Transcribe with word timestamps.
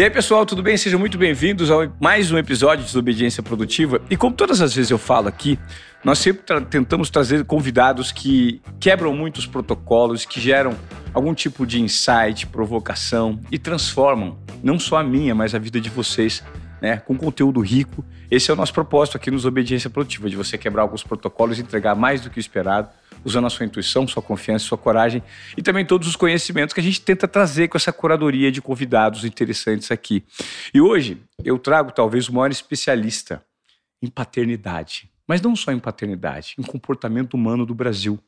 E 0.00 0.02
aí, 0.02 0.08
pessoal, 0.08 0.46
tudo 0.46 0.62
bem? 0.62 0.78
Sejam 0.78 0.98
muito 0.98 1.18
bem-vindos 1.18 1.70
a 1.70 1.92
mais 2.00 2.32
um 2.32 2.38
episódio 2.38 2.78
de 2.78 2.86
Desobediência 2.86 3.42
Produtiva. 3.42 4.00
E 4.08 4.16
como 4.16 4.34
todas 4.34 4.62
as 4.62 4.74
vezes 4.74 4.90
eu 4.90 4.96
falo 4.96 5.28
aqui, 5.28 5.58
nós 6.02 6.18
sempre 6.18 6.42
tra 6.42 6.58
tentamos 6.58 7.10
trazer 7.10 7.44
convidados 7.44 8.10
que 8.10 8.62
quebram 8.80 9.14
muitos 9.14 9.44
protocolos, 9.44 10.24
que 10.24 10.40
geram 10.40 10.74
algum 11.12 11.34
tipo 11.34 11.66
de 11.66 11.82
insight, 11.82 12.46
provocação 12.46 13.38
e 13.52 13.58
transformam 13.58 14.38
não 14.62 14.78
só 14.78 14.96
a 14.96 15.04
minha, 15.04 15.34
mas 15.34 15.54
a 15.54 15.58
vida 15.58 15.78
de 15.78 15.90
vocês, 15.90 16.42
né, 16.80 16.96
com 16.96 17.14
conteúdo 17.14 17.60
rico. 17.60 18.02
Esse 18.30 18.50
é 18.50 18.54
o 18.54 18.56
nosso 18.56 18.72
propósito 18.72 19.18
aqui 19.18 19.30
nos 19.30 19.44
Obediência 19.44 19.90
Produtiva, 19.90 20.30
de 20.30 20.36
você 20.36 20.56
quebrar 20.56 20.80
alguns 20.80 21.02
protocolos 21.02 21.58
e 21.58 21.60
entregar 21.60 21.94
mais 21.94 22.22
do 22.22 22.30
que 22.30 22.38
o 22.38 22.40
esperado 22.40 22.88
usando 23.24 23.46
a 23.46 23.50
sua 23.50 23.66
intuição, 23.66 24.06
sua 24.06 24.22
confiança, 24.22 24.64
sua 24.64 24.78
coragem 24.78 25.22
e 25.56 25.62
também 25.62 25.84
todos 25.84 26.08
os 26.08 26.16
conhecimentos 26.16 26.72
que 26.72 26.80
a 26.80 26.82
gente 26.82 27.00
tenta 27.00 27.28
trazer 27.28 27.68
com 27.68 27.76
essa 27.76 27.92
curadoria 27.92 28.50
de 28.50 28.62
convidados 28.62 29.24
interessantes 29.24 29.90
aqui. 29.90 30.24
E 30.72 30.80
hoje 30.80 31.22
eu 31.44 31.58
trago 31.58 31.92
talvez 31.92 32.28
o 32.28 32.34
maior 32.34 32.50
especialista 32.50 33.44
em 34.02 34.08
paternidade, 34.08 35.10
mas 35.26 35.40
não 35.40 35.54
só 35.54 35.72
em 35.72 35.78
paternidade, 35.78 36.54
em 36.58 36.62
comportamento 36.62 37.34
humano 37.34 37.66
do 37.66 37.74
Brasil. 37.74 38.18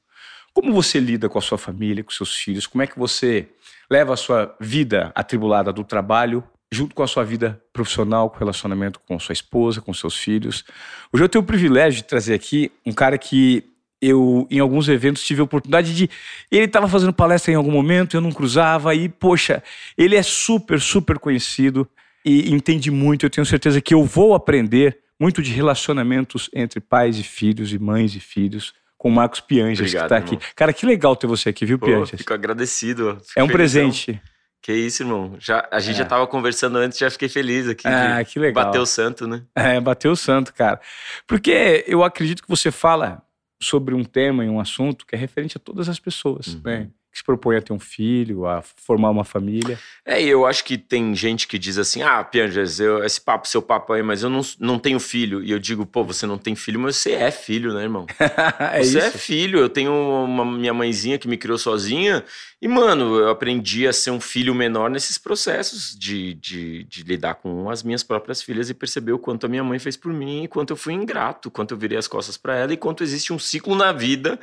Como 0.52 0.72
você 0.72 1.00
lida 1.00 1.28
com 1.28 1.38
a 1.38 1.42
sua 1.42 1.56
família, 1.56 2.04
com 2.04 2.10
seus 2.10 2.36
filhos? 2.36 2.66
Como 2.66 2.82
é 2.82 2.86
que 2.86 2.98
você 2.98 3.48
leva 3.90 4.12
a 4.12 4.16
sua 4.16 4.54
vida 4.60 5.10
atribulada 5.14 5.72
do 5.72 5.82
trabalho 5.82 6.44
junto 6.70 6.94
com 6.94 7.02
a 7.02 7.06
sua 7.06 7.24
vida 7.24 7.62
profissional, 7.72 8.28
com 8.28 8.36
o 8.36 8.38
relacionamento 8.38 9.00
com 9.00 9.18
sua 9.18 9.32
esposa, 9.32 9.80
com 9.80 9.94
seus 9.94 10.14
filhos? 10.14 10.62
Hoje 11.10 11.24
eu 11.24 11.28
tenho 11.28 11.42
o 11.42 11.46
privilégio 11.46 12.02
de 12.02 12.08
trazer 12.08 12.34
aqui 12.34 12.70
um 12.84 12.92
cara 12.92 13.16
que 13.16 13.71
eu, 14.02 14.48
em 14.50 14.58
alguns 14.58 14.88
eventos, 14.88 15.22
tive 15.22 15.40
a 15.40 15.44
oportunidade 15.44 15.94
de. 15.94 16.10
Ele 16.50 16.64
estava 16.64 16.88
fazendo 16.88 17.12
palestra 17.12 17.52
em 17.52 17.54
algum 17.54 17.70
momento, 17.70 18.16
eu 18.16 18.20
não 18.20 18.32
cruzava, 18.32 18.92
e, 18.96 19.08
poxa, 19.08 19.62
ele 19.96 20.16
é 20.16 20.22
super, 20.22 20.80
super 20.80 21.20
conhecido 21.20 21.88
e 22.24 22.52
entende 22.52 22.90
muito. 22.90 23.24
Eu 23.24 23.30
tenho 23.30 23.46
certeza 23.46 23.80
que 23.80 23.94
eu 23.94 24.04
vou 24.04 24.34
aprender 24.34 24.98
muito 25.20 25.40
de 25.40 25.52
relacionamentos 25.52 26.50
entre 26.52 26.80
pais 26.80 27.16
e 27.16 27.22
filhos, 27.22 27.72
e 27.72 27.78
mães 27.78 28.16
e 28.16 28.20
filhos, 28.20 28.74
com 28.98 29.08
o 29.08 29.12
Marcos 29.12 29.38
Pianges, 29.38 29.92
que 29.92 29.96
está 29.96 30.16
aqui. 30.16 30.36
Cara, 30.56 30.72
que 30.72 30.84
legal 30.84 31.14
ter 31.14 31.28
você 31.28 31.50
aqui, 31.50 31.64
viu, 31.64 31.78
Pô, 31.78 31.86
Pianges? 31.86 32.18
Fico 32.18 32.34
agradecido. 32.34 33.20
Fico 33.24 33.38
é 33.38 33.42
um 33.44 33.48
presente. 33.48 34.20
Que 34.60 34.72
isso, 34.72 35.02
irmão. 35.04 35.36
Já, 35.38 35.68
a 35.70 35.78
gente 35.78 35.94
é. 35.94 35.98
já 35.98 36.04
estava 36.04 36.26
conversando 36.26 36.78
antes, 36.78 36.98
já 36.98 37.10
fiquei 37.10 37.28
feliz 37.28 37.68
aqui. 37.68 37.86
Ah, 37.86 38.24
que 38.24 38.38
legal. 38.38 38.64
Bateu 38.64 38.82
o 38.82 38.86
santo, 38.86 39.26
né? 39.26 39.42
É, 39.54 39.80
bateu 39.80 40.12
o 40.12 40.16
santo, 40.16 40.52
cara. 40.54 40.80
Porque 41.26 41.84
eu 41.86 42.02
acredito 42.02 42.42
que 42.42 42.48
você 42.48 42.70
fala 42.70 43.22
sobre 43.62 43.94
um 43.94 44.04
tema 44.04 44.44
e 44.44 44.48
um 44.48 44.60
assunto 44.60 45.06
que 45.06 45.14
é 45.14 45.18
referente 45.18 45.56
a 45.56 45.60
todas 45.60 45.88
as 45.88 45.98
pessoas, 45.98 46.54
uhum. 46.54 46.60
né? 46.64 46.90
Que 47.12 47.18
se 47.18 47.24
propõe 47.24 47.56
a 47.56 47.62
ter 47.62 47.74
um 47.74 47.78
filho, 47.78 48.46
a 48.46 48.62
formar 48.62 49.10
uma 49.10 49.22
família. 49.24 49.78
É, 50.04 50.20
e 50.20 50.28
eu 50.28 50.46
acho 50.46 50.64
que 50.64 50.78
tem 50.78 51.14
gente 51.14 51.46
que 51.46 51.58
diz 51.58 51.76
assim: 51.76 52.02
ah, 52.02 52.24
Pianges, 52.24 52.80
eu, 52.80 53.04
esse 53.04 53.20
papo, 53.20 53.46
seu 53.46 53.60
papo 53.60 53.92
aí, 53.92 54.02
mas 54.02 54.22
eu 54.22 54.30
não, 54.30 54.40
não 54.58 54.78
tenho 54.78 54.98
filho. 54.98 55.44
E 55.44 55.50
eu 55.50 55.58
digo, 55.58 55.84
pô, 55.84 56.02
você 56.02 56.26
não 56.26 56.38
tem 56.38 56.54
filho, 56.54 56.80
mas 56.80 56.96
você 56.96 57.12
é 57.12 57.30
filho, 57.30 57.74
né, 57.74 57.82
irmão? 57.82 58.06
é 58.18 58.82
você 58.82 58.98
é 58.98 59.06
isso. 59.06 59.06
é 59.08 59.10
filho. 59.10 59.58
Eu 59.58 59.68
tenho 59.68 59.92
uma 59.92 60.44
minha 60.44 60.72
mãezinha 60.72 61.18
que 61.18 61.28
me 61.28 61.36
criou 61.36 61.58
sozinha. 61.58 62.24
E, 62.62 62.68
mano, 62.68 63.16
eu 63.16 63.28
aprendi 63.28 63.88
a 63.88 63.92
ser 63.92 64.12
um 64.12 64.20
filho 64.20 64.54
menor 64.54 64.88
nesses 64.88 65.18
processos 65.18 65.98
de, 65.98 66.34
de, 66.34 66.84
de 66.84 67.02
lidar 67.02 67.34
com 67.34 67.68
as 67.68 67.82
minhas 67.82 68.04
próprias 68.04 68.40
filhas 68.40 68.70
e 68.70 68.74
perceber 68.74 69.10
o 69.10 69.18
quanto 69.18 69.46
a 69.46 69.48
minha 69.48 69.64
mãe 69.64 69.80
fez 69.80 69.96
por 69.96 70.12
mim, 70.12 70.44
e 70.44 70.48
quanto 70.48 70.70
eu 70.70 70.76
fui 70.76 70.92
ingrato, 70.92 71.50
quanto 71.50 71.74
eu 71.74 71.76
virei 71.76 71.98
as 71.98 72.06
costas 72.06 72.36
para 72.36 72.56
ela, 72.56 72.72
e 72.72 72.76
quanto 72.76 73.02
existe 73.02 73.32
um 73.32 73.38
ciclo 73.38 73.74
na 73.74 73.90
vida 73.90 74.38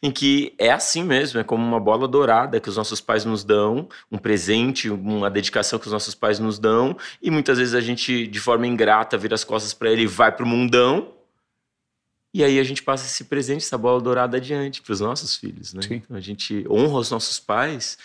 em 0.00 0.12
que 0.12 0.54
é 0.56 0.70
assim 0.70 1.02
mesmo, 1.02 1.40
é 1.40 1.42
como 1.42 1.66
uma 1.66 1.80
bola 1.80 2.06
dourada 2.14 2.60
que 2.60 2.68
os 2.68 2.76
nossos 2.76 3.00
pais 3.00 3.24
nos 3.24 3.42
dão, 3.42 3.88
um 4.10 4.16
presente, 4.16 4.88
uma 4.88 5.28
dedicação 5.28 5.80
que 5.80 5.86
os 5.86 5.92
nossos 5.92 6.14
pais 6.14 6.38
nos 6.38 6.60
dão, 6.60 6.96
e 7.20 7.28
muitas 7.28 7.58
vezes 7.58 7.74
a 7.74 7.80
gente, 7.80 8.28
de 8.28 8.38
forma 8.38 8.68
ingrata, 8.68 9.18
vira 9.18 9.34
as 9.34 9.42
costas 9.42 9.74
para 9.74 9.90
ele 9.90 10.02
e 10.02 10.06
vai 10.06 10.30
pro 10.30 10.46
mundão. 10.46 11.12
E 12.32 12.44
aí 12.44 12.60
a 12.60 12.62
gente 12.62 12.84
passa 12.84 13.04
esse 13.04 13.24
presente, 13.24 13.64
essa 13.64 13.76
bola 13.76 14.00
dourada 14.00 14.36
adiante 14.36 14.80
para 14.80 14.92
os 14.92 15.00
nossos 15.00 15.36
filhos, 15.36 15.74
né? 15.74 15.80
Então 15.90 16.16
a 16.16 16.20
gente 16.20 16.64
honra 16.70 16.98
os 16.98 17.10
nossos 17.10 17.40
pais, 17.40 17.98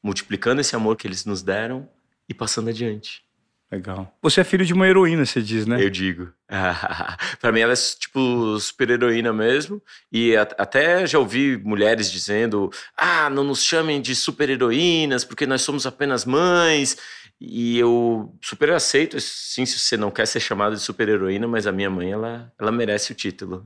multiplicando 0.00 0.60
esse 0.60 0.76
amor 0.76 0.96
que 0.96 1.06
eles 1.06 1.24
nos 1.24 1.42
deram 1.42 1.88
e 2.28 2.34
passando 2.34 2.70
adiante. 2.70 3.24
Legal. 3.70 4.16
Você 4.22 4.40
é 4.40 4.44
filho 4.44 4.64
de 4.64 4.72
uma 4.72 4.88
heroína, 4.88 5.26
você 5.26 5.42
diz, 5.42 5.66
né? 5.66 5.82
Eu 5.82 5.90
digo. 5.90 6.32
para 7.38 7.52
mim 7.52 7.60
ela 7.60 7.74
é 7.74 7.76
tipo 7.76 8.58
super 8.58 8.88
heroína 8.88 9.30
mesmo. 9.30 9.82
E 10.10 10.34
até 10.36 11.06
já 11.06 11.18
ouvi 11.18 11.58
mulheres 11.58 12.10
dizendo: 12.10 12.70
"Ah, 12.96 13.28
não 13.28 13.44
nos 13.44 13.62
chamem 13.62 14.00
de 14.00 14.14
super 14.14 14.48
heroínas, 14.48 15.22
porque 15.22 15.46
nós 15.46 15.60
somos 15.60 15.84
apenas 15.84 16.24
mães". 16.24 16.96
E 17.40 17.78
eu 17.78 18.34
super 18.42 18.72
aceito, 18.72 19.20
sim, 19.20 19.64
se 19.64 19.78
você 19.78 19.96
não 19.96 20.10
quer 20.10 20.26
ser 20.26 20.40
chamada 20.40 20.74
de 20.74 20.82
super-heroína, 20.82 21.46
mas 21.46 21.68
a 21.68 21.72
minha 21.72 21.88
mãe, 21.88 22.10
ela, 22.10 22.52
ela 22.58 22.72
merece 22.72 23.12
o 23.12 23.14
título. 23.14 23.64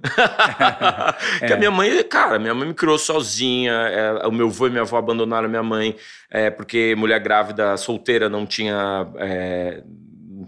é. 1.41 1.47
Que 1.47 1.53
a 1.55 1.56
minha 1.56 1.71
mãe, 1.71 2.03
cara, 2.05 2.38
minha 2.38 2.55
mãe 2.55 2.69
me 2.69 2.75
criou 2.75 2.99
sozinha, 2.99 3.72
é, 3.72 4.27
o 4.27 4.31
meu 4.31 4.49
avô 4.49 4.66
e 4.66 4.71
minha 4.71 4.83
avó 4.83 4.99
abandonaram 4.99 5.47
a 5.47 5.49
minha 5.49 5.62
mãe, 5.62 5.97
é, 6.31 6.50
porque 6.50 6.94
mulher 6.97 7.21
grávida, 7.21 7.77
solteira, 7.78 8.28
não 8.28 8.44
tinha... 8.44 9.10
É, 9.16 9.83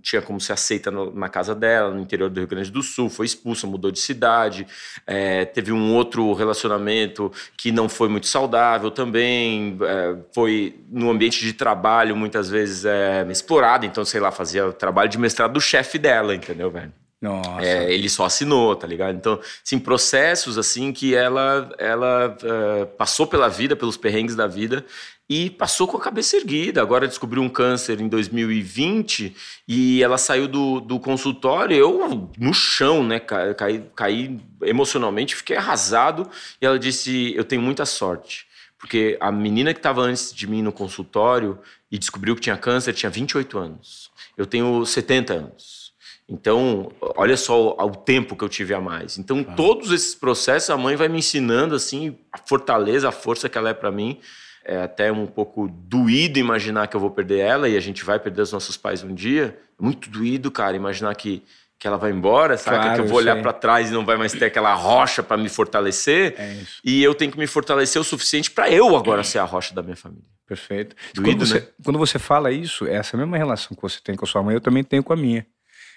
tinha 0.05 0.21
como 0.21 0.39
ser 0.39 0.53
aceita 0.53 0.91
no, 0.91 1.13
na 1.13 1.29
casa 1.29 1.55
dela, 1.55 1.91
no 1.91 2.01
interior 2.01 2.29
do 2.29 2.39
Rio 2.39 2.47
Grande 2.47 2.71
do 2.71 2.83
Sul, 2.83 3.09
foi 3.09 3.25
expulsa, 3.25 3.67
mudou 3.67 3.91
de 3.91 3.99
cidade, 3.99 4.67
é, 5.07 5.47
teve 5.47 5.73
um 5.73 5.95
outro 5.95 6.33
relacionamento 6.35 7.33
que 7.57 7.73
não 7.73 7.89
foi 7.89 8.09
muito 8.09 8.27
saudável 8.27 8.91
também, 8.91 9.79
é, 9.81 10.17
foi 10.33 10.79
no 10.91 11.11
ambiente 11.11 11.41
de 11.41 11.55
trabalho 11.55 12.15
muitas 12.15 12.51
vezes 12.51 12.85
é, 12.85 13.27
explorado, 13.31 13.87
então, 13.87 14.05
sei 14.05 14.21
lá, 14.21 14.31
fazia 14.31 14.67
o 14.67 14.73
trabalho 14.73 15.09
de 15.09 15.19
mestrado 15.19 15.55
do 15.55 15.61
chefe 15.61 15.99
dela, 15.99 16.35
entendeu, 16.35 16.71
velho? 16.71 16.93
Nossa. 17.21 17.65
É, 17.65 17.93
ele 17.93 18.09
só 18.09 18.27
assinou, 18.27 18.77
tá 18.77 18.87
ligado? 18.87 19.17
Então, 19.17 19.41
sim, 19.63 19.79
processos 19.79 20.59
assim 20.59 20.93
que 20.93 21.15
ela, 21.15 21.71
ela 21.79 22.37
uh, 22.43 22.87
passou 22.99 23.27
pela 23.27 23.49
vida, 23.49 23.75
pelos 23.75 23.97
perrengues 23.97 24.37
da 24.37 24.47
vida 24.47 24.85
e 25.29 25.49
passou 25.49 25.89
com 25.89 25.97
a 25.97 26.01
cabeça 26.01 26.37
erguida. 26.37 26.83
Agora 26.83 27.09
descobriu 27.09 27.43
um 27.43 27.49
câncer 27.49 28.01
em 28.01 28.09
2020 28.09 29.35
e 29.67 30.03
ela 30.03 30.19
saiu 30.19 30.47
do, 30.47 30.81
do 30.81 31.01
consultório. 31.01 31.77
Eu 31.77 32.31
no 32.39 32.53
chão, 32.53 33.03
né? 33.03 33.19
Caí, 33.19 33.85
caí 33.95 34.41
emocionalmente, 34.63 35.35
fiquei 35.35 35.57
arrasado. 35.57 36.29
E 36.61 36.67
ela 36.67 36.79
disse: 36.79 37.33
Eu 37.35 37.45
tenho 37.45 37.63
muita 37.63 37.87
sorte. 37.87 38.47
Porque 38.79 39.17
a 39.19 39.33
menina 39.33 39.73
que 39.73 39.79
estava 39.79 40.03
antes 40.03 40.33
de 40.35 40.47
mim 40.47 40.61
no 40.61 40.73
consultório 40.73 41.59
e 41.91 41.99
descobriu 41.99 42.35
que 42.35 42.43
tinha 42.43 42.57
câncer 42.57 42.93
tinha 42.93 43.09
28 43.09 43.57
anos. 43.59 44.11
Eu 44.37 44.45
tenho 44.45 44.85
70 44.85 45.33
anos. 45.33 45.84
Então, 46.29 46.91
olha 47.17 47.37
só 47.37 47.77
o, 47.77 47.87
o 47.87 47.91
tempo 47.97 48.35
que 48.35 48.43
eu 48.43 48.49
tive 48.49 48.73
a 48.73 48.81
mais. 48.81 49.19
Então, 49.19 49.45
ah. 49.47 49.53
todos 49.55 49.93
esses 49.93 50.15
processos, 50.15 50.71
a 50.71 50.77
mãe 50.77 50.97
vai 50.97 51.09
me 51.09 51.19
ensinando 51.19 51.75
assim 51.75 52.19
a 52.33 52.39
fortaleza, 52.39 53.09
a 53.09 53.13
força 53.13 53.49
que 53.49 53.59
ela 53.59 53.71
é 53.71 53.75
para 53.75 53.91
mim 53.91 54.21
é 54.65 54.83
até 54.83 55.13
um 55.13 55.27
pouco 55.27 55.69
doído 55.69 56.39
imaginar 56.39 56.87
que 56.87 56.97
eu 56.97 57.01
vou 57.01 57.11
perder 57.11 57.41
ela 57.41 57.69
e 57.69 57.77
a 57.77 57.81
gente 57.81 58.05
vai 58.05 58.19
perder 58.19 58.43
os 58.43 58.53
nossos 58.53 58.77
pais 58.77 59.03
um 59.03 59.15
dia. 59.15 59.59
Muito 59.79 60.09
doído, 60.09 60.51
cara, 60.51 60.75
imaginar 60.75 61.15
que, 61.15 61.43
que 61.79 61.87
ela 61.87 61.99
vai 61.99 62.11
embora, 62.11 62.57
sabe? 62.57 62.79
Claro, 62.79 62.95
que 62.95 63.01
eu 63.03 63.07
vou 63.07 63.19
olhar 63.19 63.41
para 63.43 63.53
trás 63.53 63.91
e 63.91 63.93
não 63.93 64.07
vai 64.07 64.17
mais 64.17 64.33
ter 64.33 64.47
aquela 64.47 64.73
rocha 64.75 65.23
para 65.23 65.37
me 65.37 65.51
fortalecer. 65.51 66.35
É 66.39 66.55
isso. 66.55 66.81
E 66.83 67.03
eu 67.03 67.15
tenho 67.15 67.31
que 67.31 67.39
me 67.39 67.47
fortalecer 67.47 68.01
o 68.01 68.05
suficiente 68.05 68.51
para 68.51 68.71
eu 68.71 68.97
agora 68.97 69.23
ser 69.23 69.39
a 69.39 69.45
rocha 69.45 69.75
da 69.75 69.83
minha 69.83 69.97
família. 69.97 70.25
Perfeito. 70.47 70.97
Doído, 71.15 71.31
quando, 71.31 71.47
você, 71.47 71.61
né? 71.61 71.67
quando 71.85 71.99
você 71.99 72.19
fala 72.19 72.51
isso, 72.51 72.87
essa 72.87 73.17
mesma 73.17 73.37
relação 73.37 73.77
que 73.77 73.83
você 73.83 74.01
tem 74.03 74.15
com 74.15 74.25
a 74.25 74.29
sua 74.29 74.43
mãe, 74.43 74.55
eu 74.55 74.61
também 74.61 74.83
tenho 74.83 75.03
com 75.03 75.13
a 75.13 75.17
minha. 75.17 75.47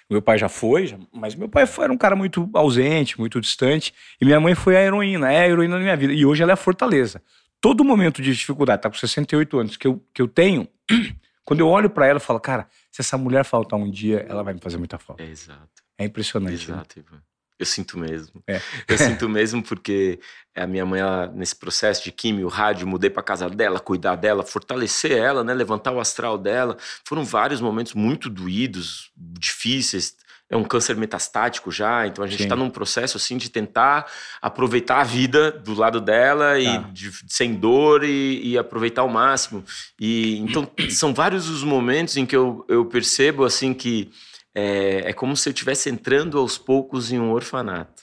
Meu 0.09 0.21
pai 0.21 0.37
já 0.37 0.47
foi, 0.47 0.97
mas 1.11 1.35
meu 1.35 1.49
pai 1.49 1.65
foi, 1.65 1.83
era 1.83 1.93
um 1.93 1.97
cara 1.97 2.15
muito 2.15 2.49
ausente, 2.53 3.19
muito 3.19 3.41
distante. 3.41 3.93
E 4.21 4.25
minha 4.25 4.39
mãe 4.39 4.55
foi 4.55 4.77
a 4.77 4.81
heroína, 4.81 5.31
é 5.31 5.41
a 5.41 5.47
heroína 5.49 5.75
da 5.75 5.81
minha 5.81 5.97
vida. 5.97 6.13
E 6.13 6.25
hoje 6.25 6.41
ela 6.41 6.51
é 6.51 6.53
a 6.53 6.57
fortaleza 6.57 7.21
todo 7.61 7.83
momento 7.83 8.21
de 8.21 8.33
dificuldade, 8.33 8.81
tá 8.81 8.89
com 8.89 8.95
68 8.95 9.59
anos, 9.59 9.77
que 9.77 9.87
eu, 9.87 10.03
que 10.13 10.21
eu 10.21 10.27
tenho, 10.27 10.67
quando 11.43 11.59
eu 11.59 11.67
olho 11.67 11.89
para 11.89 12.07
ela, 12.07 12.17
eu 12.17 12.21
falo, 12.21 12.39
cara, 12.39 12.67
se 12.91 13.01
essa 13.01 13.17
mulher 13.17 13.43
faltar 13.43 13.79
um 13.79 13.89
dia, 13.89 14.25
ela 14.27 14.43
vai 14.43 14.53
me 14.53 14.59
fazer 14.59 14.77
muita 14.77 14.97
falta. 14.97 15.23
É, 15.23 15.27
exato. 15.27 15.83
É 15.97 16.05
impressionante. 16.05 16.69
Né? 16.69 16.75
Exato, 16.75 17.05
né? 17.11 17.19
Eu 17.59 17.65
sinto 17.65 17.97
mesmo. 17.97 18.41
É. 18.47 18.61
Eu 18.87 18.97
sinto 18.97 19.27
mesmo 19.27 19.63
porque 19.63 20.19
a 20.55 20.65
minha 20.65 20.85
mãe, 20.85 21.01
ela, 21.01 21.27
nesse 21.27 21.55
processo 21.55 22.03
de 22.03 22.11
químio, 22.11 22.47
rádio, 22.47 22.87
mudei 22.87 23.09
para 23.09 23.23
casa 23.23 23.49
dela, 23.49 23.79
cuidar 23.79 24.15
dela, 24.15 24.43
fortalecer 24.43 25.11
ela, 25.11 25.43
né, 25.43 25.53
levantar 25.53 25.91
o 25.91 25.99
astral 25.99 26.37
dela. 26.37 26.77
Foram 27.03 27.23
vários 27.23 27.61
momentos 27.61 27.93
muito 27.93 28.29
doídos, 28.29 29.11
difíceis 29.15 30.15
é 30.49 30.55
um 30.55 30.63
câncer 30.63 30.95
metastático 30.95 31.69
já, 31.71 32.07
então 32.07 32.23
a 32.23 32.27
gente 32.27 32.43
está 32.43 32.55
num 32.55 32.69
processo 32.69 33.17
assim 33.17 33.35
de 33.37 33.49
tentar 33.49 34.09
aproveitar 34.41 35.01
a 35.01 35.03
vida 35.03 35.51
do 35.51 35.73
lado 35.73 35.99
dela 35.99 36.57
e 36.57 36.65
tá. 36.65 36.89
de, 36.93 37.11
sem 37.27 37.53
dor 37.53 38.03
e, 38.03 38.51
e, 38.51 38.57
aproveitar 38.57 39.01
ao 39.01 39.09
máximo. 39.09 39.63
E 39.99 40.37
então 40.37 40.69
são 40.89 41.13
vários 41.13 41.49
os 41.49 41.63
momentos 41.63 42.15
em 42.15 42.25
que 42.25 42.35
eu, 42.35 42.65
eu 42.69 42.85
percebo 42.85 43.43
assim 43.43 43.73
que 43.73 44.09
é, 44.57 45.11
é 45.11 45.13
como 45.13 45.37
se 45.37 45.47
eu 45.47 45.53
estivesse 45.53 45.87
entrando 45.87 46.39
aos 46.39 46.57
poucos 46.57 47.11
em 47.11 47.19
um 47.19 47.31
orfanato. 47.31 48.01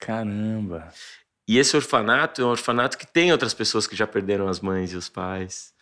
Caramba. 0.00 0.92
E 1.46 1.56
esse 1.56 1.76
orfanato 1.76 2.42
é 2.42 2.44
um 2.44 2.48
orfanato 2.48 2.98
que 2.98 3.06
tem 3.06 3.30
outras 3.30 3.54
pessoas 3.54 3.86
que 3.86 3.94
já 3.94 4.04
perderam 4.04 4.48
as 4.48 4.58
mães 4.58 4.92
e 4.92 4.96
os 4.96 5.08
pais. 5.08 5.72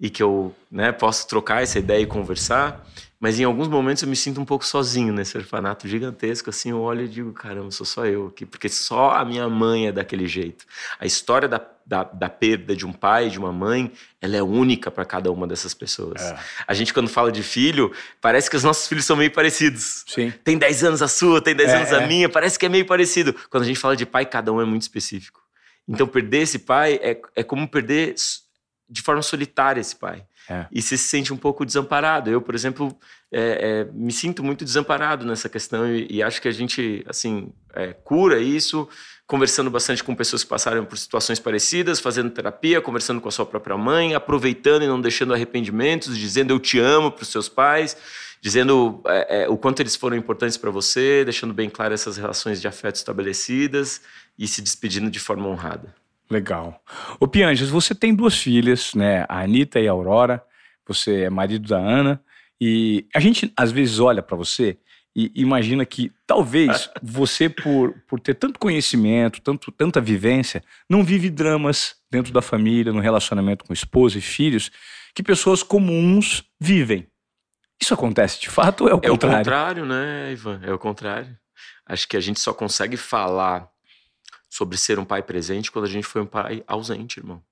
e 0.00 0.08
que 0.08 0.22
eu 0.22 0.54
né, 0.70 0.92
posso 0.92 1.26
trocar 1.26 1.62
essa 1.62 1.78
ideia 1.78 2.00
e 2.00 2.06
conversar, 2.06 2.86
mas 3.18 3.40
em 3.40 3.44
alguns 3.44 3.66
momentos 3.66 4.02
eu 4.02 4.08
me 4.08 4.14
sinto 4.14 4.40
um 4.40 4.44
pouco 4.44 4.64
sozinho 4.64 5.12
nesse 5.12 5.36
orfanato 5.36 5.88
gigantesco. 5.88 6.50
Assim, 6.50 6.70
eu 6.70 6.80
olho 6.80 7.04
e 7.04 7.08
digo: 7.08 7.32
caramba, 7.32 7.70
sou 7.72 7.84
só 7.84 8.06
eu 8.06 8.28
aqui, 8.28 8.46
porque 8.46 8.68
só 8.68 9.10
a 9.10 9.24
minha 9.24 9.48
mãe 9.48 9.88
é 9.88 9.92
daquele 9.92 10.28
jeito. 10.28 10.64
A 11.00 11.04
história 11.04 11.48
da, 11.48 11.60
da, 11.88 12.04
da 12.04 12.28
perda 12.28 12.76
de 12.76 12.84
um 12.84 12.92
pai 12.92 13.30
de 13.30 13.38
uma 13.38 13.50
mãe, 13.50 13.90
ela 14.20 14.36
é 14.36 14.42
única 14.42 14.90
para 14.90 15.06
cada 15.06 15.32
uma 15.32 15.46
dessas 15.46 15.72
pessoas. 15.72 16.20
É. 16.20 16.38
A 16.66 16.74
gente, 16.74 16.92
quando 16.92 17.08
fala 17.08 17.32
de 17.32 17.42
filho, 17.42 17.90
parece 18.20 18.50
que 18.50 18.56
os 18.56 18.62
nossos 18.62 18.86
filhos 18.86 19.06
são 19.06 19.16
meio 19.16 19.30
parecidos. 19.30 20.04
Sim. 20.06 20.30
Tem 20.44 20.58
10 20.58 20.84
anos 20.84 21.00
a 21.02 21.08
sua, 21.08 21.40
tem 21.40 21.56
10 21.56 21.70
é, 21.70 21.76
anos 21.76 21.92
a 21.94 22.02
é. 22.02 22.06
minha, 22.06 22.28
parece 22.28 22.58
que 22.58 22.66
é 22.66 22.68
meio 22.68 22.84
parecido. 22.84 23.34
Quando 23.48 23.62
a 23.62 23.66
gente 23.66 23.78
fala 23.78 23.96
de 23.96 24.04
pai, 24.04 24.26
cada 24.26 24.52
um 24.52 24.60
é 24.60 24.66
muito 24.66 24.82
específico. 24.82 25.40
Então, 25.88 26.06
perder 26.06 26.42
esse 26.42 26.58
pai 26.58 27.00
é, 27.02 27.18
é 27.34 27.42
como 27.42 27.66
perder 27.66 28.14
de 28.90 29.00
forma 29.00 29.22
solitária 29.22 29.80
esse 29.80 29.96
pai. 29.96 30.26
É. 30.50 30.66
E 30.70 30.82
você 30.82 30.98
se 30.98 31.08
sente 31.08 31.32
um 31.32 31.38
pouco 31.38 31.64
desamparado. 31.64 32.28
Eu, 32.28 32.42
por 32.42 32.54
exemplo, 32.54 32.94
é, 33.32 33.86
é, 33.88 33.92
me 33.94 34.12
sinto 34.12 34.44
muito 34.44 34.62
desamparado 34.62 35.24
nessa 35.24 35.48
questão 35.48 35.90
e, 35.90 36.06
e 36.10 36.22
acho 36.22 36.40
que 36.42 36.48
a 36.48 36.52
gente, 36.52 37.02
assim, 37.08 37.50
é, 37.74 37.94
cura 37.94 38.38
isso 38.38 38.86
conversando 39.28 39.70
bastante 39.70 40.02
com 40.02 40.14
pessoas 40.14 40.42
que 40.42 40.48
passaram 40.48 40.86
por 40.86 40.96
situações 40.96 41.38
parecidas, 41.38 42.00
fazendo 42.00 42.30
terapia, 42.30 42.80
conversando 42.80 43.20
com 43.20 43.28
a 43.28 43.30
sua 43.30 43.44
própria 43.44 43.76
mãe, 43.76 44.14
aproveitando 44.14 44.82
e 44.82 44.86
não 44.86 44.98
deixando 44.98 45.34
arrependimentos, 45.34 46.16
dizendo 46.16 46.50
eu 46.50 46.58
te 46.58 46.78
amo 46.78 47.12
para 47.12 47.22
os 47.22 47.28
seus 47.28 47.46
pais, 47.46 47.94
dizendo 48.40 49.02
é, 49.06 49.42
é, 49.42 49.48
o 49.48 49.58
quanto 49.58 49.80
eles 49.80 49.94
foram 49.94 50.16
importantes 50.16 50.56
para 50.56 50.70
você, 50.70 51.24
deixando 51.24 51.52
bem 51.52 51.68
claro 51.68 51.92
essas 51.92 52.16
relações 52.16 52.58
de 52.58 52.66
afeto 52.66 52.94
estabelecidas 52.94 54.00
e 54.38 54.48
se 54.48 54.62
despedindo 54.62 55.10
de 55.10 55.20
forma 55.20 55.46
honrada. 55.46 55.94
Legal. 56.30 56.82
Ô 57.20 57.28
Pianjas, 57.28 57.68
você 57.68 57.94
tem 57.94 58.14
duas 58.14 58.38
filhas, 58.38 58.94
né? 58.94 59.26
A 59.28 59.42
Anitta 59.42 59.78
e 59.78 59.86
a 59.86 59.90
Aurora. 59.90 60.42
Você 60.86 61.24
é 61.24 61.30
marido 61.30 61.68
da 61.68 61.78
Ana. 61.78 62.22
E 62.58 63.06
a 63.14 63.20
gente 63.20 63.52
às 63.54 63.70
vezes 63.70 63.98
olha 63.98 64.22
para 64.22 64.36
você 64.36 64.78
e 65.20 65.32
imagina 65.34 65.84
que 65.84 66.12
talvez 66.24 66.88
você, 67.02 67.48
por, 67.48 67.92
por 68.06 68.20
ter 68.20 68.34
tanto 68.34 68.60
conhecimento, 68.60 69.40
tanto, 69.40 69.72
tanta 69.72 70.00
vivência, 70.00 70.62
não 70.88 71.02
vive 71.02 71.28
dramas 71.28 71.96
dentro 72.08 72.32
da 72.32 72.40
família, 72.40 72.92
no 72.92 73.00
relacionamento 73.00 73.64
com 73.64 73.72
esposa 73.72 74.18
e 74.18 74.20
filhos, 74.20 74.70
que 75.12 75.20
pessoas 75.20 75.64
comuns 75.64 76.44
vivem. 76.60 77.04
Isso 77.80 77.92
acontece 77.92 78.40
de 78.40 78.48
fato 78.48 78.84
ou 78.84 78.90
é 78.90 78.94
o 78.94 79.00
é 79.02 79.08
contrário? 79.08 79.36
É 79.36 79.40
o 79.40 79.44
contrário, 79.44 79.84
né, 79.84 80.32
Ivan? 80.32 80.60
É 80.62 80.72
o 80.72 80.78
contrário. 80.78 81.36
Acho 81.84 82.06
que 82.06 82.16
a 82.16 82.20
gente 82.20 82.38
só 82.38 82.54
consegue 82.54 82.96
falar 82.96 83.68
sobre 84.48 84.76
ser 84.76 85.00
um 85.00 85.04
pai 85.04 85.22
presente 85.22 85.72
quando 85.72 85.86
a 85.86 85.90
gente 85.90 86.06
foi 86.06 86.22
um 86.22 86.26
pai 86.26 86.62
ausente, 86.66 87.18
irmão. 87.18 87.42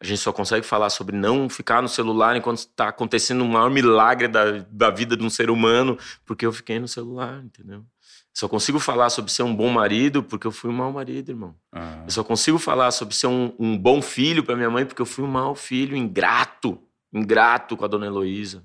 A 0.00 0.04
gente 0.04 0.18
só 0.18 0.32
consegue 0.32 0.66
falar 0.66 0.90
sobre 0.90 1.16
não 1.16 1.48
ficar 1.48 1.80
no 1.80 1.88
celular 1.88 2.36
enquanto 2.36 2.58
está 2.58 2.88
acontecendo 2.88 3.44
um 3.44 3.48
maior 3.48 3.70
milagre 3.70 4.28
da, 4.28 4.64
da 4.70 4.90
vida 4.90 5.16
de 5.16 5.24
um 5.24 5.30
ser 5.30 5.50
humano, 5.50 5.98
porque 6.24 6.44
eu 6.44 6.52
fiquei 6.52 6.78
no 6.78 6.88
celular, 6.88 7.42
entendeu? 7.44 7.84
Só 8.32 8.48
consigo 8.48 8.80
falar 8.80 9.10
sobre 9.10 9.30
ser 9.30 9.44
um 9.44 9.54
bom 9.54 9.70
marido 9.70 10.20
porque 10.20 10.46
eu 10.46 10.50
fui 10.50 10.68
um 10.68 10.74
mau 10.74 10.92
marido, 10.92 11.30
irmão. 11.30 11.54
Ah. 11.72 12.02
Eu 12.04 12.10
só 12.10 12.24
consigo 12.24 12.58
falar 12.58 12.90
sobre 12.90 13.14
ser 13.14 13.28
um, 13.28 13.54
um 13.58 13.78
bom 13.78 14.02
filho 14.02 14.42
para 14.42 14.56
minha 14.56 14.68
mãe 14.68 14.84
porque 14.84 15.00
eu 15.00 15.06
fui 15.06 15.24
um 15.24 15.28
mau 15.28 15.54
filho, 15.54 15.96
ingrato, 15.96 16.80
ingrato 17.12 17.76
com 17.76 17.84
a 17.84 17.88
dona 17.88 18.06
Heloísa. 18.06 18.64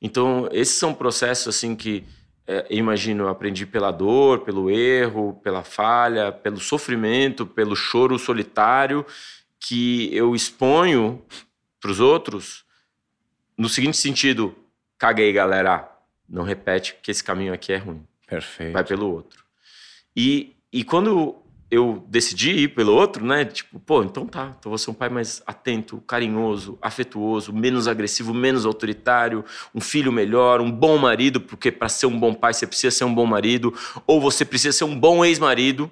Então, 0.00 0.48
esses 0.52 0.76
são 0.76 0.94
processos 0.94 1.48
assim 1.48 1.74
que 1.74 2.04
é, 2.46 2.66
imagino, 2.70 3.24
eu 3.24 3.28
aprendi 3.28 3.64
pela 3.64 3.90
dor, 3.90 4.40
pelo 4.40 4.70
erro, 4.70 5.40
pela 5.42 5.62
falha, 5.62 6.30
pelo 6.30 6.60
sofrimento, 6.60 7.46
pelo 7.46 7.74
choro 7.74 8.18
solitário, 8.18 9.04
que 9.66 10.14
eu 10.14 10.34
exponho 10.34 11.22
para 11.80 11.90
os 11.90 12.00
outros 12.00 12.64
no 13.56 13.68
seguinte 13.68 13.96
sentido: 13.96 14.54
caguei, 14.98 15.32
galera. 15.32 15.90
Não 16.26 16.42
repete 16.42 16.96
que 17.02 17.10
esse 17.10 17.22
caminho 17.22 17.52
aqui 17.52 17.72
é 17.72 17.76
ruim. 17.76 18.02
Perfeito. 18.26 18.72
Vai 18.72 18.82
pelo 18.82 19.12
outro. 19.12 19.44
E, 20.16 20.56
e 20.72 20.82
quando 20.82 21.36
eu 21.70 22.02
decidi 22.08 22.50
ir 22.50 22.68
pelo 22.68 22.94
outro, 22.94 23.24
né? 23.24 23.44
Tipo, 23.44 23.78
pô, 23.78 24.02
então 24.02 24.26
tá, 24.26 24.54
então 24.58 24.70
vou 24.70 24.78
ser 24.78 24.90
um 24.90 24.94
pai 24.94 25.10
mais 25.10 25.42
atento, 25.46 26.00
carinhoso, 26.06 26.78
afetuoso, 26.80 27.52
menos 27.52 27.86
agressivo, 27.86 28.32
menos 28.32 28.64
autoritário, 28.64 29.44
um 29.74 29.80
filho 29.80 30.10
melhor, 30.10 30.62
um 30.62 30.70
bom 30.70 30.96
marido, 30.96 31.40
porque 31.40 31.70
para 31.70 31.90
ser 31.90 32.06
um 32.06 32.18
bom 32.18 32.32
pai 32.32 32.54
você 32.54 32.66
precisa 32.66 32.90
ser 32.90 33.04
um 33.04 33.14
bom 33.14 33.26
marido, 33.26 33.74
ou 34.06 34.20
você 34.20 34.44
precisa 34.44 34.76
ser 34.76 34.84
um 34.84 34.98
bom 34.98 35.22
ex-marido. 35.24 35.90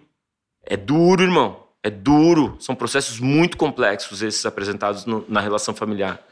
É 0.64 0.76
duro, 0.76 1.22
irmão. 1.22 1.61
É 1.82 1.90
duro. 1.90 2.56
São 2.60 2.74
processos 2.74 3.18
muito 3.18 3.56
complexos 3.56 4.22
esses 4.22 4.46
apresentados 4.46 5.04
no, 5.04 5.24
na 5.28 5.40
relação 5.40 5.74
familiar. 5.74 6.22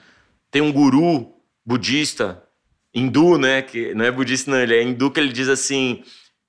Tem 0.51 0.63
um 0.63 0.73
guru 0.73 1.33
budista, 1.65 2.43
hindu, 2.95 3.39
né? 3.39 3.63
Que 3.63 3.95
não 3.95 4.05
é 4.05 4.11
budista, 4.11 4.51
não, 4.51 4.59
ele 4.59 4.77
é 4.77 4.83
hindu, 4.83 5.11
que 5.11 5.19
ele 5.19 5.33
diz 5.33 5.49
assim: 5.49 6.05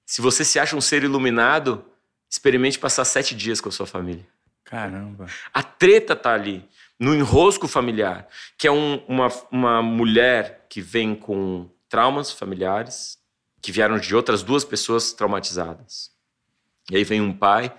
se 0.06 0.22
você 0.22 0.46
se 0.46 0.60
acha 0.60 0.76
um 0.76 0.82
ser 0.82 1.04
iluminado, 1.04 1.84
experimente 2.30 2.80
passar 2.80 3.06
sete 3.06 3.36
dias 3.36 3.60
com 3.60 3.70
a 3.70 3.72
sua 3.72 3.88
família. 3.88 4.26
Caramba. 4.64 5.26
A 5.54 5.62
treta 5.64 6.16
tá 6.16 6.34
ali, 6.34 6.64
no 7.00 7.14
enrosco 7.14 7.68
familiar, 7.68 8.28
que 8.58 8.68
é 8.68 8.72
um, 8.72 9.04
uma, 9.08 9.28
uma 9.52 9.82
mulher 9.82 10.66
que 10.70 10.80
vem 10.80 11.16
com 11.16 11.70
traumas 11.90 12.32
familiares, 12.32 13.18
que 13.62 13.72
vieram 13.72 14.00
de 14.00 14.16
outras 14.16 14.44
duas 14.44 14.64
pessoas 14.64 15.12
traumatizadas. 15.12 16.12
E 16.90 16.96
aí 16.96 17.04
vem 17.04 17.20
um 17.20 17.34
pai 17.34 17.74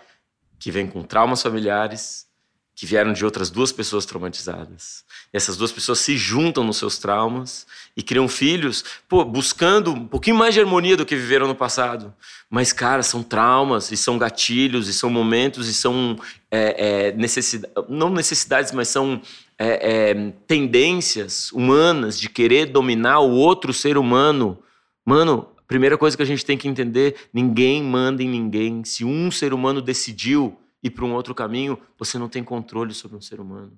que 0.63 0.71
vem 0.71 0.87
com 0.87 1.03
traumas 1.03 1.43
familiares, 1.43 2.25
que 2.73 2.87
vieram 2.87 3.13
de 3.13 3.25
outras 3.25 3.51
duas 3.51 3.73
pessoas 3.73 4.07
traumatizadas. 4.07 5.05
E 5.33 5.37
essas 5.37 5.57
duas 5.57 5.73
pessoas 5.73 5.99
se 5.99 6.17
juntam 6.17 6.63
nos 6.63 6.77
seus 6.77 6.99
traumas 6.99 7.67
e 7.97 8.03
criam 8.03 8.29
filhos, 8.29 8.85
pô, 9.09 9.25
buscando 9.25 9.93
um 9.93 10.07
pouquinho 10.07 10.37
mais 10.37 10.55
de 10.55 10.61
harmonia 10.61 10.97
do 10.97 11.05
que 11.05 11.17
viveram 11.17 11.49
no 11.49 11.55
passado. 11.57 12.15
Mas, 12.49 12.73
cara, 12.73 13.03
são 13.03 13.25
traumas 13.25 13.91
e 13.91 13.97
são 13.97 14.17
gatilhos 14.17 14.87
e 14.87 14.95
são 14.95 15.11
momentos 15.11 15.67
e 15.67 15.75
são 15.75 16.17
é, 16.49 17.09
é, 17.09 17.13
necessidades, 17.13 17.85
não 17.89 18.09
necessidades, 18.09 18.71
mas 18.71 18.87
são 18.87 19.21
é, 19.59 20.11
é, 20.11 20.33
tendências 20.47 21.51
humanas 21.51 22.21
de 22.21 22.29
querer 22.29 22.67
dominar 22.67 23.19
o 23.19 23.33
outro 23.33 23.73
ser 23.73 23.99
humano. 23.99 24.57
Mano, 25.05 25.49
primeira 25.73 25.97
coisa 25.97 26.15
que 26.15 26.23
a 26.23 26.27
gente 26.27 26.45
tem 26.45 26.59
que 26.59 26.69
entender: 26.69 27.17
ninguém 27.33 27.83
manda 27.83 28.23
em 28.23 28.29
ninguém. 28.29 28.85
Se 28.85 29.07
um 29.07 29.31
ser 29.31 29.55
humano 29.55 29.81
decidiu 29.81 30.61
ir 30.83 30.91
para 30.91 31.05
um 31.05 31.15
outro 31.15 31.35
caminho, 31.35 31.79
você 31.99 32.19
não 32.19 32.29
tem 32.29 32.45
controle 32.45 32.93
sobre 32.93 33.17
um 33.17 33.23
ser 33.23 33.41
humano. 33.41 33.73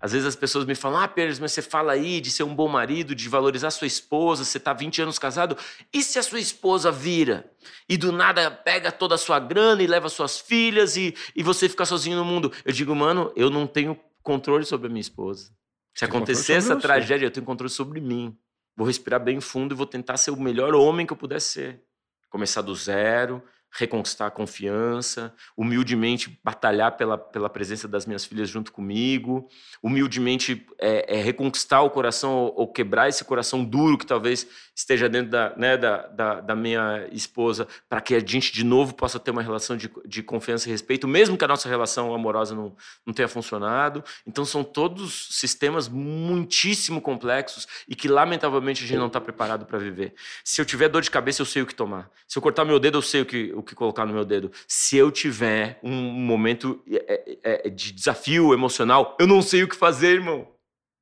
Às 0.00 0.12
vezes 0.12 0.26
as 0.26 0.36
pessoas 0.36 0.64
me 0.64 0.74
falam, 0.74 1.00
ah, 1.00 1.08
Pérez, 1.08 1.38
mas 1.38 1.52
você 1.52 1.62
fala 1.62 1.92
aí 1.92 2.20
de 2.20 2.30
ser 2.30 2.42
um 2.42 2.54
bom 2.54 2.68
marido, 2.68 3.14
de 3.14 3.28
valorizar 3.28 3.70
sua 3.70 3.86
esposa, 3.86 4.44
você 4.44 4.58
está 4.58 4.72
20 4.72 5.02
anos 5.02 5.16
casado, 5.16 5.56
e 5.92 6.02
se 6.02 6.18
a 6.18 6.22
sua 6.24 6.40
esposa 6.40 6.90
vira 6.90 7.50
e 7.88 7.96
do 7.96 8.10
nada 8.10 8.50
pega 8.50 8.90
toda 8.90 9.14
a 9.14 9.18
sua 9.18 9.38
grana 9.38 9.80
e 9.80 9.86
leva 9.86 10.08
suas 10.08 10.40
filhas 10.40 10.96
e, 10.96 11.14
e 11.36 11.42
você 11.42 11.68
fica 11.68 11.84
sozinho 11.84 12.16
no 12.16 12.24
mundo? 12.24 12.52
Eu 12.64 12.72
digo, 12.72 12.94
mano, 12.96 13.32
eu 13.36 13.48
não 13.48 13.64
tenho 13.64 13.96
controle 14.24 14.64
sobre 14.64 14.88
a 14.88 14.90
minha 14.90 15.00
esposa. 15.00 15.52
Se 15.94 16.04
acontecer 16.04 16.54
essa 16.54 16.74
tragédia, 16.76 17.26
eu 17.26 17.30
tenho 17.30 17.46
controle 17.46 17.70
sobre 17.70 18.00
mim. 18.00 18.36
Vou 18.82 18.86
respirar 18.88 19.20
bem 19.20 19.40
fundo 19.40 19.72
e 19.72 19.76
vou 19.76 19.86
tentar 19.86 20.16
ser 20.16 20.32
o 20.32 20.36
melhor 20.36 20.74
homem 20.74 21.06
que 21.06 21.12
eu 21.12 21.16
puder 21.16 21.40
ser. 21.40 21.80
Começar 22.28 22.62
do 22.62 22.74
zero, 22.74 23.40
reconquistar 23.72 24.26
a 24.26 24.30
confiança, 24.30 25.34
humildemente 25.56 26.38
batalhar 26.44 26.96
pela, 26.96 27.16
pela 27.16 27.48
presença 27.48 27.88
das 27.88 28.04
minhas 28.04 28.24
filhas 28.24 28.48
junto 28.48 28.70
comigo, 28.70 29.48
humildemente 29.82 30.66
é, 30.78 31.18
é, 31.18 31.22
reconquistar 31.22 31.80
o 31.82 31.90
coração 31.90 32.34
ou, 32.34 32.54
ou, 32.60 32.68
quebrar 32.68 33.08
esse 33.08 33.24
coração 33.24 33.64
duro 33.64 33.96
que 33.96 34.06
talvez 34.06 34.46
esteja 34.74 35.08
dentro 35.08 35.30
da, 35.30 35.54
né, 35.56 35.76
da, 35.76 36.06
da, 36.08 36.40
da 36.40 36.56
minha 36.56 37.08
esposa, 37.12 37.66
para 37.88 38.00
que 38.00 38.14
a 38.14 38.20
gente 38.20 38.52
de 38.52 38.64
novo 38.64 38.94
possa 38.94 39.18
ter 39.18 39.30
uma 39.30 39.42
relação 39.42 39.76
de, 39.76 39.90
de 40.06 40.22
confiança 40.22 40.68
e 40.68 40.72
respeito, 40.72 41.08
mesmo 41.08 41.36
que 41.36 41.44
a 41.44 41.48
nossa 41.48 41.68
relação 41.68 42.14
amorosa 42.14 42.54
não, 42.54 42.76
não 43.06 43.14
tenha 43.14 43.28
funcionado. 43.28 44.04
Então, 44.26 44.44
são 44.44 44.62
todos 44.62 45.28
sistemas 45.30 45.88
muitíssimo 45.88 47.00
complexos 47.00 47.66
e 47.88 47.94
que, 47.94 48.08
lamentavelmente, 48.08 48.84
a 48.84 48.86
gente 48.86 48.98
não 48.98 49.06
está 49.06 49.20
preparado 49.20 49.64
para 49.64 49.78
viver. 49.78 50.14
Se 50.44 50.60
eu 50.60 50.64
tiver 50.64 50.88
dor 50.88 51.02
de 51.02 51.10
cabeça, 51.10 51.40
eu 51.40 51.46
sei 51.46 51.62
o 51.62 51.66
que 51.66 51.74
tomar. 51.74 52.10
Se 52.28 52.38
eu 52.38 52.42
cortar 52.42 52.64
meu 52.64 52.78
dedo, 52.78 52.98
eu 52.98 53.02
sei 53.02 53.22
o 53.22 53.26
que, 53.26 53.52
o 53.62 53.64
que 53.64 53.74
colocar 53.74 54.04
no 54.04 54.12
meu 54.12 54.24
dedo. 54.24 54.50
Se 54.66 54.96
eu 54.96 55.10
tiver 55.10 55.78
um 55.82 55.92
momento 55.92 56.82
é, 56.90 57.38
é, 57.42 57.66
é, 57.66 57.70
de 57.70 57.92
desafio 57.92 58.52
emocional, 58.52 59.16
eu 59.18 59.26
não 59.26 59.40
sei 59.40 59.62
o 59.62 59.68
que 59.68 59.76
fazer, 59.76 60.14
irmão. 60.14 60.48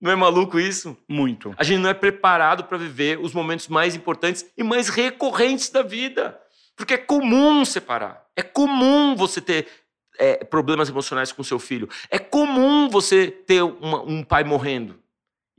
Não 0.00 0.11
é 0.11 0.17
maluco 0.17 0.59
isso? 0.59 0.97
Muito. 1.09 1.55
A 1.59 1.64
gente 1.64 1.81
não 1.81 1.90
é 1.90 1.95
preparado 1.95 2.64
para 2.64 2.79
viver 2.79 3.19
os 3.19 3.33
momentos 3.35 3.69
mais 3.69 3.95
importantes 3.95 4.47
e 4.57 4.62
mais 4.62 4.88
recorrentes 4.88 5.69
da 5.71 5.83
vida. 5.83 6.40
Porque 6.75 6.95
é 6.95 6.99
comum 6.99 7.64
separar. 7.64 8.25
É 8.35 8.43
comum 8.43 9.14
você 9.14 9.40
ter 9.40 9.67
é, 10.19 10.43
problemas 10.45 10.88
emocionais 10.88 11.33
com 11.33 11.43
seu 11.43 11.59
filho. 11.59 11.88
É 12.11 12.19
comum 12.19 12.88
você 12.88 13.31
ter 13.31 13.62
uma, 13.62 14.02
um 14.02 14.23
pai 14.23 14.45
morrendo. 14.45 14.99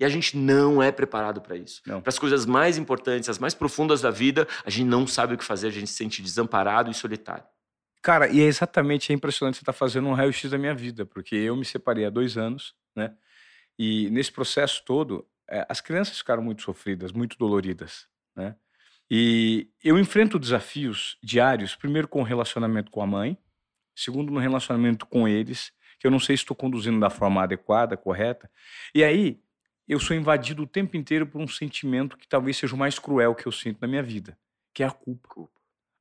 E 0.02 0.04
a 0.04 0.10
gente 0.10 0.36
não 0.36 0.82
é 0.82 0.92
preparado 0.92 1.40
para 1.42 1.56
isso. 1.56 1.80
Para 1.84 2.02
as 2.08 2.18
coisas 2.18 2.44
mais 2.44 2.76
importantes, 2.76 3.30
as 3.30 3.38
mais 3.38 3.54
profundas 3.54 4.02
da 4.02 4.10
vida, 4.10 4.48
a 4.66 4.70
gente 4.72 4.88
não 4.88 5.06
sabe 5.06 5.36
o 5.36 5.38
que 5.38 5.44
fazer, 5.44 5.68
a 5.68 5.72
gente 5.72 5.86
se 5.86 5.94
sente 5.94 6.24
desamparado 6.24 6.90
e 6.90 6.94
solitário. 6.96 7.44
Cara, 8.02 8.28
e 8.28 8.42
é 8.42 8.46
exatamente 8.46 9.12
é 9.12 9.16
impressionante 9.16 9.58
você 9.58 9.62
estar 9.62 9.74
tá 9.74 9.78
fazendo 9.78 10.08
um 10.08 10.14
raio-x 10.14 10.50
da 10.50 10.58
minha 10.58 10.74
vida, 10.74 11.06
porque 11.06 11.36
eu 11.36 11.56
me 11.56 11.64
separei 11.64 12.04
há 12.04 12.10
dois 12.10 12.36
anos, 12.36 12.74
né? 12.96 13.14
E 13.78 14.10
nesse 14.10 14.32
processo 14.32 14.82
todo, 14.84 15.24
é, 15.48 15.68
as 15.70 15.80
crianças 15.82 16.18
ficaram 16.18 16.42
muito 16.42 16.64
sofridas, 16.64 17.12
muito 17.12 17.38
doloridas, 17.38 18.08
né? 18.36 18.56
E 19.08 19.70
eu 19.84 20.00
enfrento 20.00 20.40
desafios 20.40 21.16
diários, 21.22 21.76
primeiro 21.76 22.08
com 22.08 22.22
o 22.22 22.26
relacionamento 22.26 22.90
com 22.90 23.04
a 23.04 23.06
mãe, 23.06 23.38
segundo 23.96 24.32
no 24.32 24.40
relacionamento 24.40 25.06
com 25.06 25.28
eles, 25.28 25.72
que 26.00 26.08
eu 26.08 26.12
não 26.12 26.20
sei 26.20 26.36
se 26.36 26.42
estou 26.42 26.58
conduzindo 26.58 27.00
da 27.00 27.12
forma 27.12 27.44
adequada, 27.44 27.96
correta. 27.96 28.50
E 28.96 29.04
aí 29.04 29.40
eu 29.92 30.00
sou 30.00 30.16
invadido 30.16 30.64
o 30.64 30.68
tempo 30.68 30.96
inteiro 30.96 31.28
por 31.28 31.42
um 31.42 31.48
sentimento 31.50 32.18
que 32.18 32.26
talvez 32.26 32.56
seja 32.56 32.74
o 32.74 32.78
mais 32.78 32.98
cruel 32.98 33.36
que 33.36 33.46
eu 33.46 33.52
sinto 33.52 33.78
na 33.82 33.88
minha 33.90 34.02
vida, 34.02 34.38
que 34.74 34.84
é 34.84 34.88
a 34.88 34.90
culpa. 34.92 35.28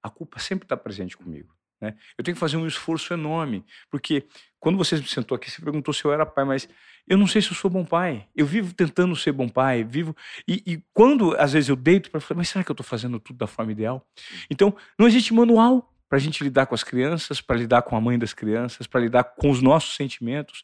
A 0.01 0.09
culpa 0.09 0.39
sempre 0.39 0.65
está 0.65 0.77
presente 0.77 1.17
comigo. 1.17 1.53
Né? 1.81 1.97
Eu 2.17 2.23
tenho 2.23 2.37
que 2.37 2.41
fazer 2.41 2.57
um 2.57 2.69
esforço 2.69 3.13
enorme, 3.13 3.65
porque 3.91 4.29
quando 4.61 4.79
você 4.79 4.95
me 4.95 5.09
sentou 5.09 5.35
aqui, 5.35 5.51
você 5.51 5.61
perguntou 5.61 5.93
se 5.93 6.05
eu 6.05 6.13
era 6.13 6.25
pai, 6.25 6.45
mas 6.45 6.69
eu 7.05 7.19
não 7.19 7.27
sei 7.27 7.43
se 7.43 7.51
eu 7.51 7.57
sou 7.57 7.69
bom 7.69 7.85
pai. 7.85 8.29
Eu 8.37 8.47
vivo 8.47 8.73
tentando 8.73 9.17
ser 9.17 9.33
bom 9.33 9.49
pai, 9.49 9.83
vivo. 9.83 10.17
E, 10.47 10.63
e 10.65 10.83
quando 10.95 11.35
às 11.37 11.53
vezes 11.53 11.69
eu 11.69 11.75
deito 11.75 12.13
para 12.13 12.21
falar, 12.21 12.39
mas 12.39 12.49
será 12.49 12.63
que 12.63 12.71
eu 12.71 12.75
estou 12.75 12.87
fazendo 12.87 13.19
tudo 13.19 13.39
da 13.39 13.49
forma 13.49 13.73
ideal? 13.73 14.07
Então, 14.49 14.73
não 14.97 15.09
existe 15.09 15.35
manual 15.35 15.93
para 16.09 16.17
a 16.17 16.21
gente 16.21 16.45
lidar 16.45 16.67
com 16.67 16.77
as 16.77 16.85
crianças, 16.85 17.41
para 17.41 17.57
lidar 17.57 17.83
com 17.83 17.97
a 17.97 18.01
mãe 18.01 18.17
das 18.17 18.33
crianças, 18.33 18.87
para 18.87 19.01
lidar 19.01 19.25
com 19.25 19.51
os 19.51 19.61
nossos 19.61 19.97
sentimentos. 19.97 20.63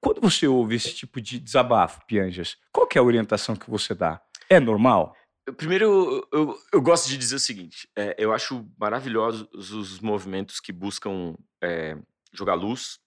Quando 0.00 0.20
você 0.20 0.46
ouve 0.46 0.76
esse 0.76 0.94
tipo 0.94 1.20
de 1.20 1.38
desabafo, 1.38 2.04
Pianjas, 2.06 2.56
qual 2.72 2.88
é 2.94 2.98
a 2.98 3.02
orientação 3.02 3.56
que 3.56 3.70
você 3.70 3.94
dá? 3.94 4.20
É 4.48 4.60
normal? 4.60 5.16
Primeiro, 5.56 6.26
eu, 6.32 6.58
eu, 6.72 6.82
gosto 6.82 7.08
de 7.08 7.16
dizer 7.16 7.36
o 7.36 7.40
seguinte: 7.40 7.88
é, 7.96 8.16
eu 8.18 8.32
acho 8.32 8.66
maravilhosos 8.78 9.70
os 9.72 10.00
movimentos 10.00 10.58
que 10.58 10.72
buscam 10.72 11.36
é, 11.62 11.96
jogar 12.32 12.54
luz 12.54 12.98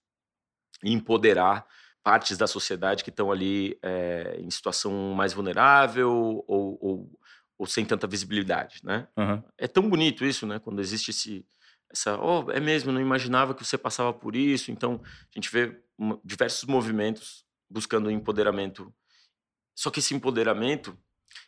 e 0.83 0.93
empoderar 0.93 1.65
partes 2.01 2.37
da 2.37 2.47
sociedade 2.47 3.03
que 3.03 3.09
estão 3.09 3.29
ali 3.29 3.77
é, 3.83 4.37
em 4.39 4.49
situação 4.49 5.13
mais 5.13 5.33
vulnerável 5.33 6.09
ou, 6.47 6.77
ou, 6.79 7.19
ou, 7.57 7.67
sem 7.67 7.85
tanta 7.85 8.07
visibilidade, 8.07 8.79
né? 8.83 9.07
Uhum. 9.17 9.43
É 9.57 9.67
tão 9.67 9.89
bonito 9.89 10.23
isso, 10.23 10.47
né? 10.47 10.59
Quando 10.59 10.79
existe 10.79 11.11
esse, 11.11 11.45
essa, 11.91 12.17
oh, 12.21 12.49
é 12.51 12.59
mesmo, 12.61 12.91
não 12.91 13.01
imaginava 13.01 13.53
que 13.53 13.65
você 13.65 13.77
passava 13.77 14.13
por 14.13 14.33
isso. 14.33 14.71
Então, 14.71 15.01
a 15.03 15.31
gente 15.35 15.51
vê 15.51 15.77
diversos 16.23 16.63
movimentos 16.65 17.45
buscando 17.69 18.09
empoderamento. 18.09 18.93
Só 19.75 19.89
que 19.89 19.99
esse 19.99 20.13
empoderamento, 20.13 20.97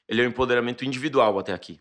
ele 0.08 0.22
é 0.22 0.25
um 0.25 0.29
empoderamento 0.29 0.86
individual 0.86 1.39
até 1.39 1.53
aqui. 1.53 1.79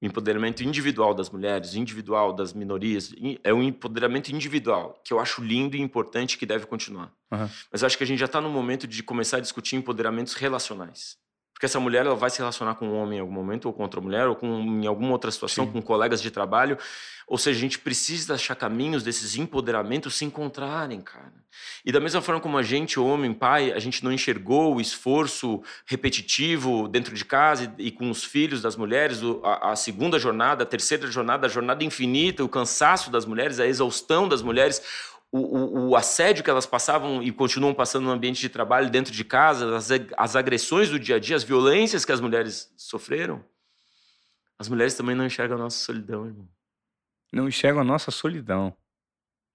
O 0.00 0.06
empoderamento 0.06 0.64
individual 0.64 1.14
das 1.14 1.30
mulheres, 1.30 1.74
individual 1.76 2.32
das 2.32 2.52
minorias, 2.52 3.14
é 3.44 3.54
um 3.54 3.62
empoderamento 3.62 4.30
individual, 4.30 5.00
que 5.04 5.12
eu 5.12 5.20
acho 5.20 5.40
lindo 5.40 5.76
e 5.76 5.80
importante 5.80 6.36
que 6.36 6.44
deve 6.44 6.66
continuar. 6.66 7.12
Uhum. 7.30 7.48
Mas 7.70 7.84
acho 7.84 7.96
que 7.96 8.02
a 8.02 8.06
gente 8.06 8.18
já 8.18 8.26
está 8.26 8.40
no 8.40 8.50
momento 8.50 8.88
de 8.88 9.00
começar 9.02 9.36
a 9.36 9.40
discutir 9.40 9.76
empoderamentos 9.76 10.34
relacionais. 10.34 11.16
Porque 11.62 11.66
essa 11.66 11.78
mulher 11.78 12.04
ela 12.04 12.16
vai 12.16 12.28
se 12.28 12.38
relacionar 12.38 12.74
com 12.74 12.88
um 12.88 12.96
homem 12.96 13.18
em 13.18 13.20
algum 13.20 13.32
momento, 13.32 13.66
ou 13.66 13.72
com 13.72 13.84
outra 13.84 14.00
mulher, 14.00 14.26
ou 14.26 14.34
com, 14.34 14.48
em 14.48 14.84
alguma 14.84 15.12
outra 15.12 15.30
situação, 15.30 15.64
Sim. 15.64 15.70
com 15.70 15.80
colegas 15.80 16.20
de 16.20 16.28
trabalho. 16.28 16.76
Ou 17.24 17.38
seja, 17.38 17.56
a 17.56 17.60
gente 17.60 17.78
precisa 17.78 18.34
achar 18.34 18.56
caminhos 18.56 19.04
desses 19.04 19.36
empoderamentos 19.36 20.16
se 20.16 20.24
encontrarem, 20.24 21.00
cara. 21.00 21.32
E 21.84 21.92
da 21.92 22.00
mesma 22.00 22.20
forma 22.20 22.40
como 22.40 22.58
a 22.58 22.64
gente, 22.64 22.98
homem, 22.98 23.32
pai, 23.32 23.72
a 23.72 23.78
gente 23.78 24.02
não 24.02 24.12
enxergou 24.12 24.74
o 24.74 24.80
esforço 24.80 25.62
repetitivo 25.86 26.88
dentro 26.88 27.14
de 27.14 27.24
casa 27.24 27.72
e, 27.78 27.86
e 27.86 27.90
com 27.92 28.10
os 28.10 28.24
filhos 28.24 28.60
das 28.60 28.74
mulheres, 28.74 29.20
a, 29.44 29.70
a, 29.70 29.76
segunda 29.76 30.18
jornada, 30.18 30.64
a 30.64 30.66
terceira 30.66 31.06
jornada, 31.06 31.46
a 31.46 31.50
jornada 31.50 31.84
infinita, 31.84 32.42
o 32.42 32.48
cansaço 32.48 33.08
das 33.08 33.24
mulheres, 33.24 33.60
a 33.60 33.66
exaustão 33.68 34.26
das 34.26 34.42
mulheres 34.42 34.82
o, 35.32 35.38
o, 35.38 35.88
o, 35.88 35.96
assédio 35.96 36.44
que 36.44 36.50
elas 36.50 36.66
passavam 36.66 37.22
e 37.22 37.32
continuam 37.32 37.72
passando 37.72 38.04
no 38.04 38.10
ambiente 38.10 38.38
de 38.38 38.50
trabalho, 38.50 38.90
dentro 38.90 39.10
de 39.10 39.24
casa, 39.24 39.74
as, 39.74 39.88
as 40.14 40.36
agressões 40.36 40.90
do 40.90 41.00
dia 41.00 41.16
a 41.16 41.18
dia, 41.18 41.34
as 41.34 41.42
violências 41.42 42.04
que 42.04 42.12
as 42.12 42.20
mulheres 42.20 42.70
sofreram, 42.76 43.42
as 44.58 44.68
mulheres 44.68 44.94
também 44.94 45.16
não 45.16 45.24
enxergam 45.24 45.56
a 45.56 45.60
nossa 45.60 45.78
solidão, 45.78 46.26
irmão. 46.26 46.46
Não 47.32 47.48
enxergam 47.48 47.80
a 47.80 47.84
nossa 47.84 48.10
solidão. 48.10 48.76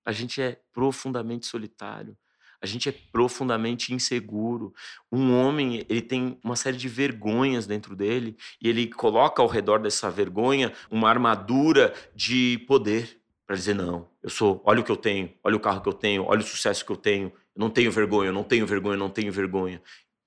A 0.03 0.11
gente 0.11 0.41
é 0.41 0.59
profundamente 0.73 1.45
solitário. 1.45 2.17
A 2.59 2.65
gente 2.65 2.89
é 2.89 2.91
profundamente 2.91 3.93
inseguro. 3.93 4.73
Um 5.11 5.31
homem, 5.39 5.85
ele 5.87 6.01
tem 6.01 6.39
uma 6.43 6.55
série 6.55 6.75
de 6.75 6.89
vergonhas 6.89 7.67
dentro 7.67 7.95
dele 7.95 8.35
e 8.59 8.67
ele 8.67 8.87
coloca 8.87 9.43
ao 9.43 9.47
redor 9.47 9.77
dessa 9.77 10.09
vergonha 10.09 10.73
uma 10.89 11.07
armadura 11.07 11.93
de 12.15 12.65
poder 12.67 13.21
para 13.47 13.55
dizer 13.55 13.73
não. 13.73 14.09
Eu 14.21 14.29
sou, 14.29 14.61
olha 14.65 14.81
o 14.81 14.83
que 14.83 14.91
eu 14.91 14.97
tenho, 14.97 15.33
olha 15.41 15.55
o 15.55 15.59
carro 15.59 15.81
que 15.81 15.87
eu 15.87 15.93
tenho, 15.93 16.25
olha 16.25 16.41
o 16.41 16.43
sucesso 16.43 16.85
que 16.85 16.91
eu 16.91 16.97
tenho. 16.97 17.27
Eu 17.55 17.59
não 17.61 17.69
tenho 17.69 17.89
vergonha, 17.89 18.29
eu 18.29 18.33
não 18.33 18.43
tenho 18.43 18.67
vergonha, 18.67 18.95
eu 18.95 18.99
não 18.99 19.09
tenho 19.09 19.31
vergonha. 19.31 19.81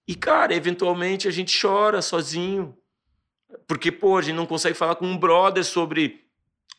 E 0.08 0.14
cara, 0.14 0.54
eventualmente 0.54 1.28
a 1.28 1.30
gente 1.30 1.60
chora 1.60 2.00
sozinho. 2.00 2.74
Porque, 3.68 3.92
pô, 3.92 4.16
a 4.16 4.22
gente 4.22 4.36
não 4.36 4.46
consegue 4.46 4.76
falar 4.76 4.94
com 4.94 5.06
um 5.06 5.18
brother 5.18 5.64
sobre 5.64 6.24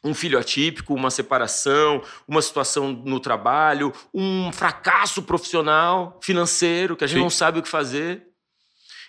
um 0.03 0.15
filho 0.15 0.39
atípico, 0.39 0.95
uma 0.95 1.11
separação, 1.11 2.01
uma 2.27 2.41
situação 2.41 2.91
no 2.91 3.19
trabalho, 3.19 3.93
um 4.13 4.51
fracasso 4.51 5.21
profissional, 5.21 6.19
financeiro, 6.23 6.95
que 6.95 7.03
a 7.03 7.07
gente 7.07 7.17
Sim. 7.17 7.23
não 7.23 7.29
sabe 7.29 7.59
o 7.59 7.61
que 7.61 7.69
fazer. 7.69 8.30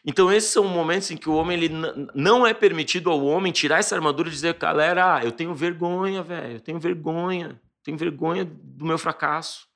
Então, 0.04 0.32
esses 0.32 0.50
são 0.50 0.64
momentos 0.64 1.10
em 1.10 1.16
que 1.16 1.28
o 1.28 1.34
homem 1.34 1.56
ele 1.56 1.70
não 2.14 2.44
é 2.44 2.52
permitido 2.52 3.08
ao 3.08 3.24
homem 3.24 3.52
tirar 3.52 3.78
essa 3.78 3.94
armadura 3.94 4.28
e 4.28 4.32
dizer, 4.32 4.54
galera, 4.54 5.22
eu 5.24 5.30
tenho 5.30 5.54
vergonha, 5.54 6.22
velho, 6.22 6.54
eu 6.54 6.60
tenho 6.60 6.80
vergonha, 6.80 7.60
tenho 7.84 7.96
vergonha 7.96 8.44
do 8.44 8.84
meu 8.84 8.98
fracasso. 8.98 9.68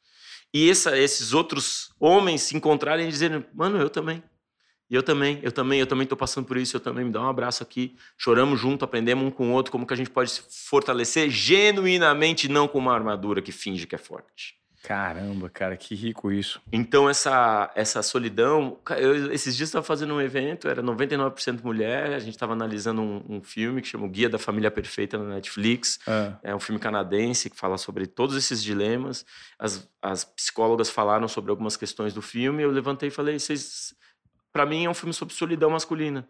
E 0.52 0.68
essa, 0.68 0.98
esses 0.98 1.32
outros 1.32 1.92
homens 2.00 2.42
se 2.42 2.56
encontrarem 2.56 3.06
e 3.06 3.10
dizerem, 3.10 3.44
mano, 3.54 3.78
eu 3.78 3.88
também. 3.88 4.22
Eu 4.88 5.02
também, 5.02 5.40
eu 5.42 5.50
também, 5.50 5.80
eu 5.80 5.86
também 5.86 6.04
estou 6.04 6.16
passando 6.16 6.46
por 6.46 6.56
isso, 6.56 6.76
eu 6.76 6.80
também 6.80 7.04
me 7.04 7.10
dá 7.10 7.20
um 7.20 7.28
abraço 7.28 7.60
aqui, 7.62 7.96
choramos 8.16 8.60
junto, 8.60 8.84
aprendemos 8.84 9.24
um 9.24 9.30
com 9.32 9.50
o 9.50 9.52
outro, 9.52 9.72
como 9.72 9.84
que 9.84 9.92
a 9.92 9.96
gente 9.96 10.10
pode 10.10 10.30
se 10.30 10.42
fortalecer 10.48 11.28
genuinamente, 11.28 12.48
não 12.48 12.68
com 12.68 12.78
uma 12.78 12.94
armadura 12.94 13.42
que 13.42 13.50
finge 13.50 13.84
que 13.84 13.96
é 13.96 13.98
forte. 13.98 14.54
Caramba, 14.86 15.50
cara, 15.50 15.76
que 15.76 15.96
rico 15.96 16.30
isso. 16.30 16.62
Então, 16.70 17.10
essa, 17.10 17.72
essa 17.74 18.00
solidão. 18.04 18.78
Eu, 18.96 19.32
esses 19.32 19.56
dias 19.56 19.68
estava 19.68 19.84
fazendo 19.84 20.14
um 20.14 20.20
evento, 20.20 20.68
era 20.68 20.80
99% 20.80 21.60
mulher. 21.64 22.12
A 22.12 22.20
gente 22.20 22.34
estava 22.34 22.52
analisando 22.52 23.02
um, 23.02 23.24
um, 23.28 23.42
filme 23.42 23.82
que 23.82 23.88
chama 23.88 24.06
O 24.06 24.08
Guia 24.08 24.28
da 24.28 24.38
Família 24.38 24.70
Perfeita 24.70 25.18
na 25.18 25.34
Netflix. 25.34 25.98
É. 26.06 26.50
é 26.50 26.54
um 26.54 26.60
filme 26.60 26.80
canadense 26.80 27.50
que 27.50 27.56
fala 27.56 27.76
sobre 27.78 28.06
todos 28.06 28.36
esses 28.36 28.62
dilemas. 28.62 29.26
As, 29.58 29.90
as 30.00 30.24
psicólogas 30.24 30.88
falaram 30.88 31.26
sobre 31.26 31.50
algumas 31.50 31.76
questões 31.76 32.14
do 32.14 32.22
filme. 32.22 32.62
Eu 32.62 32.70
levantei 32.70 33.08
e 33.08 33.10
falei: 33.12 33.40
vocês. 33.40 33.92
Para 34.52 34.64
mim, 34.64 34.84
é 34.84 34.88
um 34.88 34.94
filme 34.94 35.12
sobre 35.12 35.34
solidão 35.34 35.70
masculina. 35.70 36.28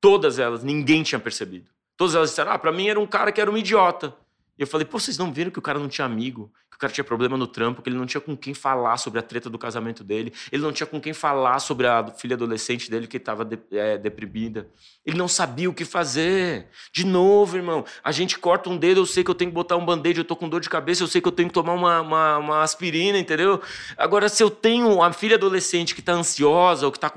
Todas 0.00 0.38
elas, 0.38 0.62
ninguém 0.62 1.02
tinha 1.02 1.18
percebido. 1.18 1.68
Todas 1.96 2.14
elas 2.14 2.30
disseram: 2.30 2.52
ah, 2.52 2.58
para 2.58 2.70
mim 2.70 2.86
era 2.86 3.00
um 3.00 3.06
cara 3.06 3.32
que 3.32 3.40
era 3.40 3.50
um 3.50 3.56
idiota. 3.56 4.14
E 4.58 4.62
eu 4.62 4.66
falei, 4.66 4.86
pô, 4.86 4.98
vocês 4.98 5.18
não 5.18 5.32
viram 5.32 5.50
que 5.50 5.58
o 5.58 5.62
cara 5.62 5.78
não 5.78 5.88
tinha 5.88 6.06
amigo? 6.06 6.50
Que 6.70 6.76
o 6.76 6.78
cara 6.78 6.92
tinha 6.92 7.04
problema 7.04 7.36
no 7.36 7.46
trampo, 7.46 7.82
que 7.82 7.88
ele 7.88 7.96
não 7.96 8.06
tinha 8.06 8.20
com 8.20 8.36
quem 8.36 8.54
falar 8.54 8.96
sobre 8.96 9.18
a 9.18 9.22
treta 9.22 9.48
do 9.50 9.58
casamento 9.58 10.02
dele, 10.02 10.32
ele 10.52 10.62
não 10.62 10.72
tinha 10.72 10.86
com 10.86 11.00
quem 11.00 11.12
falar 11.12 11.58
sobre 11.58 11.86
a 11.86 12.06
filha 12.08 12.34
adolescente 12.34 12.90
dele 12.90 13.06
que 13.06 13.16
estava 13.16 13.44
de, 13.44 13.58
é, 13.70 13.96
deprimida. 13.98 14.68
Ele 15.04 15.16
não 15.16 15.28
sabia 15.28 15.68
o 15.68 15.74
que 15.74 15.84
fazer. 15.84 16.68
De 16.92 17.04
novo, 17.04 17.56
irmão, 17.56 17.84
a 18.02 18.12
gente 18.12 18.38
corta 18.38 18.68
um 18.68 18.76
dedo, 18.76 19.00
eu 19.00 19.06
sei 19.06 19.24
que 19.24 19.30
eu 19.30 19.34
tenho 19.34 19.50
que 19.50 19.54
botar 19.54 19.76
um 19.76 19.84
band-aid, 19.84 20.18
eu 20.18 20.24
tô 20.24 20.36
com 20.36 20.48
dor 20.48 20.60
de 20.60 20.68
cabeça, 20.68 21.02
eu 21.02 21.06
sei 21.06 21.20
que 21.20 21.28
eu 21.28 21.32
tenho 21.32 21.48
que 21.48 21.54
tomar 21.54 21.74
uma, 21.74 22.00
uma, 22.00 22.38
uma 22.38 22.62
aspirina, 22.62 23.18
entendeu? 23.18 23.60
Agora, 23.96 24.28
se 24.28 24.42
eu 24.42 24.50
tenho 24.50 25.02
a 25.02 25.12
filha 25.12 25.36
adolescente 25.36 25.94
que 25.94 26.00
está 26.00 26.12
ansiosa 26.12 26.86
ou 26.86 26.92
que 26.92 26.98
está 26.98 27.12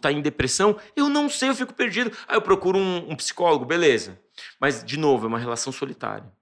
tá 0.00 0.12
em 0.12 0.20
depressão, 0.20 0.76
eu 0.96 1.08
não 1.08 1.28
sei, 1.28 1.50
eu 1.50 1.54
fico 1.54 1.74
perdido. 1.74 2.10
Aí 2.26 2.36
eu 2.36 2.42
procuro 2.42 2.78
um, 2.78 3.10
um 3.10 3.16
psicólogo, 3.16 3.64
beleza. 3.64 4.18
Mas, 4.60 4.84
de 4.84 4.96
novo, 4.96 5.26
é 5.26 5.28
uma 5.28 5.38
relação 5.38 5.72
solitária. 5.72 6.37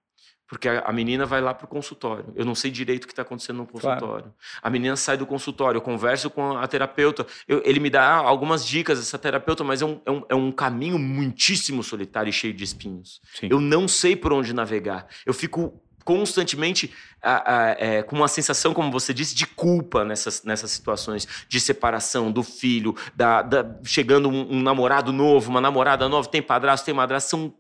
Porque 0.49 0.69
a, 0.69 0.93
menina 0.93 1.27
vai 1.27 1.41
lá 1.41 1.53
para 1.53 1.65
o 1.65 1.69
consultório. 1.69 2.33
Eu 2.37 2.45
não 2.45 2.55
sei 2.55 2.71
direito 2.71 3.05
o 3.05 3.07
que 3.07 3.13
está 3.13 3.23
acontecendo 3.23 3.57
no 3.57 3.67
consultório. 3.67 4.01
Claro. 4.01 4.35
A 4.63 4.71
menina 4.71 4.95
sai 4.95 5.17
do 5.17 5.27
consultório, 5.27 5.79
eu 5.79 5.83
converso 5.83 6.31
com 6.31 6.57
a 6.57 6.67
terapeuta. 6.69 7.27
Eu, 7.49 7.61
ele 7.65 7.81
me 7.81 7.91
dá 7.91 8.15
algumas 8.15 8.65
dicas, 8.65 9.01
essa 9.01 9.19
terapeuta, 9.19 9.65
mas 9.65 9.83
é 9.83 9.85
um, 9.85 10.01
é 10.07 10.11
um, 10.11 10.23
é 10.29 10.35
um 10.37 10.53
caminho 10.53 10.99
muitíssimo 10.99 11.83
solitário 11.83 12.31
e 12.31 12.33
cheio 12.33 12.55
de 12.55 12.63
espinhos. 12.63 13.21
Sim. 13.35 13.49
Eu 13.51 13.61
não 13.61 13.89
sei 13.89 14.15
por 14.15 14.33
onde 14.33 14.53
navegar. 14.53 15.09
Eu 15.25 15.35
fico 15.35 15.83
constantemente 16.05 16.95
é, 17.21 18.05
com 18.05 18.15
uma 18.15 18.29
sensação, 18.29 18.73
como 18.73 18.93
você 18.93 19.13
disse, 19.13 19.35
de 19.35 19.45
culpa 19.45 20.05
nessas, 20.05 20.45
nessas 20.45 20.71
situações 20.71 21.27
de 21.49 21.61
separação 21.61 22.31
do 22.31 22.45
filho, 22.45 22.95
da, 23.17 23.43
da 23.43 23.67
chegando 23.83 24.29
um, 24.29 24.53
um, 24.53 24.63
namorado 24.63 25.13
novo, 25.13 25.51
uma 25.51 25.61
namorada 25.61 26.09
nova, 26.09 26.29
tem 26.29 26.41
padrasto, 26.41 26.87
tem 26.87 26.95
madrasto. 26.95 27.31
São, 27.31 27.55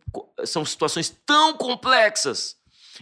são 0.44 0.64
situações 0.64 1.10
tão 1.26 1.54
complexas 1.54 2.56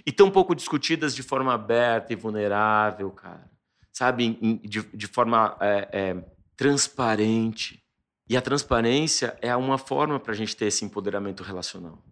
e 0.05 0.13
tão 0.13 0.31
pouco 0.31 0.55
discutidas 0.55 1.15
de 1.15 1.23
forma 1.23 1.53
aberta 1.53 2.13
e 2.13 2.17
vulnerável, 2.17 3.11
cara. 3.11 3.51
Sabe? 3.93 4.39
De, 4.65 4.83
de 4.83 5.07
forma 5.07 5.57
é, 5.61 5.89
é, 5.93 6.25
transparente. 6.57 7.83
E 8.29 8.37
a 8.37 8.43
transparência 8.43 9.37
é 9.41 9.55
uma 9.55 9.79
forma 9.79 10.19
para 10.19 10.33
a 10.33 10.37
gente 10.37 10.57
ter 10.57 10.67
esse 10.67 10.85
empoderamento 10.85 11.43
relacional. 11.43 12.03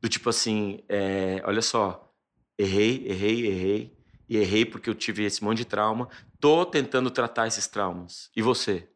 Do 0.00 0.08
tipo 0.08 0.28
assim, 0.28 0.82
é, 0.88 1.40
olha 1.44 1.62
só, 1.62 2.12
errei, 2.58 3.06
errei, 3.06 3.46
errei. 3.46 3.98
E 4.28 4.36
errei 4.36 4.64
porque 4.64 4.88
eu 4.88 4.94
tive 4.94 5.24
esse 5.24 5.44
monte 5.44 5.58
de 5.58 5.64
trauma. 5.66 6.08
Tô 6.40 6.64
tentando 6.66 7.10
tratar 7.10 7.46
esses 7.46 7.66
traumas. 7.66 8.30
E 8.34 8.42
você? 8.42 8.88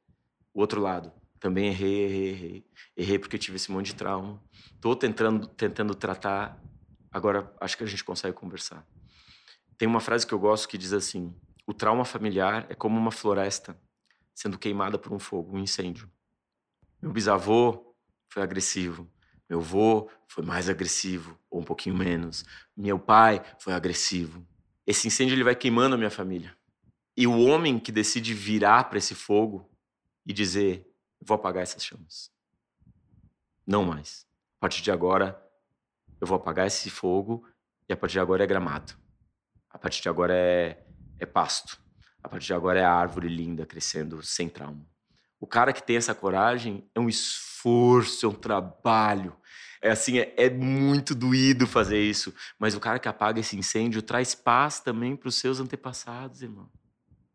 O 0.52 0.60
outro 0.60 0.80
lado, 0.80 1.12
também 1.38 1.68
errei, 1.68 2.04
errei, 2.04 2.28
errei. 2.30 2.66
Errei 2.96 3.18
porque 3.18 3.38
tive 3.38 3.56
esse 3.56 3.70
monte 3.70 3.86
de 3.86 3.94
trauma. 3.94 4.42
Tô 4.80 4.96
tentando, 4.96 5.46
tentando 5.46 5.94
tratar, 5.94 6.60
agora 7.10 7.54
acho 7.60 7.76
que 7.76 7.84
a 7.84 7.86
gente 7.86 8.04
consegue 8.04 8.36
conversar. 8.36 8.86
Tem 9.76 9.86
uma 9.86 10.00
frase 10.00 10.26
que 10.26 10.34
eu 10.34 10.38
gosto 10.38 10.68
que 10.68 10.78
diz 10.78 10.92
assim: 10.92 11.34
o 11.66 11.74
trauma 11.74 12.04
familiar 12.04 12.66
é 12.68 12.74
como 12.74 12.98
uma 12.98 13.10
floresta 13.10 13.80
sendo 14.34 14.58
queimada 14.58 14.98
por 14.98 15.12
um 15.12 15.18
fogo, 15.18 15.56
um 15.56 15.58
incêndio. 15.58 16.10
Meu 17.02 17.12
bisavô 17.12 17.94
foi 18.28 18.42
agressivo. 18.42 19.10
Meu 19.48 19.60
avô 19.60 20.10
foi 20.26 20.44
mais 20.44 20.68
agressivo, 20.68 21.38
ou 21.50 21.60
um 21.60 21.64
pouquinho 21.64 21.96
menos. 21.96 22.44
Meu 22.76 22.98
pai 22.98 23.42
foi 23.58 23.72
agressivo. 23.72 24.46
Esse 24.86 25.08
incêndio 25.08 25.34
ele 25.34 25.44
vai 25.44 25.56
queimando 25.56 25.94
a 25.94 25.98
minha 25.98 26.10
família. 26.10 26.56
E 27.16 27.26
o 27.26 27.38
homem 27.40 27.78
que 27.78 27.90
decide 27.90 28.34
virar 28.34 28.84
para 28.84 28.98
esse 28.98 29.14
fogo 29.14 29.70
e 30.26 30.32
dizer: 30.32 30.86
vou 31.20 31.34
apagar 31.34 31.62
essas 31.62 31.84
chamas. 31.84 32.30
Não 33.66 33.84
mais. 33.84 34.26
A 34.58 34.60
partir 34.60 34.82
de 34.82 34.90
agora, 34.90 35.40
eu 36.20 36.26
vou 36.26 36.36
apagar 36.36 36.66
esse 36.66 36.90
fogo 36.90 37.46
e 37.88 37.92
a 37.92 37.96
partir 37.96 38.14
de 38.14 38.20
agora 38.20 38.44
é 38.44 38.46
gramado. 38.46 38.94
A 39.70 39.78
partir 39.78 40.02
de 40.02 40.08
agora 40.08 40.34
é, 40.34 40.84
é 41.18 41.26
pasto. 41.26 41.80
A 42.22 42.28
partir 42.28 42.46
de 42.46 42.54
agora 42.54 42.80
é 42.80 42.84
árvore 42.84 43.28
linda 43.28 43.64
crescendo 43.64 44.22
sem 44.22 44.48
trauma. 44.48 44.86
O 45.40 45.46
cara 45.46 45.72
que 45.72 45.82
tem 45.82 45.96
essa 45.96 46.14
coragem 46.14 46.88
é 46.94 47.00
um 47.00 47.08
esforço, 47.08 48.26
é 48.26 48.28
um 48.28 48.34
trabalho. 48.34 49.36
É 49.80 49.90
assim, 49.90 50.18
é, 50.18 50.34
é 50.36 50.50
muito 50.50 51.14
doído 51.14 51.66
fazer 51.66 52.00
isso. 52.00 52.34
Mas 52.58 52.74
o 52.74 52.80
cara 52.80 52.98
que 52.98 53.08
apaga 53.08 53.38
esse 53.40 53.56
incêndio 53.56 54.02
traz 54.02 54.34
paz 54.34 54.80
também 54.80 55.14
para 55.14 55.28
os 55.28 55.36
seus 55.36 55.60
antepassados, 55.60 56.42
irmão. 56.42 56.68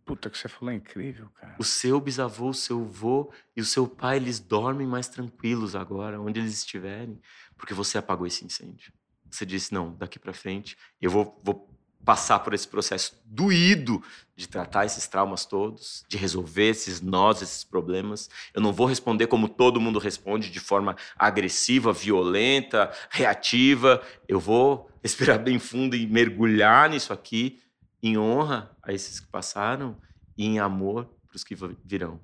Puta, 0.05 0.29
que 0.29 0.37
você 0.37 0.49
falou 0.49 0.73
é 0.73 0.75
incrível, 0.75 1.29
cara. 1.39 1.55
O 1.57 1.63
seu 1.63 1.99
bisavô, 1.99 2.49
o 2.49 2.53
seu 2.53 2.81
avô 2.81 3.31
e 3.55 3.61
o 3.61 3.65
seu 3.65 3.87
pai, 3.87 4.17
eles 4.17 4.39
dormem 4.39 4.85
mais 4.85 5.07
tranquilos 5.07 5.75
agora, 5.75 6.19
onde 6.19 6.39
eles 6.39 6.53
estiverem, 6.53 7.21
porque 7.57 7.73
você 7.73 7.97
apagou 7.97 8.27
esse 8.27 8.43
incêndio. 8.43 8.91
Você 9.31 9.45
disse, 9.45 9.73
não, 9.73 9.95
daqui 9.95 10.19
para 10.19 10.33
frente, 10.33 10.77
eu 11.01 11.09
vou, 11.09 11.39
vou 11.41 11.73
passar 12.03 12.39
por 12.39 12.53
esse 12.53 12.67
processo 12.67 13.17
doído 13.23 14.03
de 14.35 14.47
tratar 14.47 14.85
esses 14.85 15.07
traumas 15.07 15.45
todos, 15.45 16.03
de 16.09 16.17
resolver 16.17 16.69
esses 16.69 16.99
nós, 16.99 17.41
esses 17.41 17.63
problemas. 17.63 18.29
Eu 18.53 18.61
não 18.61 18.73
vou 18.73 18.85
responder 18.85 19.27
como 19.27 19.47
todo 19.47 19.79
mundo 19.79 19.99
responde, 19.99 20.51
de 20.51 20.59
forma 20.59 20.97
agressiva, 21.17 21.93
violenta, 21.93 22.91
reativa. 23.09 24.03
Eu 24.27 24.39
vou 24.39 24.89
respirar 25.01 25.39
bem 25.39 25.59
fundo 25.59 25.95
e 25.95 26.05
mergulhar 26.05 26.89
nisso 26.89 27.13
aqui 27.13 27.62
em 28.03 28.17
honra 28.17 28.75
a 28.83 28.91
esses 28.91 29.21
que 29.21 29.27
passaram 29.27 29.97
e 30.37 30.45
em 30.45 30.59
amor 30.59 31.05
para 31.27 31.37
os 31.37 31.43
que 31.43 31.55
virão. 31.85 32.19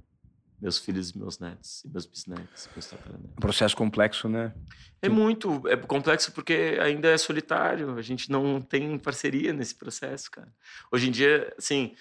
Meus 0.62 0.78
filhos 0.78 1.14
meus 1.14 1.40
netos, 1.40 1.86
e 1.86 1.88
meus 1.88 2.06
bisnetos, 2.06 2.68
meus 2.76 2.86
tataranetos. 2.86 3.32
Um 3.32 3.40
processo 3.40 3.78
complexo, 3.78 4.28
né? 4.28 4.54
É 5.02 5.08
muito, 5.08 5.66
é 5.70 5.78
complexo 5.78 6.34
porque 6.34 6.78
ainda 6.82 7.08
é 7.08 7.18
solitário, 7.18 7.98
a 7.98 8.02
gente 8.02 8.30
não 8.30 8.60
tem 8.60 9.00
parceria 9.00 9.54
nesse 9.54 9.74
processo, 9.74 10.30
cara. 10.30 10.54
Hoje 10.92 11.08
em 11.08 11.12
dia, 11.12 11.54
assim, 11.58 11.96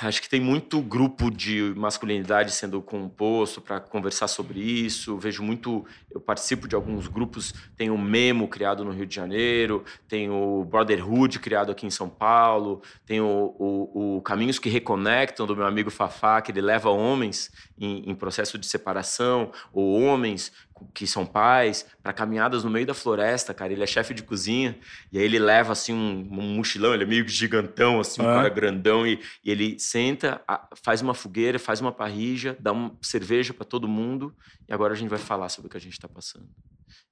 Acho 0.00 0.22
que 0.22 0.28
tem 0.28 0.40
muito 0.40 0.80
grupo 0.80 1.28
de 1.28 1.74
masculinidade 1.76 2.52
sendo 2.52 2.80
composto 2.80 3.60
para 3.60 3.80
conversar 3.80 4.28
sobre 4.28 4.60
isso. 4.60 5.18
Vejo 5.18 5.42
muito. 5.42 5.84
Eu 6.10 6.20
participo 6.20 6.68
de 6.68 6.76
alguns 6.76 7.08
grupos. 7.08 7.52
Tem 7.76 7.90
o 7.90 7.98
Memo, 7.98 8.46
criado 8.46 8.84
no 8.84 8.92
Rio 8.92 9.06
de 9.06 9.14
Janeiro, 9.14 9.84
tem 10.06 10.30
o 10.30 10.64
Brotherhood, 10.64 11.40
criado 11.40 11.72
aqui 11.72 11.84
em 11.84 11.90
São 11.90 12.08
Paulo, 12.08 12.80
tem 13.04 13.20
o, 13.20 13.54
o, 13.58 14.16
o 14.18 14.22
Caminhos 14.22 14.58
que 14.58 14.68
Reconectam, 14.68 15.46
do 15.46 15.56
meu 15.56 15.66
amigo 15.66 15.90
Fafá, 15.90 16.40
que 16.40 16.52
ele 16.52 16.60
leva 16.60 16.90
homens 16.90 17.50
em, 17.76 18.08
em 18.08 18.14
processo 18.14 18.56
de 18.56 18.66
separação, 18.66 19.50
ou 19.72 20.00
homens 20.00 20.52
que 20.94 21.06
são 21.06 21.24
pais, 21.24 21.86
para 22.02 22.12
caminhadas 22.12 22.64
no 22.64 22.70
meio 22.70 22.86
da 22.86 22.94
floresta, 22.94 23.54
cara. 23.54 23.72
Ele 23.72 23.82
é 23.82 23.86
chefe 23.86 24.14
de 24.14 24.22
cozinha, 24.22 24.78
e 25.12 25.18
aí 25.18 25.24
ele 25.24 25.38
leva, 25.38 25.72
assim, 25.72 25.92
um, 25.92 26.28
um 26.30 26.56
mochilão, 26.56 26.94
ele 26.94 27.04
é 27.04 27.06
meio 27.06 27.28
gigantão, 27.28 28.00
assim, 28.00 28.20
um 28.20 28.24
cara 28.24 28.48
grandão, 28.48 29.06
e, 29.06 29.20
e, 29.44 29.50
ele 29.50 29.78
senta, 29.78 30.40
faz 30.82 31.00
uma 31.02 31.14
fogueira, 31.14 31.58
faz 31.58 31.80
uma 31.80 31.92
parrija, 31.92 32.56
dá 32.60 32.72
uma 32.72 32.96
cerveja 33.02 33.54
para 33.54 33.64
todo 33.64 33.88
mundo, 33.88 34.34
e 34.68 34.72
agora 34.72 34.94
a 34.94 34.96
gente 34.96 35.10
vai 35.10 35.18
falar 35.18 35.48
sobre 35.48 35.68
o 35.68 35.70
que 35.70 35.76
a 35.76 35.80
gente 35.80 35.94
está 35.94 36.08
passando. 36.08 36.48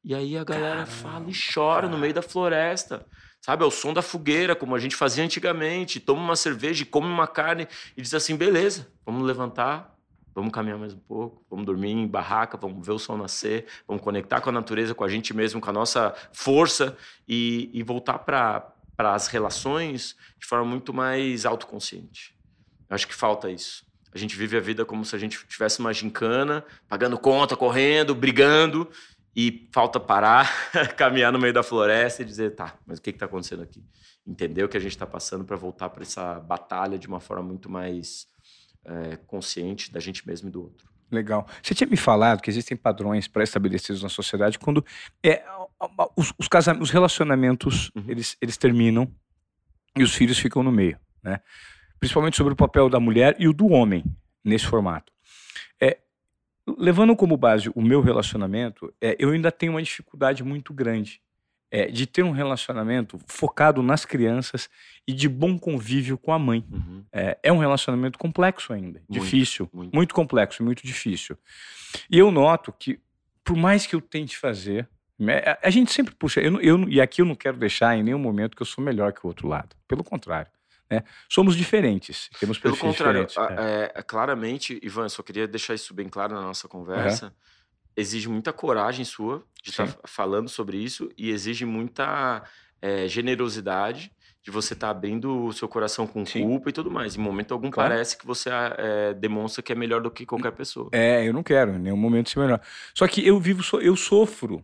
E 0.05 0.15
aí 0.15 0.39
a 0.39 0.45
galera 0.45 0.85
Caramba, 0.85 0.91
fala 0.91 1.27
e 1.29 1.33
chora 1.55 1.89
no 1.89 1.99
meio 1.99 2.15
da 2.15 2.23
floresta. 2.23 3.05
Sabe, 3.41 3.65
é 3.65 3.67
o 3.67 3.71
som 3.71 3.93
da 3.93 4.03
fogueira, 4.03 4.55
como 4.55 4.75
a 4.75 4.79
gente 4.79 4.95
fazia 4.95 5.25
antigamente. 5.25 6.01
Toma 6.01 6.23
uma 6.23 6.37
cerveja 6.37 6.83
e 6.83 6.87
come 6.87 7.09
uma 7.09 7.27
carne 7.27 7.67
e 7.97 8.03
diz 8.03 8.15
assim: 8.15 8.37
beleza, 8.37 8.89
vamos 9.05 9.25
levantar, 9.25 9.96
Vamos 10.37 10.53
caminhar 10.53 10.79
mais 10.79 10.93
um 10.93 10.99
pouco, 10.99 11.43
vamos 11.49 11.65
dormir 11.65 11.93
em 11.93 12.07
barraca, 12.07 12.59
vamos 12.59 12.87
ver 12.87 12.93
o 12.93 12.99
sol 12.99 13.17
nascer, 13.17 13.65
vamos 13.89 14.03
conectar 14.03 14.39
com 14.43 14.51
a 14.51 14.53
natureza, 14.53 14.95
com 14.95 15.03
a 15.03 15.09
gente 15.09 15.33
mesmo, 15.33 15.63
com 15.63 15.71
a 15.71 15.73
nossa 15.73 16.15
força 16.31 16.95
e, 17.27 17.71
e 17.73 17.83
voltar 17.83 18.19
para 18.19 18.71
as 18.99 19.29
relações 19.29 20.15
de 20.39 20.47
forma 20.47 20.67
muito 20.67 20.93
mais 20.93 21.47
autoconsciente. 21.47 22.37
Eu 22.87 22.95
acho 22.95 23.09
que 23.09 23.15
falta 23.15 23.51
isso. 23.51 23.87
A 24.13 24.19
gente 24.19 24.37
vive 24.37 24.59
a 24.59 24.61
vida 24.61 24.85
como 24.85 25.07
se 25.07 25.17
a 25.17 25.19
gente 25.19 25.43
tivesse 25.47 25.81
uma 25.81 25.95
gincana, 25.95 26.63
pagando 26.87 27.19
conta, 27.19 27.57
correndo, 27.57 28.15
brigando, 28.15 28.91
e 29.35 29.71
falta 29.73 29.99
parar, 29.99 30.53
caminhar 30.99 31.33
no 31.33 31.39
meio 31.39 31.55
da 31.55 31.63
floresta 31.63 32.21
e 32.21 32.27
dizer, 32.27 32.55
tá, 32.55 32.75
mas 32.87 32.99
o 32.99 33.03
que 33.03 33.09
está 33.09 33.25
acontecendo 33.25 33.63
aqui? 33.63 33.83
Entender 34.27 34.65
o 34.65 34.69
que 34.69 34.77
a 34.77 34.81
gente 34.81 34.93
está 34.93 35.07
passando 35.07 35.47
para 35.47 35.57
voltar 35.57 35.89
para 35.89 36.03
essa 36.03 36.35
batalha 36.41 36.99
de 36.99 37.09
uma 37.09 37.21
forma 37.21 37.43
muito 37.43 37.71
mais 37.71 38.29
é, 38.87 39.17
consciente 39.27 39.93
da 39.93 40.01
gente 40.01 40.27
mesmo 40.27 40.49
e 40.49 40.53
do 40.53 40.63
outro. 40.63 40.89
Legal. 41.11 41.47
Você 41.63 41.75
tinha 41.75 41.89
me 41.89 41.97
falado 41.97 42.41
que 42.41 42.51
existem 42.51 42.77
padrões 42.77 43.29
pré-estabelecidos 43.29 44.03
na 44.03 44.09
sociedade 44.09 44.59
quando 44.59 44.85
é, 45.25 45.45
os, 46.17 46.33
os, 46.39 46.49
os 46.81 46.91
relacionamentos 46.91 47.91
uhum. 47.95 48.05
eles, 48.09 48.37
eles 48.41 48.57
terminam 48.57 49.11
e 49.97 50.03
os 50.03 50.15
filhos 50.15 50.39
ficam 50.39 50.63
no 50.63 50.73
meio, 50.73 50.99
né? 51.23 51.41
Principalmente 51.99 52.37
sobre 52.37 52.53
o 52.53 52.57
papel 52.57 52.89
da 52.91 53.01
mulher 53.01 53.37
e 53.39 53.49
o 53.49 53.53
do 53.53 53.69
homem 53.69 54.05
nesse 54.45 54.67
formato. 54.67 55.13
É, 55.81 55.99
levando 56.67 57.17
como 57.17 57.37
base 57.37 57.71
o 57.75 57.81
meu 57.81 58.01
relacionamento, 58.01 58.93
é, 59.01 59.17
eu 59.19 59.31
ainda 59.31 59.51
tenho 59.51 59.73
uma 59.73 59.83
dificuldade 59.83 60.43
muito 60.43 60.75
grande 60.75 61.23
é, 61.71 61.87
de 61.87 62.07
ter 62.07 62.23
um 62.23 62.31
relacionamento 62.31 63.19
focado 63.27 63.83
nas 63.83 64.05
crianças 64.05 64.69
e 65.07 65.13
de 65.13 65.29
bom 65.29 65.59
convívio 65.59 66.17
com 66.17 66.33
a 66.33 66.39
mãe. 66.39 66.65
Uhum. 66.71 67.05
É, 67.13 67.39
é, 67.43 67.53
um 67.53 67.59
relacionamento 67.59 68.19
complexo 68.19 68.73
ainda, 68.73 69.03
muito, 69.09 69.23
difícil, 69.23 69.69
muito. 69.73 69.95
muito 69.95 70.15
complexo, 70.15 70.63
muito 70.63 70.87
difícil. 70.87 71.37
E 72.11 72.19
eu 72.19 72.31
noto 72.31 72.73
que, 72.73 73.01
por 73.45 73.57
mais 73.57 73.87
que 73.87 73.95
eu 73.95 74.01
tente 74.01 74.37
fazer, 74.37 74.89
né, 75.19 75.43
a 75.63 75.71
gente 75.71 75.93
sempre 75.93 76.15
puxa, 76.15 76.41
eu, 76.41 76.61
eu, 76.61 76.89
e 76.89 77.01
aqui 77.01 77.21
eu 77.21 77.27
não 77.27 77.35
quero 77.35 77.57
deixar 77.57 77.97
em 77.97 78.03
nenhum 78.03 78.19
momento 78.19 78.57
que 78.57 78.63
eu 78.63 78.67
sou 78.67 78.83
melhor 78.83 79.13
que 79.13 79.21
o 79.25 79.29
outro 79.29 79.49
lado. 79.49 79.75
Pelo 79.89 80.05
contrário. 80.05 80.51
Né? 80.89 81.03
Somos 81.29 81.57
diferentes, 81.57 82.31
temos 82.39 82.59
Pelo 82.61 82.77
contrário, 82.77 83.27
diferentes. 83.27 83.59
É. 83.59 83.93
é. 83.97 84.03
claramente, 84.03 84.79
Ivan, 84.85 85.03
eu 85.03 85.11
só 85.11 85.21
queria 85.21 85.49
deixar 85.49 85.75
isso 85.75 85.93
bem 85.93 86.09
claro 86.09 86.35
na 86.35 86.43
nossa 86.43 86.69
conversa. 86.69 87.27
Uhum 87.27 87.56
exige 87.97 88.29
muita 88.29 88.53
coragem 88.53 89.05
sua 89.05 89.43
de 89.63 89.71
estar 89.71 89.87
tá 89.87 89.99
falando 90.05 90.49
sobre 90.49 90.77
isso 90.77 91.11
e 91.17 91.31
exige 91.31 91.65
muita 91.65 92.45
é, 92.81 93.09
generosidade 93.09 94.13
de 94.43 94.51
você 94.53 94.75
estar 94.75 94.87
tá 94.87 94.91
abrindo 94.93 95.47
o 95.47 95.53
seu 95.53 95.67
coração 95.67 96.07
com 96.07 96.25
Sim. 96.25 96.43
culpa 96.43 96.71
e 96.71 96.73
tudo 96.73 96.89
mais. 96.89 97.17
Em 97.17 97.21
momento 97.21 97.53
algum 97.53 97.69
claro. 97.69 97.91
parece 97.91 98.17
que 98.17 98.25
você 98.25 98.49
é, 98.53 99.13
demonstra 99.15 99.61
que 99.61 99.73
é 99.73 99.75
melhor 99.75 100.01
do 100.01 100.11
que 100.11 100.25
qualquer 100.25 100.53
pessoa. 100.53 100.89
É, 100.93 101.27
eu 101.27 101.33
não 101.33 101.43
quero 101.43 101.73
em 101.73 101.79
nenhum 101.81 101.97
momento 101.97 102.31
ser 102.31 102.39
melhor. 102.39 102.61
Só 102.95 103.09
que 103.09 103.27
eu 103.27 103.41
vivo, 103.41 103.63
eu 103.81 103.97
sofro 103.97 104.63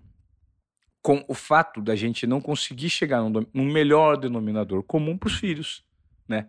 com 1.03 1.25
o 1.27 1.35
fato 1.35 1.83
da 1.83 1.97
gente 1.97 2.29
não 2.29 2.41
conseguir 2.41 2.91
chegar 2.91 3.23
num, 3.23 3.45
num 3.53 3.65
melhor 3.65 4.17
denominador 4.17 4.85
comum 4.85 5.19
para 5.19 5.27
os 5.27 5.35
filhos, 5.35 5.85
né? 6.29 6.47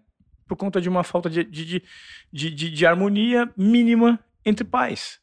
Por 0.47 0.55
conta 0.55 0.79
de 0.79 0.87
uma 0.87 1.03
falta 1.03 1.27
de, 1.27 1.43
de, 1.43 1.81
de, 2.31 2.51
de, 2.51 2.69
de 2.69 2.85
harmonia 2.85 3.51
mínima 3.57 4.19
entre 4.45 4.63
pais. 4.63 5.22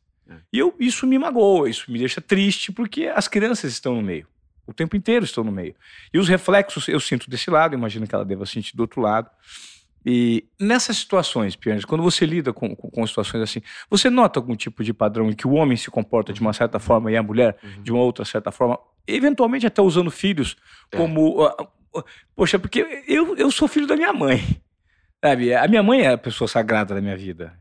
E 0.53 0.59
eu, 0.59 0.75
isso 0.79 1.07
me 1.07 1.19
magoa, 1.19 1.69
isso 1.69 1.91
me 1.91 1.99
deixa 1.99 2.21
triste, 2.21 2.73
porque 2.73 3.07
as 3.07 3.29
crianças 3.29 3.73
estão 3.73 3.95
no 3.95 4.03
meio. 4.03 4.27
O 4.67 4.73
tempo 4.73 4.97
inteiro 4.97 5.25
estão 5.25 5.43
no 5.43 5.51
meio. 5.51 5.75
E 6.13 6.19
os 6.19 6.29
reflexos 6.29 6.87
eu 6.89 7.01
sinto 7.01 7.29
desse 7.29 7.51
lado, 7.51 7.75
imagino 7.75 8.07
que 8.07 8.15
ela 8.15 8.25
deva 8.25 8.47
sentir 8.47 8.77
do 8.77 8.81
outro 8.81 9.01
lado. 9.01 9.29
E 10.05 10.45
nessas 10.59 10.97
situações, 10.97 11.57
Pierre, 11.57 11.83
quando 11.83 12.03
você 12.03 12.25
lida 12.25 12.53
com, 12.53 12.75
com, 12.75 12.91
com, 12.91 13.07
situações 13.07 13.43
assim, 13.43 13.61
você 13.89 14.09
nota 14.09 14.39
algum 14.39 14.57
tipo 14.57 14.83
de 14.83 14.95
padrão 14.95 15.29
em 15.29 15.35
que 15.35 15.47
o 15.47 15.53
homem 15.53 15.77
se 15.77 15.91
comporta 15.91 16.33
de 16.33 16.41
uma 16.41 16.53
certa 16.53 16.79
forma 16.79 17.11
e 17.13 17.17
a 17.17 17.23
mulher 17.23 17.59
uhum. 17.63 17.83
de 17.83 17.93
uma 17.93 18.03
outra 18.03 18.25
certa 18.25 18.51
forma, 18.51 18.79
eventualmente 19.07 19.67
até 19.67 19.83
usando 19.83 20.11
filhos 20.11 20.57
é. 20.91 20.97
como. 20.97 21.45
Uh, 21.45 22.05
poxa, 22.35 22.59
porque 22.59 23.05
eu, 23.07 23.37
eu 23.37 23.51
sou 23.51 23.69
filho 23.69 23.87
da 23.87 23.97
minha 23.97 24.13
mãe. 24.13 24.43
Sabe? 25.23 25.55
A 25.55 25.69
minha 25.69 25.83
mãe 25.83 26.01
é 26.01 26.13
a 26.13 26.19
pessoa 26.19 26.49
sagrada 26.49 26.95
da 26.95 27.01
minha 27.01 27.17
vida. 27.17 27.60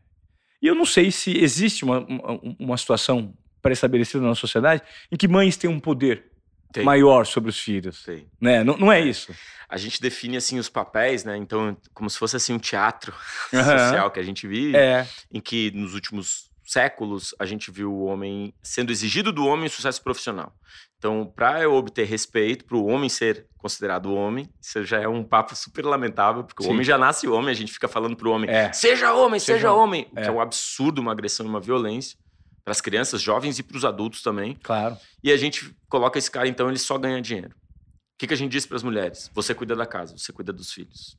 E 0.60 0.66
eu 0.66 0.74
não 0.74 0.84
sei 0.84 1.10
se 1.10 1.36
existe 1.38 1.84
uma, 1.84 2.00
uma, 2.00 2.40
uma 2.58 2.76
situação 2.76 3.34
pré-estabelecida 3.62 4.24
na 4.24 4.34
sociedade 4.34 4.82
em 5.10 5.16
que 5.16 5.28
mães 5.28 5.56
têm 5.56 5.68
um 5.68 5.80
poder 5.80 6.30
tem. 6.72 6.84
maior 6.84 7.26
sobre 7.26 7.50
os 7.50 7.58
filhos. 7.58 8.02
Tem. 8.02 8.26
Né? 8.40 8.62
Não, 8.64 8.76
não 8.76 8.92
é, 8.92 9.00
é 9.00 9.04
isso. 9.04 9.34
A 9.68 9.76
gente 9.76 10.00
define 10.00 10.36
assim 10.36 10.58
os 10.58 10.68
papéis, 10.68 11.24
né? 11.24 11.36
Então, 11.36 11.76
como 11.94 12.08
se 12.08 12.18
fosse 12.18 12.36
assim 12.36 12.52
um 12.52 12.58
teatro 12.58 13.12
uhum. 13.52 13.62
social 13.62 14.10
que 14.10 14.20
a 14.20 14.22
gente 14.22 14.46
vive, 14.46 14.76
é. 14.76 15.06
em 15.32 15.40
que 15.40 15.70
nos 15.72 15.94
últimos 15.94 16.50
séculos, 16.64 17.34
a 17.38 17.44
gente 17.44 17.70
viu 17.70 17.92
o 17.92 18.04
homem 18.04 18.54
sendo 18.62 18.92
exigido 18.92 19.32
do 19.32 19.44
homem 19.44 19.68
sucesso 19.68 20.02
profissional. 20.02 20.54
Então, 21.00 21.32
para 21.34 21.62
eu 21.62 21.72
obter 21.72 22.06
respeito, 22.06 22.66
para 22.66 22.76
o 22.76 22.84
homem 22.84 23.08
ser 23.08 23.46
considerado 23.56 24.12
homem, 24.12 24.46
isso 24.60 24.84
já 24.84 25.00
é 25.00 25.08
um 25.08 25.24
papo 25.24 25.56
super 25.56 25.82
lamentável, 25.82 26.44
porque 26.44 26.62
Sim. 26.62 26.68
o 26.68 26.72
homem 26.72 26.84
já 26.84 26.98
nasce 26.98 27.26
homem, 27.26 27.50
a 27.50 27.54
gente 27.54 27.72
fica 27.72 27.88
falando 27.88 28.14
para 28.14 28.28
o 28.28 28.30
homem, 28.30 28.50
é. 28.50 28.70
seja 28.74 29.14
homem, 29.14 29.40
seja, 29.40 29.54
seja 29.54 29.72
homem, 29.72 30.06
é. 30.14 30.20
que 30.20 30.28
é 30.28 30.30
um 30.30 30.38
absurdo, 30.42 31.00
uma 31.00 31.12
agressão 31.12 31.46
e 31.46 31.48
uma 31.48 31.58
violência 31.58 32.18
para 32.62 32.72
as 32.72 32.82
crianças, 32.82 33.22
jovens 33.22 33.58
e 33.58 33.62
para 33.62 33.78
os 33.78 33.84
adultos 33.86 34.20
também. 34.20 34.58
Claro. 34.62 34.94
E 35.24 35.32
a 35.32 35.38
gente 35.38 35.74
coloca 35.88 36.18
esse 36.18 36.30
cara, 36.30 36.46
então, 36.46 36.68
ele 36.68 36.78
só 36.78 36.98
ganha 36.98 37.22
dinheiro. 37.22 37.54
O 37.56 38.18
que, 38.18 38.26
que 38.26 38.34
a 38.34 38.36
gente 38.36 38.52
diz 38.52 38.66
para 38.66 38.76
as 38.76 38.82
mulheres? 38.82 39.30
Você 39.32 39.54
cuida 39.54 39.74
da 39.74 39.86
casa, 39.86 40.18
você 40.18 40.30
cuida 40.34 40.52
dos 40.52 40.70
filhos. 40.70 41.16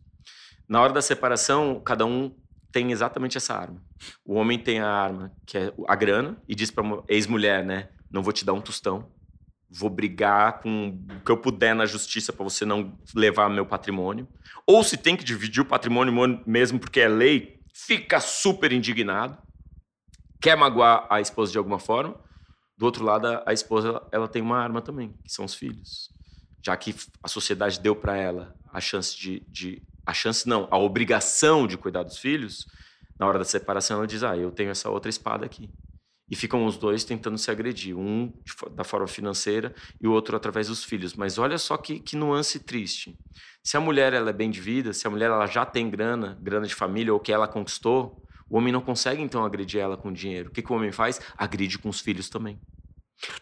Na 0.70 0.80
hora 0.80 0.94
da 0.94 1.02
separação, 1.02 1.82
cada 1.84 2.06
um 2.06 2.32
tem 2.72 2.92
exatamente 2.92 3.36
essa 3.36 3.56
arma. 3.56 3.82
O 4.24 4.36
homem 4.36 4.60
tem 4.60 4.80
a 4.80 4.88
arma, 4.88 5.32
que 5.48 5.58
é 5.58 5.74
a 5.88 5.96
grana, 5.96 6.38
e 6.48 6.54
diz 6.54 6.70
para 6.70 6.84
ex-mulher, 7.08 7.66
né? 7.66 7.90
Não 8.12 8.22
vou 8.22 8.32
te 8.32 8.46
dar 8.46 8.54
um 8.54 8.62
tostão. 8.62 9.10
Vou 9.72 9.90
brigar 9.90 10.60
com 10.62 10.90
o 10.90 11.20
que 11.24 11.32
eu 11.32 11.38
puder 11.38 11.74
na 11.74 11.86
justiça 11.86 12.34
para 12.34 12.44
você 12.44 12.66
não 12.66 12.98
levar 13.16 13.50
meu 13.50 13.66
patrimônio. 13.66 14.28
Ou 14.66 14.84
se 14.84 14.98
tem 14.98 15.16
que 15.16 15.24
dividir 15.24 15.62
o 15.62 15.66
patrimônio 15.66 16.44
mesmo 16.46 16.78
porque 16.80 17.00
é 17.00 17.08
lei, 17.08 17.62
fica 17.74 18.20
super 18.20 18.72
indignado. 18.72 19.38
Quer 20.42 20.58
magoar 20.58 21.08
a 21.10 21.22
esposa 21.22 21.52
de 21.52 21.58
alguma 21.58 21.80
forma. 21.80 22.20
Do 22.78 22.86
outro 22.86 23.06
lado, 23.06 23.28
a 23.46 23.54
esposa 23.54 24.02
ela 24.12 24.28
tem 24.28 24.42
uma 24.42 24.58
arma 24.58 24.82
também, 24.82 25.14
que 25.24 25.32
são 25.32 25.46
os 25.46 25.54
filhos. 25.54 26.10
Já 26.64 26.76
que 26.76 26.96
a 27.24 27.28
sociedade 27.28 27.80
deu 27.80 27.96
para 27.96 28.18
ela 28.18 28.56
a 28.74 28.82
chance 28.82 29.18
de, 29.18 29.40
de 29.48 29.82
a 30.06 30.14
chance 30.14 30.48
não, 30.48 30.68
a 30.72 30.78
obrigação 30.78 31.68
de 31.68 31.78
cuidar 31.78 32.04
dos 32.04 32.18
filhos, 32.18 32.68
na 33.20 33.28
hora 33.28 33.38
da 33.40 33.46
separação 33.46 33.98
ela 33.98 34.08
diz: 34.08 34.24
"Ah, 34.24 34.36
eu 34.36 34.52
tenho 34.52 34.72
essa 34.72 34.90
outra 34.90 35.10
espada 35.10 35.46
aqui". 35.46 35.70
E 36.32 36.36
ficam 36.36 36.66
os 36.66 36.78
dois 36.78 37.04
tentando 37.04 37.38
se 37.38 37.52
agredir, 37.52 37.94
um 37.94 38.32
da 38.74 38.86
forma 38.86 39.06
financeira 39.06 39.76
e 40.00 40.08
o 40.08 40.14
outro 40.14 40.38
através 40.38 40.70
dos 40.70 40.82
filhos. 40.82 41.14
Mas 41.14 41.38
olha 41.38 41.58
só 41.58 41.76
que, 41.76 42.00
que 42.00 42.16
nuance 42.16 42.58
triste. 42.58 43.20
Se 43.62 43.76
a 43.76 43.82
mulher 43.82 44.14
ela 44.14 44.30
é 44.30 44.34
bem 44.34 44.50
de 44.50 44.62
vida, 44.62 44.94
se 44.94 45.06
a 45.06 45.10
mulher 45.10 45.26
ela 45.26 45.46
já 45.46 45.66
tem 45.66 45.90
grana, 45.90 46.40
grana 46.42 46.66
de 46.66 46.74
família 46.74 47.14
ou 47.14 47.20
que 47.20 47.34
ela 47.34 47.50
conquistou, 47.50 48.24
o 48.50 48.58
homem 48.58 48.72
não 48.72 48.80
consegue 48.80 49.22
então 49.22 49.44
agredir 49.44 49.82
ela 49.82 49.98
com 49.98 50.12
dinheiro. 50.12 50.48
O 50.48 50.52
que, 50.54 50.62
que 50.62 50.72
o 50.72 50.76
homem 50.76 50.94
faz? 50.94 51.20
Agride 51.38 51.78
com 51.78 51.90
os 51.90 52.00
filhos 52.00 52.30
também. 52.30 52.58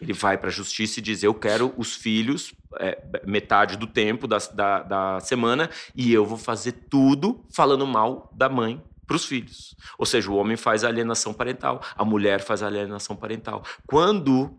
Ele 0.00 0.12
vai 0.12 0.36
para 0.36 0.48
a 0.48 0.52
justiça 0.52 0.98
e 0.98 1.02
diz: 1.02 1.22
Eu 1.22 1.32
quero 1.32 1.72
os 1.76 1.94
filhos, 1.94 2.52
é, 2.80 3.00
metade 3.24 3.76
do 3.76 3.86
tempo 3.86 4.26
da, 4.26 4.38
da, 4.52 4.82
da 4.82 5.20
semana, 5.20 5.70
e 5.94 6.12
eu 6.12 6.26
vou 6.26 6.36
fazer 6.36 6.72
tudo 6.90 7.46
falando 7.52 7.86
mal 7.86 8.30
da 8.36 8.48
mãe 8.48 8.82
para 9.10 9.16
os 9.16 9.24
filhos. 9.24 9.74
Ou 9.98 10.06
seja, 10.06 10.30
o 10.30 10.36
homem 10.36 10.56
faz 10.56 10.84
a 10.84 10.88
alienação 10.88 11.34
parental, 11.34 11.82
a 11.96 12.04
mulher 12.04 12.40
faz 12.40 12.62
a 12.62 12.68
alienação 12.68 13.16
parental. 13.16 13.64
Quando 13.84 14.56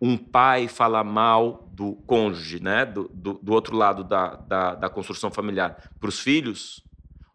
um 0.00 0.18
pai 0.18 0.66
fala 0.66 1.04
mal 1.04 1.70
do 1.72 1.94
cônjuge, 2.04 2.60
né, 2.60 2.84
do, 2.84 3.08
do, 3.14 3.34
do 3.34 3.52
outro 3.52 3.76
lado 3.76 4.02
da, 4.02 4.34
da, 4.34 4.74
da 4.74 4.90
construção 4.90 5.30
familiar, 5.30 5.92
para 6.00 6.08
os 6.08 6.18
filhos, 6.18 6.84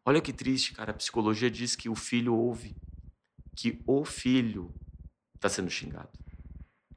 olha 0.06 0.20
que 0.20 0.34
triste, 0.34 0.74
cara. 0.74 0.92
A 0.92 0.94
psicologia 0.94 1.50
diz 1.50 1.74
que 1.74 1.88
o 1.88 1.96
filho 1.96 2.36
ouve 2.36 2.76
que 3.56 3.82
o 3.88 4.04
filho 4.04 4.70
está 5.36 5.48
sendo 5.48 5.70
xingado. 5.70 6.10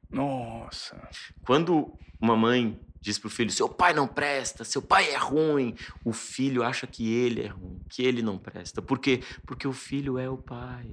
Nossa. 0.09 1.01
Quando 1.45 1.97
uma 2.19 2.35
mãe 2.35 2.77
diz 3.01 3.17
para 3.17 3.27
o 3.27 3.31
filho: 3.31 3.51
seu 3.51 3.67
pai 3.67 3.93
não 3.93 4.07
presta, 4.07 4.63
seu 4.63 4.81
pai 4.81 5.09
é 5.09 5.17
ruim. 5.17 5.75
O 6.05 6.13
filho 6.13 6.63
acha 6.63 6.85
que 6.85 7.11
ele 7.11 7.41
é 7.41 7.47
ruim, 7.47 7.81
que 7.89 8.03
ele 8.03 8.21
não 8.21 8.37
presta. 8.37 8.81
Por 8.81 8.99
quê? 8.99 9.21
Porque 9.45 9.67
o 9.67 9.73
filho 9.73 10.19
é 10.19 10.29
o 10.29 10.37
pai. 10.37 10.91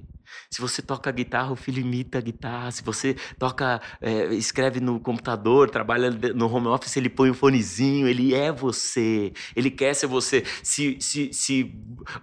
Se 0.49 0.61
você 0.61 0.81
toca 0.81 1.11
guitarra, 1.11 1.51
o 1.51 1.55
filho 1.55 1.79
imita 1.79 2.17
a 2.17 2.21
guitarra. 2.21 2.71
Se 2.71 2.83
você 2.83 3.15
toca, 3.37 3.81
é, 4.01 4.25
escreve 4.33 4.79
no 4.79 4.99
computador, 4.99 5.69
trabalha 5.69 6.11
no 6.11 6.51
home 6.53 6.67
office, 6.67 6.97
ele 6.97 7.09
põe 7.09 7.29
o 7.29 7.31
um 7.31 7.35
fonezinho, 7.35 8.07
ele 8.07 8.33
é 8.33 8.51
você. 8.51 9.33
Ele 9.55 9.71
quer 9.71 9.93
ser 9.93 10.07
você. 10.07 10.43
Se, 10.63 10.97
se, 10.99 11.33
se 11.33 11.75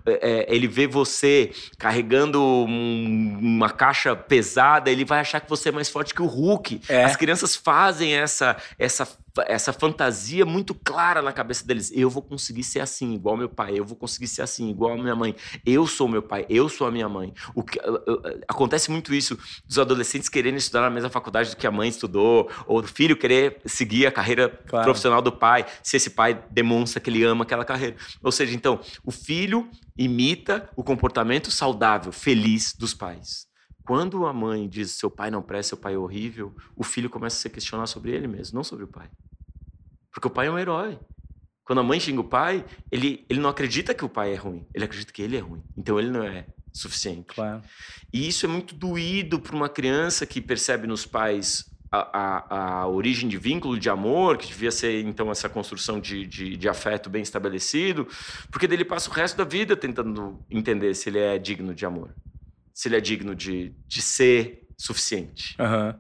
é, 0.07 0.47
ele 0.55 0.69
vê 0.69 0.87
você 0.87 1.53
carregando 1.79 2.41
um, 2.41 3.39
uma 3.41 3.71
caixa 3.71 4.15
pesada, 4.15 4.91
ele 4.91 5.05
vai 5.05 5.21
achar 5.21 5.41
que 5.41 5.51
você 5.51 5.69
é 5.69 5.73
mais 5.73 5.89
forte 5.89 6.15
que 6.15 6.23
o 6.23 6.27
Hulk. 6.27 6.83
É. 6.89 7.05
As 7.05 7.17
crianças 7.17 7.57
fazem 7.57 8.15
essa, 8.15 8.57
essa 8.79 9.07
essa 9.47 9.73
fantasia 9.73 10.47
muito 10.47 10.75
clara 10.75 11.21
na 11.21 11.33
cabeça 11.33 11.67
deles. 11.67 11.91
Eu 11.95 12.09
vou 12.09 12.23
conseguir 12.23 12.63
ser 12.63 12.81
assim, 12.81 13.15
igual 13.15 13.37
meu 13.37 13.49
pai. 13.49 13.79
Eu 13.79 13.85
vou 13.85 13.97
conseguir 13.97 14.29
ser 14.29 14.43
assim, 14.43 14.71
igual 14.71 14.93
a 14.93 14.97
minha 14.97 15.15
mãe. 15.15 15.35
Eu 15.65 15.87
sou 15.87 16.09
meu 16.09 16.23
pai, 16.23 16.47
eu 16.49 16.69
sou 16.69 16.87
a 16.87 16.91
minha 16.91 17.09
mãe. 17.09 17.33
O 17.55 17.63
que, 17.63 17.79
acontece 18.49 18.91
muito 18.91 19.15
isso 19.15 19.39
dos 19.67 19.79
adolescentes 19.79 20.29
querendo 20.29 20.57
estudar 20.57 20.83
na 20.83 20.91
mesma 20.91 21.11
faculdade 21.11 21.51
do 21.51 21.57
que 21.57 21.67
a 21.67 21.71
mãe 21.71 21.89
estudou, 21.89 22.51
ou 22.67 22.81
o 22.81 22.87
filho 22.87 23.17
querer 23.17 23.61
seguir 23.65 24.07
a 24.07 24.13
carreira 24.13 24.49
claro. 24.67 24.85
profissional 24.85 25.21
do 25.21 25.33
pai, 25.33 25.67
se 25.83 25.97
esse 25.97 26.11
pai 26.11 26.43
demonstra 26.51 27.01
que 27.01 27.11
ele 27.11 27.23
ama 27.25 27.45
aquela 27.45 27.65
carreira. 27.65 27.97
Ou 28.23 28.33
seja, 28.33 28.55
então, 28.55 28.81
o 29.05 29.11
filho 29.11 29.69
imita 29.97 30.69
o 30.77 30.83
comportamento 30.83 31.51
saudável, 31.51 32.13
feliz 32.13 32.75
dos 32.75 32.95
pais. 32.95 33.47
Quando 33.87 34.27
a 34.27 34.33
mãe 34.33 34.69
diz 34.69 34.91
seu 34.93 35.09
pai 35.09 35.31
não 35.31 35.41
presta, 35.41 35.71
seu 35.71 35.79
pai 35.79 35.95
é 35.95 35.99
horrível, 35.99 36.55
o 36.75 36.83
filho 36.83 37.09
começa 37.09 37.37
a 37.37 37.41
se 37.41 37.49
questionar 37.49 37.87
sobre 37.87 38.11
ele 38.11 38.27
mesmo, 38.27 38.57
não 38.57 38.65
sobre 38.65 38.85
o 38.85 38.89
pai. 38.89 39.09
Porque 40.17 40.29
o 40.29 40.31
pai 40.31 40.47
é 40.47 40.51
um 40.51 40.59
herói. 40.59 40.99
Quando 41.63 41.81
a 41.81 41.83
mãe 41.83 42.01
xinga 42.01 42.23
o 42.23 42.25
pai, 42.25 42.65
ele, 42.91 43.27
ele 43.29 43.39
não 43.39 43.51
acredita 43.51 43.93
que 43.93 44.03
o 44.03 44.09
pai 44.09 44.33
é 44.33 44.37
ruim, 44.37 44.65
ele 44.73 44.87
acredita 44.87 45.13
que 45.13 45.21
ele 45.21 45.37
é 45.37 45.41
ruim. 45.41 45.63
Então 45.77 45.99
ele 45.99 46.09
não 46.09 46.23
é 46.23 46.47
suficiente. 46.73 47.35
Claro. 47.35 47.61
E 48.11 48.27
isso 48.27 48.47
é 48.47 48.49
muito 48.49 48.75
doído 48.75 49.39
para 49.39 49.55
uma 49.55 49.69
criança 49.69 50.25
que 50.25 50.41
percebe 50.41 50.87
nos 50.87 51.05
pais 51.05 51.71
a, 51.93 51.99
a, 52.19 52.57
a, 52.81 52.89
origem 52.89 53.29
de 53.29 53.37
vínculo 53.37 53.79
de 53.79 53.91
amor, 53.91 54.39
que 54.39 54.47
devia 54.47 54.71
ser 54.71 55.05
então 55.05 55.31
essa 55.31 55.51
construção 55.51 56.01
de, 56.01 56.25
de, 56.27 56.57
de, 56.57 56.69
afeto 56.69 57.11
bem 57.11 57.23
estabelecido, 57.23 58.09
porque 58.51 58.67
dele 58.67 58.85
passa 58.85 59.11
o 59.11 59.13
resto 59.13 59.37
da 59.37 59.45
vida 59.45 59.77
tentando 59.77 60.41
entender 60.51 60.95
se 60.95 61.11
ele 61.11 61.19
é 61.19 61.39
digno 61.39 61.75
de 61.75 61.85
amor 61.85 62.11
se 62.77 62.89
ele 62.89 62.97
é 62.97 63.01
digno 63.01 63.35
de, 63.35 63.73
de 63.89 64.03
ser 64.03 64.69
suficiente. 64.77 65.57
Uhum. 65.59 65.99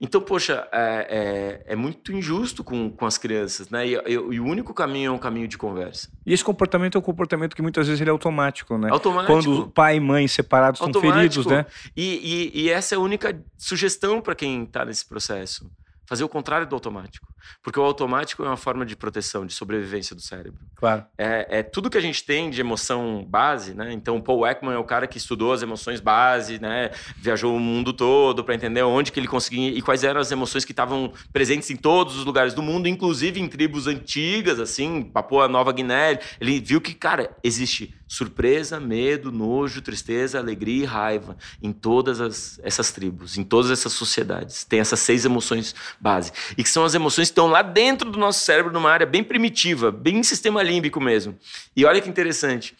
Então, 0.00 0.20
poxa, 0.20 0.68
é, 0.70 1.64
é, 1.66 1.72
é, 1.72 1.76
muito 1.76 2.12
injusto 2.12 2.62
com, 2.62 2.88
com 2.88 3.04
as 3.04 3.18
crianças, 3.18 3.68
né? 3.68 3.84
E, 3.84 3.94
e, 3.94 4.12
e, 4.12 4.40
o 4.40 4.44
único 4.44 4.72
caminho 4.72 5.08
é 5.08 5.12
um 5.12 5.18
caminho 5.18 5.48
de 5.48 5.58
conversa. 5.58 6.08
E 6.24 6.32
esse 6.32 6.44
comportamento 6.44 6.96
é 6.96 6.98
um 6.98 7.02
comportamento 7.02 7.56
que 7.56 7.62
muitas 7.62 7.88
vezes 7.88 8.00
ele 8.00 8.08
é 8.08 8.12
automático, 8.12 8.78
né? 8.78 8.90
Automático. 8.90 9.32
Quando 9.32 9.68
pai 9.70 9.96
e 9.96 10.00
mãe 10.00 10.28
separados 10.28 10.78
são 10.78 10.92
feridos, 10.92 11.44
né? 11.46 11.66
E, 11.96 12.52
e, 12.54 12.70
essa 12.70 12.94
é 12.94 12.96
a 12.96 13.00
única 13.00 13.42
sugestão 13.56 14.20
para 14.20 14.36
quem 14.36 14.62
está 14.62 14.84
nesse 14.84 15.04
processo 15.04 15.68
fazer 16.08 16.24
o 16.24 16.28
contrário 16.28 16.66
do 16.66 16.74
automático. 16.74 17.28
Porque 17.62 17.78
o 17.78 17.82
automático 17.82 18.42
é 18.42 18.46
uma 18.46 18.56
forma 18.56 18.86
de 18.86 18.96
proteção, 18.96 19.44
de 19.44 19.52
sobrevivência 19.52 20.16
do 20.16 20.22
cérebro. 20.22 20.58
Claro. 20.74 21.04
É, 21.18 21.58
é 21.58 21.62
tudo 21.62 21.90
que 21.90 21.98
a 21.98 22.00
gente 22.00 22.24
tem 22.24 22.48
de 22.48 22.58
emoção 22.58 23.26
base, 23.28 23.74
né? 23.74 23.92
Então, 23.92 24.16
o 24.16 24.22
Paul 24.22 24.46
Ekman 24.46 24.72
é 24.72 24.78
o 24.78 24.84
cara 24.84 25.06
que 25.06 25.18
estudou 25.18 25.52
as 25.52 25.60
emoções 25.60 26.00
base, 26.00 26.58
né? 26.58 26.90
Viajou 27.18 27.54
o 27.54 27.60
mundo 27.60 27.92
todo 27.92 28.42
para 28.42 28.54
entender 28.54 28.82
onde 28.82 29.12
que 29.12 29.20
ele 29.20 29.28
conseguia 29.28 29.68
e 29.68 29.82
quais 29.82 30.02
eram 30.02 30.18
as 30.18 30.32
emoções 30.32 30.64
que 30.64 30.72
estavam 30.72 31.12
presentes 31.30 31.70
em 31.70 31.76
todos 31.76 32.16
os 32.16 32.24
lugares 32.24 32.54
do 32.54 32.62
mundo, 32.62 32.88
inclusive 32.88 33.38
em 33.38 33.46
tribos 33.46 33.86
antigas, 33.86 34.58
assim, 34.58 35.02
Papua 35.02 35.46
Nova 35.46 35.72
Guiné. 35.72 36.18
Ele 36.40 36.58
viu 36.58 36.80
que, 36.80 36.94
cara, 36.94 37.36
existe 37.44 37.94
surpresa, 38.08 38.80
medo, 38.80 39.30
nojo, 39.30 39.82
tristeza, 39.82 40.38
alegria 40.38 40.82
e 40.82 40.86
raiva 40.86 41.36
em 41.62 41.72
todas 41.72 42.20
as, 42.20 42.58
essas 42.62 42.90
tribos, 42.90 43.36
em 43.36 43.44
todas 43.44 43.70
essas 43.70 43.92
sociedades. 43.92 44.64
Tem 44.64 44.80
essas 44.80 44.98
seis 45.00 45.26
emoções 45.26 45.74
base. 46.00 46.32
E 46.56 46.64
que 46.64 46.70
são 46.70 46.84
as 46.84 46.94
emoções 46.94 47.28
que 47.28 47.32
estão 47.32 47.46
lá 47.46 47.60
dentro 47.60 48.10
do 48.10 48.18
nosso 48.18 48.40
cérebro, 48.40 48.72
numa 48.72 48.90
área 48.90 49.06
bem 49.06 49.22
primitiva, 49.22 49.92
bem 49.92 50.22
sistema 50.22 50.62
límbico 50.62 51.00
mesmo. 51.00 51.38
E 51.76 51.84
olha 51.84 52.00
que 52.00 52.08
interessante. 52.08 52.74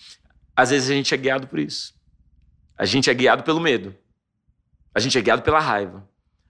Às 0.57 0.71
vezes 0.71 0.91
a 0.91 0.95
gente 0.95 1.13
é 1.13 1.17
guiado 1.17 1.47
por 1.47 1.59
isso. 1.59 1.95
A 2.77 2.87
gente 2.87 3.11
é 3.11 3.15
guiado 3.15 3.43
pelo 3.43 3.61
medo. 3.61 3.95
A 4.95 5.01
gente 5.01 5.19
é 5.19 5.21
guiado 5.21 5.43
pela 5.43 5.61
raiva. 5.61 6.09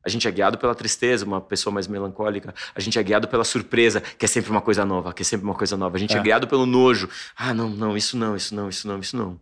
A 0.08 0.10
gente 0.10 0.26
é 0.26 0.30
guiado 0.30 0.56
pela 0.56 0.74
tristeza, 0.74 1.26
uma 1.26 1.40
pessoa 1.40 1.72
mais 1.72 1.86
melancólica. 1.86 2.54
A 2.74 2.80
gente 2.80 2.98
é 2.98 3.02
guiado 3.02 3.28
pela 3.28 3.44
surpresa, 3.44 4.00
que 4.00 4.24
é 4.24 4.28
sempre 4.28 4.50
uma 4.50 4.62
coisa 4.62 4.84
nova, 4.84 5.12
que 5.12 5.22
é 5.22 5.24
sempre 5.24 5.44
uma 5.44 5.54
coisa 5.54 5.76
nova. 5.76 5.96
A 5.96 6.00
gente 6.00 6.16
é, 6.16 6.18
é 6.18 6.22
guiado 6.22 6.48
pelo 6.48 6.64
nojo. 6.64 7.08
Ah, 7.36 7.52
não, 7.52 7.68
não, 7.68 7.96
isso 7.96 8.16
não, 8.16 8.34
isso 8.34 8.54
não, 8.54 8.68
isso 8.68 8.88
não, 8.88 8.98
isso 8.98 9.16
não. 9.16 9.38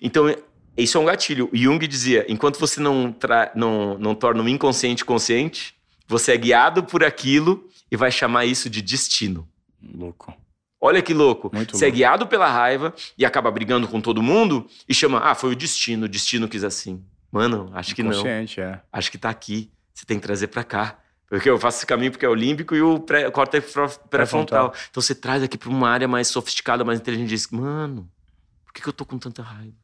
Então, 0.00 0.34
isso 0.76 0.98
é 0.98 1.00
um 1.00 1.04
gatilho. 1.04 1.48
Jung 1.52 1.86
dizia: 1.86 2.26
enquanto 2.28 2.58
você 2.58 2.80
não, 2.80 3.14
não, 3.54 3.96
não 3.98 4.14
torna 4.14 4.42
o 4.42 4.48
inconsciente 4.48 5.04
consciente, 5.04 5.74
você 6.08 6.32
é 6.32 6.36
guiado 6.36 6.82
por 6.82 7.04
aquilo 7.04 7.68
e 7.90 7.96
vai 7.96 8.10
chamar 8.10 8.44
isso 8.44 8.68
de 8.68 8.82
destino. 8.82 9.48
Louco. 9.80 10.34
Olha 10.80 11.00
que 11.00 11.14
louco. 11.14 11.50
Muito 11.54 11.76
você 11.76 11.84
louco. 11.86 11.94
é 11.94 11.96
guiado 11.96 12.26
pela 12.26 12.50
raiva 12.50 12.92
e 13.16 13.24
acaba 13.24 13.50
brigando 13.50 13.88
com 13.88 14.00
todo 14.00 14.22
mundo 14.22 14.66
e 14.88 14.92
chama, 14.92 15.20
ah, 15.20 15.34
foi 15.34 15.52
o 15.52 15.56
destino, 15.56 16.06
o 16.06 16.08
destino 16.08 16.48
quis 16.48 16.64
assim. 16.64 17.02
Mano, 17.34 17.68
acho 17.74 17.96
que 17.96 18.02
não. 18.02 18.24
É. 18.24 18.80
Acho 18.92 19.10
que 19.10 19.18
tá 19.18 19.28
aqui. 19.28 19.68
Você 19.94 20.04
tem 20.04 20.18
que 20.18 20.26
trazer 20.26 20.48
para 20.48 20.64
cá. 20.64 20.98
Porque 21.28 21.48
eu 21.48 21.58
faço 21.58 21.78
esse 21.78 21.86
caminho 21.86 22.10
porque 22.10 22.26
é 22.26 22.28
o 22.28 22.34
límbico 22.34 22.74
e 22.74 22.82
o 22.82 23.00
pré, 23.00 23.30
córtex 23.30 23.74
pré-frontal. 24.10 24.74
Então 24.90 25.02
você 25.02 25.14
traz 25.14 25.42
aqui 25.42 25.56
para 25.56 25.70
uma 25.70 25.88
área 25.88 26.06
mais 26.06 26.28
sofisticada, 26.28 26.84
mais 26.84 27.00
inteligente 27.00 27.28
e 27.28 27.30
diz, 27.30 27.48
mano, 27.48 28.10
por 28.64 28.72
que, 28.72 28.82
que 28.82 28.88
eu 28.88 28.92
tô 28.92 29.06
com 29.06 29.18
tanta 29.18 29.42
raiva? 29.42 29.76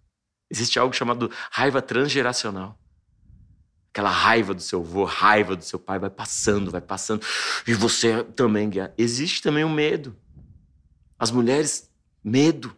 Existe 0.50 0.78
algo 0.78 0.94
chamado 0.94 1.30
raiva 1.50 1.80
transgeracional. 1.80 2.78
Aquela 3.92 4.10
raiva 4.10 4.54
do 4.54 4.62
seu 4.62 4.80
avô, 4.80 5.04
raiva 5.04 5.56
do 5.56 5.64
seu 5.64 5.78
pai, 5.78 5.98
vai 5.98 6.10
passando, 6.10 6.70
vai 6.70 6.80
passando. 6.80 7.24
E 7.66 7.74
você 7.74 8.22
também. 8.22 8.70
Existe 8.96 9.42
também 9.42 9.64
o 9.64 9.70
medo. 9.70 10.16
As 11.18 11.30
mulheres, 11.30 11.90
medo. 12.22 12.74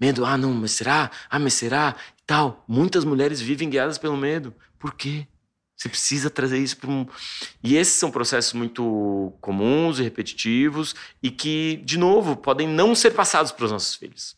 Medo, 0.00 0.24
ah, 0.24 0.36
não, 0.36 0.52
mas 0.52 0.72
será? 0.72 1.10
Ah, 1.28 1.38
mas 1.38 1.54
será? 1.54 1.94
E 2.18 2.22
tal. 2.26 2.64
Muitas 2.66 3.04
mulheres 3.04 3.40
vivem 3.40 3.68
guiadas 3.68 3.98
pelo 3.98 4.16
medo. 4.16 4.54
Por 4.78 4.94
quê? 4.94 5.26
Você 5.76 5.88
precisa 5.88 6.30
trazer 6.30 6.58
isso 6.58 6.78
para 6.78 6.90
um. 6.90 7.06
E 7.62 7.76
esses 7.76 7.94
são 7.94 8.10
processos 8.10 8.54
muito 8.54 9.36
comuns 9.40 9.98
e 9.98 10.02
repetitivos 10.02 10.94
e 11.22 11.30
que, 11.30 11.82
de 11.84 11.98
novo, 11.98 12.34
podem 12.34 12.66
não 12.66 12.94
ser 12.94 13.10
passados 13.10 13.52
para 13.52 13.66
os 13.66 13.72
nossos 13.72 13.94
filhos. 13.94 14.36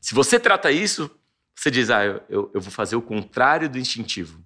Se 0.00 0.14
você 0.14 0.38
trata 0.38 0.70
isso, 0.70 1.10
você 1.54 1.70
diz, 1.70 1.90
ah, 1.90 2.04
eu, 2.04 2.50
eu 2.52 2.60
vou 2.60 2.70
fazer 2.70 2.96
o 2.96 3.02
contrário 3.02 3.70
do 3.70 3.78
instintivo. 3.78 4.44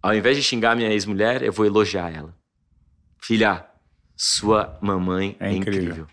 Ao 0.00 0.14
invés 0.14 0.36
de 0.36 0.42
xingar 0.42 0.76
minha 0.76 0.90
ex-mulher, 0.90 1.42
eu 1.42 1.52
vou 1.52 1.66
elogiar 1.66 2.12
ela. 2.12 2.36
Filha, 3.20 3.66
sua 4.16 4.78
mamãe 4.80 5.36
é, 5.38 5.48
é 5.48 5.52
incrível. 5.52 5.82
incrível. 5.82 6.08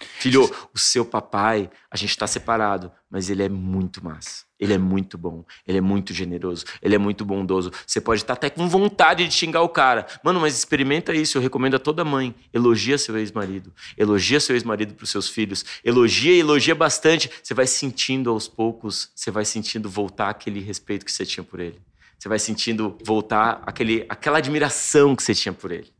Filho, 0.00 0.44
o 0.72 0.78
seu 0.78 1.04
papai, 1.04 1.70
a 1.90 1.96
gente 1.96 2.10
está 2.10 2.26
separado, 2.26 2.92
mas 3.10 3.30
ele 3.30 3.42
é 3.42 3.48
muito 3.48 4.04
massa. 4.04 4.46
Ele 4.58 4.72
é 4.72 4.78
muito 4.78 5.16
bom, 5.16 5.44
ele 5.66 5.78
é 5.78 5.80
muito 5.80 6.12
generoso, 6.12 6.64
ele 6.82 6.94
é 6.94 6.98
muito 6.98 7.24
bondoso. 7.24 7.70
Você 7.86 8.00
pode 8.00 8.22
estar 8.22 8.32
até 8.32 8.50
com 8.50 8.68
vontade 8.68 9.26
de 9.26 9.32
xingar 9.32 9.62
o 9.62 9.68
cara. 9.68 10.06
Mano, 10.22 10.40
mas 10.40 10.56
experimenta 10.56 11.14
isso, 11.14 11.38
eu 11.38 11.42
recomendo 11.42 11.76
a 11.76 11.78
toda 11.78 12.04
mãe. 12.04 12.34
Elogia 12.52 12.98
seu 12.98 13.16
ex-marido. 13.16 13.72
Elogia 13.96 14.40
seu 14.40 14.56
ex-marido 14.56 14.94
para 14.94 15.04
os 15.04 15.10
seus 15.10 15.28
filhos. 15.28 15.64
Elogia 15.84 16.32
e 16.32 16.40
elogia 16.40 16.74
bastante. 16.74 17.30
Você 17.40 17.54
vai 17.54 17.68
sentindo 17.68 18.30
aos 18.30 18.48
poucos, 18.48 19.12
você 19.14 19.30
vai 19.30 19.44
sentindo 19.44 19.88
voltar 19.88 20.28
aquele 20.28 20.58
respeito 20.60 21.04
que 21.04 21.12
você 21.12 21.24
tinha 21.24 21.44
por 21.44 21.60
ele. 21.60 21.80
Você 22.18 22.28
vai 22.28 22.40
sentindo 22.40 22.98
voltar 23.04 23.62
aquele, 23.64 24.04
aquela 24.08 24.38
admiração 24.38 25.14
que 25.14 25.22
você 25.22 25.36
tinha 25.36 25.52
por 25.52 25.70
ele. 25.70 25.92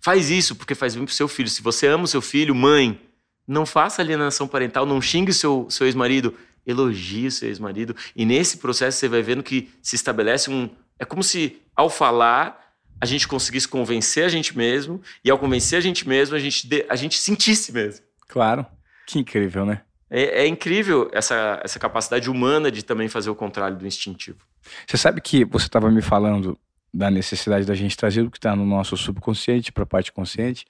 Faz 0.00 0.30
isso 0.30 0.54
porque 0.54 0.74
faz 0.74 0.94
bem 0.94 1.04
pro 1.04 1.14
seu 1.14 1.26
filho. 1.26 1.48
Se 1.48 1.62
você 1.62 1.88
ama 1.88 2.04
o 2.04 2.08
seu 2.08 2.22
filho, 2.22 2.54
mãe, 2.54 3.00
não 3.46 3.66
faça 3.66 4.02
alienação 4.02 4.46
parental, 4.46 4.86
não 4.86 5.00
xingue 5.00 5.32
seu, 5.32 5.66
seu 5.68 5.86
ex-marido 5.86 6.34
elogie 6.66 7.30
seu 7.30 7.48
ex-marido. 7.48 7.94
E 8.14 8.24
nesse 8.24 8.58
processo 8.58 8.98
você 8.98 9.08
vai 9.08 9.22
vendo 9.22 9.42
que 9.42 9.70
se 9.82 9.96
estabelece 9.96 10.50
um. 10.50 10.70
É 10.98 11.04
como 11.04 11.22
se, 11.22 11.60
ao 11.74 11.90
falar, 11.90 12.74
a 13.00 13.06
gente 13.06 13.26
conseguisse 13.26 13.66
convencer 13.66 14.24
a 14.24 14.28
gente 14.28 14.56
mesmo, 14.56 15.02
e 15.24 15.30
ao 15.30 15.38
convencer 15.38 15.78
a 15.78 15.82
gente 15.82 16.08
mesmo, 16.08 16.36
a 16.36 16.38
gente, 16.38 16.66
de, 16.66 16.86
a 16.88 16.94
gente 16.94 17.18
sentisse 17.18 17.72
mesmo. 17.72 18.04
Claro. 18.28 18.64
Que 19.06 19.18
incrível, 19.18 19.66
né? 19.66 19.82
É, 20.08 20.44
é, 20.44 20.46
incrível 20.46 21.10
essa, 21.12 21.60
essa 21.64 21.78
capacidade 21.78 22.30
humana 22.30 22.70
de 22.70 22.84
também 22.84 23.08
fazer 23.08 23.30
o 23.30 23.34
contrário 23.34 23.76
do 23.76 23.86
instintivo. 23.86 24.38
Você 24.86 24.96
sabe 24.96 25.20
que 25.20 25.44
você 25.44 25.66
estava 25.66 25.90
me 25.90 26.02
falando 26.02 26.58
da 26.94 27.10
necessidade 27.10 27.66
da 27.66 27.74
gente 27.74 27.96
trazer 27.96 28.20
o 28.20 28.30
que 28.30 28.36
está 28.36 28.54
no 28.54 28.66
nosso 28.66 28.96
subconsciente 28.96 29.72
para 29.72 29.84
a 29.84 29.86
parte 29.86 30.12
consciente. 30.12 30.66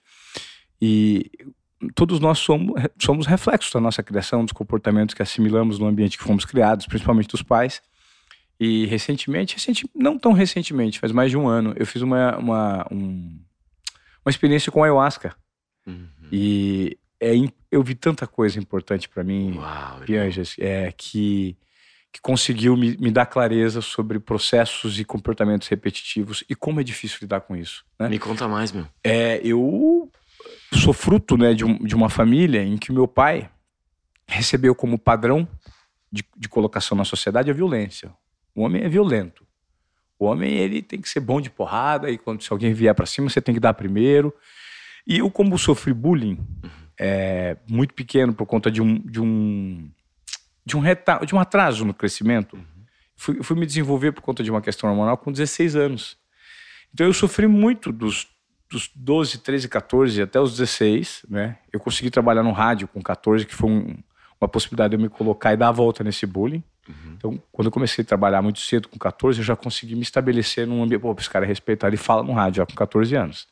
E 0.80 1.30
todos 1.94 2.20
nós 2.20 2.38
somos, 2.38 2.80
somos 2.98 3.26
reflexos 3.26 3.72
da 3.72 3.80
nossa 3.80 4.02
criação, 4.02 4.44
dos 4.44 4.52
comportamentos 4.52 5.14
que 5.14 5.22
assimilamos 5.22 5.78
no 5.78 5.86
ambiente 5.86 6.16
que 6.16 6.24
fomos 6.24 6.44
criados, 6.44 6.86
principalmente 6.86 7.28
dos 7.28 7.42
pais. 7.42 7.82
E 8.60 8.86
recentemente, 8.86 9.54
recente, 9.54 9.88
não 9.94 10.18
tão 10.18 10.32
recentemente, 10.32 11.00
faz 11.00 11.10
mais 11.10 11.30
de 11.30 11.36
um 11.36 11.48
ano, 11.48 11.74
eu 11.76 11.84
fiz 11.84 12.00
uma, 12.00 12.36
uma, 12.36 12.86
um, 12.92 13.40
uma 14.24 14.30
experiência 14.30 14.70
com 14.70 14.84
ayahuasca. 14.84 15.34
Uhum. 15.84 16.06
E 16.30 16.96
é, 17.20 17.32
eu 17.70 17.82
vi 17.82 17.94
tanta 17.94 18.26
coisa 18.26 18.58
importante 18.58 19.08
para 19.08 19.24
mim, 19.24 19.58
Pianjas, 20.06 20.54
é, 20.60 20.92
que, 20.92 21.56
que 22.12 22.20
conseguiu 22.20 22.76
me, 22.76 22.96
me, 22.98 23.10
dar 23.10 23.26
clareza 23.26 23.80
sobre 23.80 24.20
processos 24.20 25.00
e 25.00 25.04
comportamentos 25.04 25.66
repetitivos 25.66 26.44
e 26.48 26.54
como 26.54 26.80
é 26.80 26.84
difícil 26.84 27.18
lidar 27.22 27.40
com 27.40 27.56
isso. 27.56 27.84
Né? 27.98 28.08
Me 28.08 28.18
conta 28.18 28.46
mais, 28.46 28.70
meu. 28.70 28.86
É, 29.02 29.40
eu 29.42 30.08
sou 30.78 30.92
fruto 30.92 31.36
né, 31.36 31.54
de, 31.54 31.64
um, 31.64 31.78
de 31.78 31.94
uma 31.94 32.08
família 32.08 32.62
em 32.62 32.76
que 32.76 32.92
meu 32.92 33.06
pai 33.06 33.50
recebeu 34.26 34.74
como 34.74 34.98
padrão 34.98 35.46
de, 36.10 36.24
de, 36.36 36.48
colocação 36.48 36.96
na 36.96 37.04
sociedade 37.04 37.50
a 37.50 37.54
violência. 37.54 38.12
O 38.54 38.62
homem 38.62 38.82
é 38.82 38.88
violento. 38.88 39.46
O 40.18 40.26
homem 40.26 40.54
ele 40.54 40.82
tem 40.82 41.00
que 41.00 41.08
ser 41.08 41.20
bom 41.20 41.40
de 41.40 41.50
porrada 41.50 42.10
e 42.10 42.18
quando 42.18 42.42
se 42.42 42.52
alguém 42.52 42.72
vier 42.72 42.94
para 42.94 43.06
cima 43.06 43.28
você 43.28 43.40
tem 43.40 43.54
que 43.54 43.60
dar 43.60 43.74
primeiro. 43.74 44.32
E 45.06 45.18
eu 45.18 45.30
como 45.30 45.58
sofri 45.58 45.92
bullying 45.92 46.38
é, 46.98 47.56
muito 47.68 47.94
pequeno 47.94 48.32
por 48.32 48.46
conta 48.46 48.70
de 48.70 48.80
um 48.80 48.98
de 48.98 49.20
um 49.20 49.90
de 50.64 50.76
um, 50.76 50.80
reta, 50.80 51.18
de 51.26 51.34
um 51.34 51.40
atraso 51.40 51.84
no 51.84 51.92
crescimento, 51.92 52.56
fui, 53.16 53.42
fui 53.42 53.56
me 53.56 53.66
desenvolver 53.66 54.12
por 54.12 54.20
conta 54.20 54.44
de 54.44 54.50
uma 54.50 54.62
questão 54.62 54.88
hormonal 54.88 55.16
com 55.16 55.32
16 55.32 55.74
anos. 55.74 56.16
Então 56.94 57.06
eu 57.06 57.12
sofri 57.12 57.48
muito 57.48 57.90
dos 57.90 58.28
dos 58.72 58.90
12, 58.94 59.38
13, 59.38 59.68
14 59.68 60.22
até 60.22 60.40
os 60.40 60.52
16, 60.52 61.26
né? 61.28 61.58
Eu 61.70 61.78
consegui 61.78 62.10
trabalhar 62.10 62.42
no 62.42 62.52
rádio 62.52 62.88
com 62.88 63.02
14, 63.02 63.44
que 63.44 63.54
foi 63.54 63.70
um, 63.70 63.94
uma 64.40 64.48
possibilidade 64.48 64.92
de 64.92 64.96
eu 64.96 65.00
me 65.00 65.10
colocar 65.10 65.52
e 65.52 65.56
dar 65.56 65.68
a 65.68 65.72
volta 65.72 66.02
nesse 66.02 66.26
bullying. 66.26 66.64
Uhum. 66.88 67.14
Então, 67.16 67.42
quando 67.52 67.66
eu 67.66 67.70
comecei 67.70 68.02
a 68.02 68.06
trabalhar 68.06 68.40
muito 68.40 68.60
cedo, 68.60 68.88
com 68.88 68.98
14, 68.98 69.40
eu 69.40 69.44
já 69.44 69.54
consegui 69.54 69.94
me 69.94 70.02
estabelecer 70.02 70.66
num 70.66 70.82
ambiente. 70.82 71.02
Pô, 71.02 71.14
esse 71.18 71.28
cara 71.28 71.44
é 71.44 71.48
respeitar, 71.48 71.88
ele 71.88 71.98
fala 71.98 72.22
no 72.22 72.32
rádio 72.32 72.56
já 72.56 72.66
com 72.66 72.74
14 72.74 73.14
anos. 73.14 73.46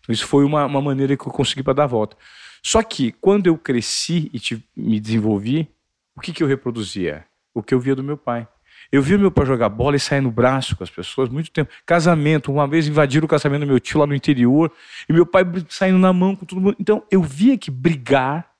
Então, 0.00 0.12
isso 0.12 0.26
foi 0.26 0.44
uma, 0.44 0.66
uma 0.66 0.82
maneira 0.82 1.16
que 1.16 1.26
eu 1.26 1.32
consegui 1.32 1.62
para 1.62 1.72
dar 1.72 1.84
a 1.84 1.88
volta. 1.88 2.16
Só 2.62 2.82
que, 2.82 3.10
quando 3.12 3.46
eu 3.46 3.56
cresci 3.56 4.30
e 4.32 4.38
te, 4.38 4.62
me 4.76 5.00
desenvolvi, 5.00 5.68
o 6.14 6.20
que, 6.20 6.32
que 6.32 6.42
eu 6.42 6.46
reproduzia? 6.46 7.24
O 7.54 7.62
que 7.62 7.74
eu 7.74 7.80
via 7.80 7.96
do 7.96 8.04
meu 8.04 8.16
pai. 8.16 8.46
Eu 8.92 9.00
vi 9.00 9.16
meu 9.16 9.30
pai 9.30 9.46
jogar 9.46 9.70
bola 9.70 9.96
e 9.96 9.98
sair 9.98 10.20
no 10.20 10.30
braço 10.30 10.76
com 10.76 10.84
as 10.84 10.90
pessoas 10.90 11.30
muito 11.30 11.50
tempo. 11.50 11.72
Casamento, 11.86 12.52
uma 12.52 12.68
vez 12.68 12.86
invadiram 12.86 13.24
o 13.24 13.28
casamento 13.28 13.60
do 13.60 13.66
meu 13.66 13.80
tio 13.80 13.98
lá 13.98 14.06
no 14.06 14.14
interior 14.14 14.70
e 15.08 15.12
meu 15.14 15.24
pai 15.24 15.44
saindo 15.70 15.98
na 15.98 16.12
mão 16.12 16.36
com 16.36 16.44
todo 16.44 16.60
mundo. 16.60 16.76
Então 16.78 17.02
eu 17.10 17.22
via 17.22 17.56
que 17.56 17.70
brigar, 17.70 18.54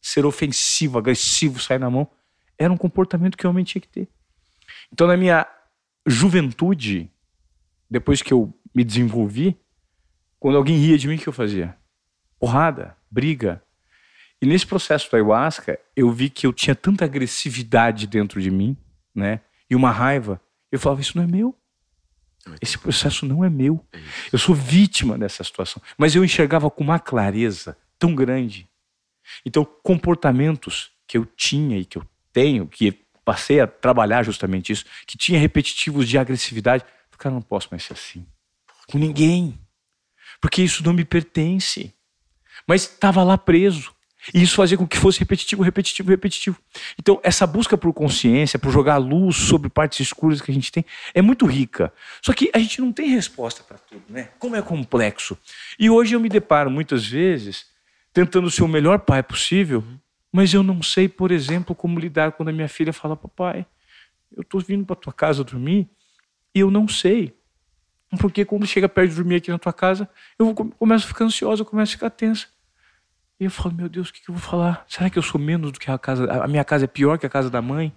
ser 0.00 0.24
ofensivo, 0.24 0.98
agressivo, 0.98 1.58
sair 1.58 1.80
na 1.80 1.90
mão, 1.90 2.08
era 2.56 2.72
um 2.72 2.76
comportamento 2.76 3.36
que 3.36 3.44
o 3.44 3.50
homem 3.50 3.64
tinha 3.64 3.82
que 3.82 3.88
ter. 3.88 4.08
Então 4.92 5.08
na 5.08 5.16
minha 5.16 5.44
juventude, 6.06 7.10
depois 7.90 8.22
que 8.22 8.32
eu 8.32 8.56
me 8.72 8.84
desenvolvi, 8.84 9.58
quando 10.38 10.58
alguém 10.58 10.76
ria 10.76 10.96
de 10.96 11.08
mim, 11.08 11.16
o 11.16 11.18
que 11.18 11.28
eu 11.28 11.32
fazia? 11.32 11.76
Porrada, 12.38 12.96
briga. 13.10 13.60
E 14.40 14.46
nesse 14.46 14.64
processo 14.64 15.10
do 15.10 15.16
ayahuasca, 15.16 15.76
eu 15.96 16.08
vi 16.12 16.30
que 16.30 16.46
eu 16.46 16.52
tinha 16.52 16.76
tanta 16.76 17.04
agressividade 17.04 18.06
dentro 18.06 18.40
de 18.40 18.48
mim, 18.48 18.76
né? 19.12 19.40
E 19.68 19.76
uma 19.76 19.90
raiva. 19.90 20.40
Eu 20.70 20.78
falava, 20.78 21.00
isso 21.00 21.16
não 21.16 21.24
é 21.24 21.26
meu. 21.26 21.56
Esse 22.60 22.78
processo 22.78 23.26
não 23.26 23.44
é 23.44 23.50
meu. 23.50 23.84
É 23.92 23.98
eu 24.32 24.38
sou 24.38 24.54
vítima 24.54 25.18
dessa 25.18 25.42
situação. 25.42 25.82
Mas 25.98 26.14
eu 26.14 26.24
enxergava 26.24 26.70
com 26.70 26.84
uma 26.84 26.98
clareza 26.98 27.76
tão 27.98 28.14
grande. 28.14 28.68
Então, 29.44 29.64
comportamentos 29.64 30.92
que 31.06 31.18
eu 31.18 31.26
tinha 31.26 31.78
e 31.78 31.84
que 31.84 31.98
eu 31.98 32.06
tenho, 32.32 32.66
que 32.66 32.92
passei 33.24 33.60
a 33.60 33.66
trabalhar 33.66 34.22
justamente 34.22 34.72
isso, 34.72 34.84
que 35.06 35.18
tinha 35.18 35.38
repetitivos 35.38 36.08
de 36.08 36.16
agressividade, 36.16 36.84
cara, 37.18 37.34
não 37.34 37.42
posso 37.42 37.68
mais 37.70 37.82
ser 37.82 37.94
assim. 37.94 38.24
Com 38.86 38.98
ninguém. 38.98 39.58
Porque 40.40 40.62
isso 40.62 40.84
não 40.84 40.92
me 40.92 41.04
pertence. 41.04 41.92
Mas 42.66 42.82
estava 42.82 43.24
lá 43.24 43.36
preso. 43.36 43.95
E 44.34 44.42
isso 44.42 44.56
fazia 44.56 44.76
com 44.76 44.86
que 44.86 44.96
fosse 44.96 45.18
repetitivo, 45.18 45.62
repetitivo, 45.62 46.10
repetitivo. 46.10 46.58
Então, 46.98 47.20
essa 47.22 47.46
busca 47.46 47.76
por 47.76 47.92
consciência, 47.92 48.58
por 48.58 48.70
jogar 48.70 48.96
luz 48.96 49.36
sobre 49.36 49.68
partes 49.68 50.00
escuras 50.00 50.40
que 50.40 50.50
a 50.50 50.54
gente 50.54 50.72
tem, 50.72 50.84
é 51.14 51.22
muito 51.22 51.46
rica. 51.46 51.92
Só 52.22 52.32
que 52.32 52.50
a 52.52 52.58
gente 52.58 52.80
não 52.80 52.92
tem 52.92 53.08
resposta 53.08 53.62
para 53.62 53.78
tudo, 53.78 54.02
né? 54.08 54.30
Como 54.38 54.56
é 54.56 54.62
complexo. 54.62 55.38
E 55.78 55.88
hoje 55.88 56.14
eu 56.14 56.20
me 56.20 56.28
deparo 56.28 56.70
muitas 56.70 57.06
vezes 57.06 57.66
tentando 58.12 58.50
ser 58.50 58.62
o 58.62 58.68
melhor 58.68 59.00
pai 59.00 59.22
possível, 59.22 59.84
mas 60.32 60.52
eu 60.52 60.62
não 60.62 60.82
sei, 60.82 61.08
por 61.08 61.30
exemplo, 61.30 61.74
como 61.74 61.98
lidar 61.98 62.32
quando 62.32 62.48
a 62.48 62.52
minha 62.52 62.68
filha 62.68 62.92
fala: 62.92 63.16
Papai, 63.16 63.66
eu 64.34 64.42
estou 64.42 64.60
vindo 64.60 64.84
para 64.84 64.96
tua 64.96 65.12
casa 65.12 65.44
dormir 65.44 65.88
e 66.54 66.60
eu 66.60 66.70
não 66.70 66.88
sei. 66.88 67.34
Porque 68.18 68.44
quando 68.44 68.66
chega 68.66 68.88
perto 68.88 69.10
de 69.10 69.16
dormir 69.16 69.36
aqui 69.36 69.50
na 69.50 69.58
tua 69.58 69.72
casa, 69.72 70.08
eu 70.38 70.54
começo 70.54 71.04
a 71.04 71.08
ficar 71.08 71.24
ansiosa, 71.24 71.62
eu 71.62 71.66
começo 71.66 71.92
a 71.92 71.96
ficar 71.96 72.10
tensa. 72.10 72.46
E 73.38 73.44
eu 73.44 73.50
falo, 73.50 73.74
meu 73.74 73.88
Deus, 73.88 74.08
o 74.08 74.12
que, 74.12 74.22
que 74.22 74.30
eu 74.30 74.34
vou 74.34 74.42
falar? 74.42 74.84
Será 74.88 75.10
que 75.10 75.18
eu 75.18 75.22
sou 75.22 75.40
menos 75.40 75.70
do 75.70 75.78
que 75.78 75.90
a 75.90 75.98
casa? 75.98 76.24
A 76.42 76.48
minha 76.48 76.64
casa 76.64 76.84
é 76.84 76.88
pior 76.88 77.18
que 77.18 77.26
a 77.26 77.28
casa 77.28 77.50
da 77.50 77.60
mãe? 77.60 77.88
O 77.88 77.92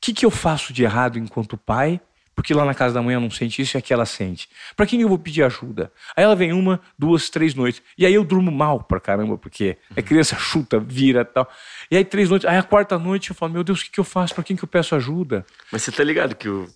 que, 0.00 0.12
que 0.12 0.24
eu 0.24 0.30
faço 0.30 0.72
de 0.72 0.84
errado 0.84 1.18
enquanto 1.18 1.56
pai? 1.56 2.00
Porque 2.38 2.54
lá 2.54 2.64
na 2.64 2.72
casa 2.72 2.94
da 2.94 3.02
mãe 3.02 3.14
eu 3.14 3.20
não 3.20 3.32
sente 3.32 3.60
isso 3.60 3.76
e 3.76 3.78
aqui 3.78 3.92
ela 3.92 4.06
sente. 4.06 4.48
Para 4.76 4.86
quem 4.86 5.00
eu 5.00 5.08
vou 5.08 5.18
pedir 5.18 5.42
ajuda? 5.42 5.92
Aí 6.16 6.22
ela 6.22 6.36
vem 6.36 6.52
uma, 6.52 6.80
duas, 6.96 7.28
três 7.28 7.52
noites. 7.52 7.82
E 7.98 8.06
aí 8.06 8.14
eu 8.14 8.22
durmo 8.22 8.52
mal 8.52 8.80
pra 8.84 9.00
caramba, 9.00 9.36
porque 9.36 9.76
é 9.96 10.00
criança 10.00 10.36
chuta, 10.38 10.78
vira 10.78 11.24
tal. 11.24 11.50
E 11.90 11.96
aí 11.96 12.04
três 12.04 12.30
noites. 12.30 12.48
Aí 12.48 12.56
a 12.56 12.62
quarta 12.62 12.96
noite 12.96 13.30
eu 13.30 13.34
falo, 13.34 13.54
meu 13.54 13.64
Deus, 13.64 13.80
o 13.80 13.84
que, 13.84 13.90
que 13.90 13.98
eu 13.98 14.04
faço? 14.04 14.36
Para 14.36 14.44
quem 14.44 14.54
que 14.54 14.62
eu 14.62 14.68
peço 14.68 14.94
ajuda? 14.94 15.44
Mas 15.72 15.82
você 15.82 15.90
tá 15.90 16.04
ligado 16.04 16.36
que 16.36 16.48
o, 16.48 16.72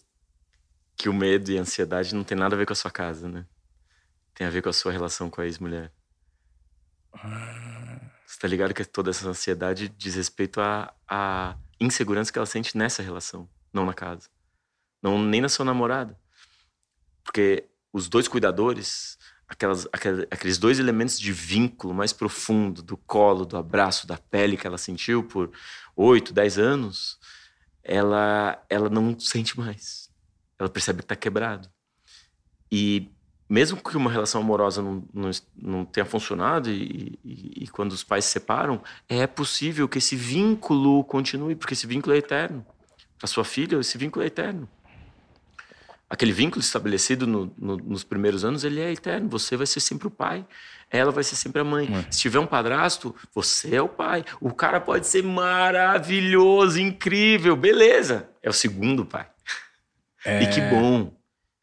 que 0.96 1.08
o 1.08 1.14
medo 1.14 1.52
e 1.52 1.56
a 1.56 1.60
ansiedade 1.60 2.12
não 2.12 2.24
tem 2.24 2.36
nada 2.36 2.56
a 2.56 2.58
ver 2.58 2.66
com 2.66 2.72
a 2.72 2.76
sua 2.76 2.90
casa, 2.90 3.28
né? 3.28 3.44
Tem 4.34 4.44
a 4.44 4.50
ver 4.50 4.62
com 4.62 4.68
a 4.68 4.72
sua 4.72 4.90
relação 4.90 5.30
com 5.30 5.40
a 5.40 5.44
ex-mulher. 5.44 5.92
Você 8.32 8.38
tá 8.38 8.48
ligado 8.48 8.72
que 8.72 8.82
toda 8.82 9.10
essa 9.10 9.28
ansiedade 9.28 9.90
diz 9.90 10.14
respeito 10.14 10.58
à, 10.58 10.94
à 11.06 11.54
insegurança 11.78 12.32
que 12.32 12.38
ela 12.38 12.46
sente 12.46 12.78
nessa 12.78 13.02
relação, 13.02 13.46
não 13.70 13.84
na 13.84 13.92
casa. 13.92 14.30
Não, 15.02 15.22
nem 15.22 15.42
na 15.42 15.50
sua 15.50 15.66
namorada. 15.66 16.18
Porque 17.22 17.68
os 17.92 18.08
dois 18.08 18.26
cuidadores, 18.28 19.18
aquelas, 19.46 19.86
aqueles 20.30 20.56
dois 20.56 20.78
elementos 20.78 21.20
de 21.20 21.30
vínculo 21.30 21.92
mais 21.92 22.14
profundo, 22.14 22.82
do 22.82 22.96
colo, 22.96 23.44
do 23.44 23.58
abraço, 23.58 24.06
da 24.06 24.16
pele 24.16 24.56
que 24.56 24.66
ela 24.66 24.78
sentiu 24.78 25.22
por 25.22 25.52
oito, 25.94 26.32
dez 26.32 26.58
anos, 26.58 27.20
ela, 27.84 28.64
ela 28.70 28.88
não 28.88 29.20
sente 29.20 29.58
mais. 29.58 30.10
Ela 30.58 30.70
percebe 30.70 31.00
que 31.00 31.04
está 31.04 31.16
quebrado. 31.16 31.70
E 32.70 33.10
mesmo 33.52 33.76
que 33.76 33.98
uma 33.98 34.10
relação 34.10 34.40
amorosa 34.40 34.80
não, 34.80 35.04
não, 35.12 35.30
não 35.54 35.84
tenha 35.84 36.06
funcionado 36.06 36.70
e, 36.70 37.18
e, 37.22 37.64
e, 37.64 37.68
quando 37.68 37.92
os 37.92 38.02
pais 38.02 38.24
se 38.24 38.30
separam, 38.30 38.82
é 39.06 39.26
possível 39.26 39.86
que 39.86 39.98
esse 39.98 40.16
vínculo 40.16 41.04
continue, 41.04 41.54
porque 41.54 41.74
esse 41.74 41.86
vínculo 41.86 42.14
é 42.14 42.18
eterno. 42.18 42.64
Para 43.18 43.26
sua 43.26 43.44
filha, 43.44 43.76
esse 43.78 43.98
vínculo 43.98 44.24
é 44.24 44.28
eterno. 44.28 44.66
Aquele 46.08 46.32
vínculo 46.32 46.62
estabelecido 46.62 47.26
no, 47.26 47.52
no, 47.58 47.76
nos 47.76 48.02
primeiros 48.02 48.42
anos, 48.42 48.64
ele 48.64 48.80
é 48.80 48.90
eterno. 48.90 49.28
Você 49.28 49.54
vai 49.54 49.66
ser 49.66 49.80
sempre 49.80 50.06
o 50.06 50.10
pai, 50.10 50.46
ela 50.90 51.12
vai 51.12 51.22
ser 51.22 51.36
sempre 51.36 51.60
a 51.60 51.64
mãe. 51.64 51.94
É. 51.94 52.10
Se 52.10 52.20
tiver 52.20 52.38
um 52.38 52.46
padrasto, 52.46 53.14
você 53.34 53.76
é 53.76 53.82
o 53.82 53.88
pai. 53.88 54.24
O 54.40 54.54
cara 54.54 54.80
pode 54.80 55.06
ser 55.06 55.22
maravilhoso, 55.22 56.80
incrível, 56.80 57.54
beleza. 57.54 58.30
É 58.42 58.48
o 58.48 58.52
segundo 58.54 59.04
pai. 59.04 59.26
É... 60.24 60.42
E 60.42 60.46
que 60.46 60.60
bom 60.62 61.12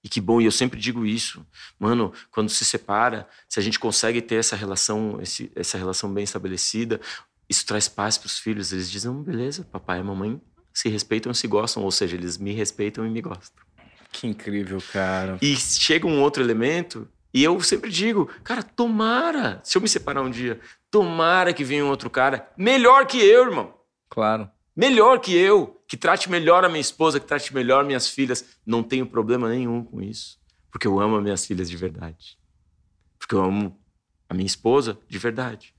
e 0.04 0.08
que 0.08 0.22
bom, 0.22 0.40
e 0.40 0.46
eu 0.46 0.52
sempre 0.52 0.80
digo 0.80 1.06
isso, 1.06 1.46
mano, 1.78 2.14
quando 2.32 2.50
se 2.50 2.64
separa, 2.64 3.28
se 3.48 3.60
a 3.60 3.64
gente 3.64 3.78
consegue 3.78 4.22
ter 4.22 4.36
essa 4.36 4.56
relação, 4.56 5.20
esse, 5.22 5.52
essa 5.56 5.78
relação 5.78 6.14
bem 6.14 6.24
estabelecida, 6.24 7.02
isso 7.50 7.66
traz 7.66 7.88
paz 7.88 8.18
para 8.18 8.28
os 8.28 8.40
filhos. 8.40 8.72
Eles 8.72 8.90
dizem, 8.90 9.12
oh, 9.12 9.16
beleza, 9.16 9.68
papai 9.70 10.00
e 10.00 10.04
mamãe 10.04 10.40
se 10.74 10.88
respeitam 10.88 11.32
e 11.32 11.36
se 11.36 11.48
gostam, 11.48 11.84
ou 11.84 11.92
seja, 11.92 12.16
eles 12.16 12.38
me 12.38 12.54
respeitam 12.54 13.06
e 13.06 13.10
me 13.10 13.22
gostam. 13.22 13.62
Que 14.12 14.28
incrível, 14.28 14.82
cara. 14.94 15.38
E 15.42 15.56
chega 15.58 16.08
um 16.08 16.22
outro 16.22 16.42
elemento, 16.42 17.08
e 17.34 17.44
eu 17.44 17.60
sempre 17.62 17.92
digo, 17.92 18.28
cara, 18.44 18.64
tomara, 18.64 19.60
se 19.64 19.78
eu 19.78 19.82
me 19.82 19.90
separar 19.90 20.22
um 20.22 20.30
dia, 20.30 20.60
tomara 20.90 21.54
que 21.54 21.64
venha 21.64 21.84
um 21.84 21.90
outro 21.90 22.10
cara 22.10 22.50
melhor 22.58 23.06
que 23.06 23.18
eu, 23.18 23.46
irmão. 23.46 23.74
Claro 24.10 24.50
melhor 24.80 25.20
que 25.20 25.36
eu, 25.36 25.78
que 25.86 25.98
trate 25.98 26.32
melhor 26.32 26.63
a 26.63 26.70
minha 26.70 26.80
esposa, 26.80 27.20
que 27.20 27.28
trate 27.28 27.54
melhor 27.54 27.84
minhas 27.84 28.08
filhas. 28.08 28.46
Não 28.65 28.82
tenho 28.82 29.06
problema 29.06 29.50
nenhum 29.50 29.84
com 29.84 30.02
isso, 30.02 30.39
porque 30.72 30.88
eu 30.88 31.02
amo 31.02 31.18
as 31.18 31.24
minhas 31.24 31.46
filhas 31.46 31.70
de 31.70 31.76
verdade. 31.76 32.38
Porque 33.18 33.36
eu 33.36 33.44
amo 33.44 33.78
a 34.30 34.34
minha 34.34 34.48
esposa 34.48 34.98
de 35.10 35.18
verdade. 35.18 35.76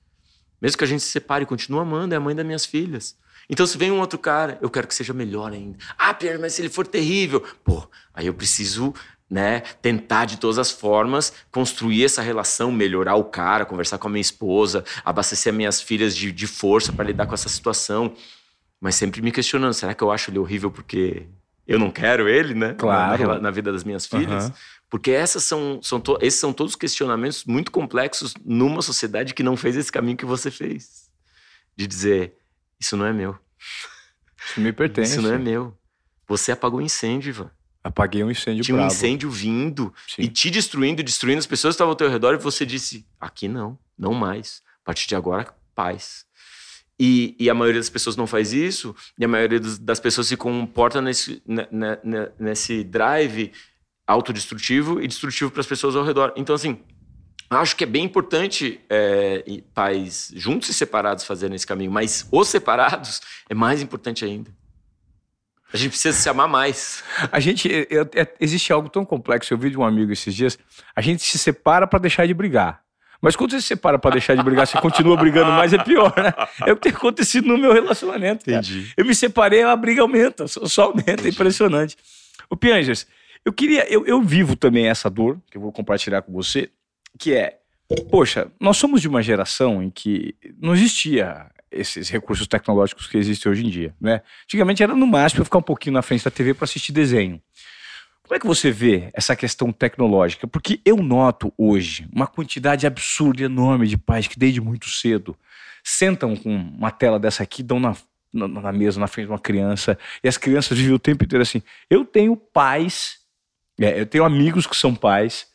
Mesmo 0.60 0.76
que 0.76 0.84
a 0.84 0.86
gente 0.86 1.02
se 1.02 1.08
separe, 1.08 1.46
continua 1.46 1.80
amando, 1.80 2.12
é 2.12 2.18
a 2.18 2.20
mãe 2.20 2.36
das 2.36 2.44
minhas 2.44 2.66
filhas. 2.66 3.16
Então, 3.48 3.66
se 3.66 3.78
vem 3.78 3.90
um 3.90 4.00
outro 4.00 4.18
cara, 4.18 4.58
eu 4.60 4.68
quero 4.68 4.86
que 4.86 4.94
seja 4.94 5.14
melhor 5.14 5.50
ainda. 5.50 5.78
Ah, 5.96 6.12
Pierre, 6.12 6.38
mas 6.38 6.52
se 6.52 6.60
ele 6.60 6.68
for 6.68 6.86
terrível, 6.86 7.40
pô, 7.64 7.88
aí 8.12 8.26
eu 8.26 8.34
preciso 8.34 8.92
né, 9.30 9.60
tentar 9.80 10.26
de 10.26 10.36
todas 10.36 10.58
as 10.58 10.70
formas 10.70 11.32
construir 11.50 12.04
essa 12.04 12.20
relação, 12.20 12.70
melhorar 12.70 13.14
o 13.14 13.24
cara, 13.24 13.64
conversar 13.64 13.96
com 13.96 14.08
a 14.08 14.10
minha 14.10 14.20
esposa, 14.20 14.84
abastecer 15.02 15.52
as 15.52 15.56
minhas 15.56 15.80
filhas 15.80 16.14
de, 16.14 16.30
de 16.30 16.46
força 16.46 16.92
para 16.92 17.06
lidar 17.06 17.26
com 17.26 17.32
essa 17.32 17.48
situação 17.48 18.14
mas 18.80 18.94
sempre 18.94 19.20
me 19.20 19.30
questionando: 19.30 19.74
será 19.74 19.94
que 19.94 20.02
eu 20.02 20.10
acho 20.10 20.30
ele 20.30 20.38
horrível 20.38 20.70
porque 20.70 21.26
eu 21.66 21.78
não 21.78 21.90
quero 21.90 22.28
ele, 22.28 22.54
né? 22.54 22.74
Claro. 22.74 23.28
Na, 23.28 23.38
na 23.38 23.50
vida 23.50 23.70
das 23.70 23.84
minhas 23.84 24.06
filhas. 24.06 24.46
Uhum. 24.46 24.52
Porque 24.88 25.12
essas 25.12 25.44
são, 25.44 25.80
são 25.80 26.00
to, 26.00 26.18
esses 26.20 26.40
são 26.40 26.52
todos 26.52 26.74
questionamentos 26.74 27.44
muito 27.44 27.70
complexos 27.70 28.34
numa 28.44 28.82
sociedade 28.82 29.34
que 29.34 29.42
não 29.42 29.56
fez 29.56 29.76
esse 29.76 29.92
caminho 29.92 30.16
que 30.16 30.26
você 30.26 30.50
fez. 30.50 31.08
De 31.76 31.86
dizer: 31.86 32.34
isso 32.80 32.96
não 32.96 33.06
é 33.06 33.12
meu. 33.12 33.38
Isso 34.44 34.60
me 34.60 34.72
pertence. 34.72 35.12
Isso 35.12 35.22
não 35.22 35.32
é 35.32 35.38
meu. 35.38 35.76
Você 36.26 36.50
apagou 36.50 36.80
um 36.80 36.82
incêndio, 36.82 37.28
Ivan. 37.28 37.50
Apaguei 37.82 38.22
um 38.22 38.30
incêndio 38.30 38.62
Tinha 38.62 38.76
um 38.76 38.86
incêndio 38.86 39.30
vindo 39.30 39.94
Sim. 40.06 40.22
e 40.22 40.28
te 40.28 40.50
destruindo, 40.50 41.02
destruindo 41.02 41.38
as 41.38 41.46
pessoas 41.46 41.72
que 41.72 41.76
estavam 41.76 41.92
ao 41.92 41.96
teu 41.96 42.10
redor 42.10 42.34
e 42.34 42.38
você 42.38 42.66
disse: 42.66 43.06
aqui 43.20 43.46
não, 43.46 43.78
não 43.96 44.12
mais. 44.12 44.62
A 44.82 44.86
partir 44.86 45.06
de 45.08 45.14
agora, 45.14 45.54
paz. 45.74 46.26
E, 47.02 47.34
e, 47.38 47.48
a 47.48 47.54
maioria 47.54 47.80
das 47.80 47.88
pessoas 47.88 48.14
não 48.14 48.26
faz 48.26 48.52
isso, 48.52 48.94
e 49.18 49.24
a 49.24 49.28
maioria 49.28 49.58
das 49.58 49.98
pessoas 49.98 50.26
se 50.26 50.36
comporta 50.36 51.00
nesse, 51.00 51.42
nesse 52.38 52.84
drive 52.84 53.52
autodestrutivo 54.06 55.00
e 55.00 55.08
destrutivo 55.08 55.50
para 55.50 55.62
as 55.62 55.66
pessoas 55.66 55.96
ao 55.96 56.04
redor. 56.04 56.34
Então, 56.36 56.54
assim, 56.54 56.78
acho 57.48 57.74
que 57.74 57.84
é 57.84 57.86
bem 57.86 58.04
importante 58.04 58.82
é, 58.90 59.62
pais 59.72 60.30
juntos 60.36 60.68
e 60.68 60.74
separados 60.74 61.24
fazerem 61.24 61.56
esse 61.56 61.66
caminho, 61.66 61.90
mas 61.90 62.28
os 62.30 62.48
separados 62.48 63.22
é 63.48 63.54
mais 63.54 63.80
importante 63.80 64.22
ainda. 64.22 64.54
A 65.72 65.78
gente 65.78 65.90
precisa 65.92 66.14
se 66.18 66.28
amar 66.28 66.48
mais. 66.48 67.02
A 67.32 67.40
gente. 67.40 67.68
Eu, 67.88 68.02
é, 68.14 68.26
existe 68.40 68.72
algo 68.72 68.90
tão 68.90 69.04
complexo. 69.04 69.54
Eu 69.54 69.58
vi 69.58 69.70
de 69.70 69.78
um 69.78 69.84
amigo 69.84 70.12
esses 70.12 70.34
dias. 70.34 70.58
A 70.94 71.00
gente 71.00 71.22
se 71.22 71.38
separa 71.38 71.86
para 71.86 72.00
deixar 72.00 72.26
de 72.26 72.34
brigar. 72.34 72.82
Mas 73.20 73.36
quando 73.36 73.50
você 73.50 73.60
se 73.60 73.66
separa 73.68 73.98
para 73.98 74.12
deixar 74.12 74.34
de 74.34 74.42
brigar, 74.42 74.66
você 74.66 74.78
continua 74.78 75.16
brigando 75.16 75.50
mais, 75.52 75.72
é 75.72 75.78
pior, 75.78 76.12
né? 76.16 76.32
É 76.66 76.72
o 76.72 76.76
que 76.76 76.82
tem 76.82 76.92
acontecido 76.92 77.48
no 77.48 77.58
meu 77.58 77.72
relacionamento. 77.72 78.44
Cara. 78.44 78.58
Entendi. 78.58 78.92
Eu 78.96 79.04
me 79.04 79.14
separei, 79.14 79.62
a 79.62 79.76
briga 79.76 80.02
aumenta, 80.02 80.48
só 80.48 80.84
aumenta, 80.84 81.10
é 81.10 81.12
Entendi. 81.12 81.28
é 81.28 81.30
impressionante. 81.30 81.96
O 82.48 82.56
Piangers, 82.56 83.06
eu 83.44 83.52
queria. 83.52 83.86
Eu, 83.92 84.06
eu 84.06 84.22
vivo 84.22 84.56
também 84.56 84.88
essa 84.88 85.10
dor, 85.10 85.38
que 85.50 85.56
eu 85.56 85.60
vou 85.60 85.72
compartilhar 85.72 86.22
com 86.22 86.32
você, 86.32 86.70
que 87.18 87.34
é. 87.34 87.58
Poxa, 88.08 88.50
nós 88.60 88.76
somos 88.76 89.00
de 89.00 89.08
uma 89.08 89.20
geração 89.20 89.82
em 89.82 89.90
que 89.90 90.34
não 90.60 90.74
existia 90.74 91.50
esses 91.70 92.08
recursos 92.08 92.46
tecnológicos 92.46 93.06
que 93.06 93.16
existem 93.16 93.50
hoje 93.50 93.64
em 93.64 93.70
dia, 93.70 93.94
né? 94.00 94.22
Antigamente 94.44 94.82
era 94.82 94.94
no 94.94 95.06
máximo 95.06 95.40
eu 95.40 95.44
ficar 95.44 95.58
um 95.58 95.62
pouquinho 95.62 95.94
na 95.94 96.02
frente 96.02 96.24
da 96.24 96.30
TV 96.30 96.54
para 96.54 96.64
assistir 96.64 96.92
desenho. 96.92 97.40
Como 98.30 98.36
é 98.36 98.38
que 98.38 98.46
você 98.46 98.70
vê 98.70 99.10
essa 99.12 99.34
questão 99.34 99.72
tecnológica? 99.72 100.46
Porque 100.46 100.80
eu 100.84 100.98
noto 100.98 101.52
hoje 101.58 102.08
uma 102.12 102.28
quantidade 102.28 102.86
absurda, 102.86 103.42
enorme 103.42 103.88
de 103.88 103.98
pais 103.98 104.28
que 104.28 104.38
desde 104.38 104.60
muito 104.60 104.88
cedo 104.88 105.36
sentam 105.82 106.36
com 106.36 106.54
uma 106.54 106.92
tela 106.92 107.18
dessa 107.18 107.42
aqui, 107.42 107.60
dão 107.60 107.80
na, 107.80 107.96
na, 108.32 108.46
na 108.46 108.70
mesa, 108.70 109.00
na 109.00 109.08
frente 109.08 109.26
de 109.26 109.32
uma 109.32 109.38
criança, 109.40 109.98
e 110.22 110.28
as 110.28 110.36
crianças 110.36 110.78
vivem 110.78 110.94
o 110.94 110.98
tempo 111.00 111.24
inteiro 111.24 111.42
assim. 111.42 111.60
Eu 111.90 112.04
tenho 112.04 112.36
pais, 112.36 113.18
é, 113.80 114.00
eu 114.00 114.06
tenho 114.06 114.22
amigos 114.22 114.64
que 114.64 114.76
são 114.76 114.94
pais, 114.94 115.48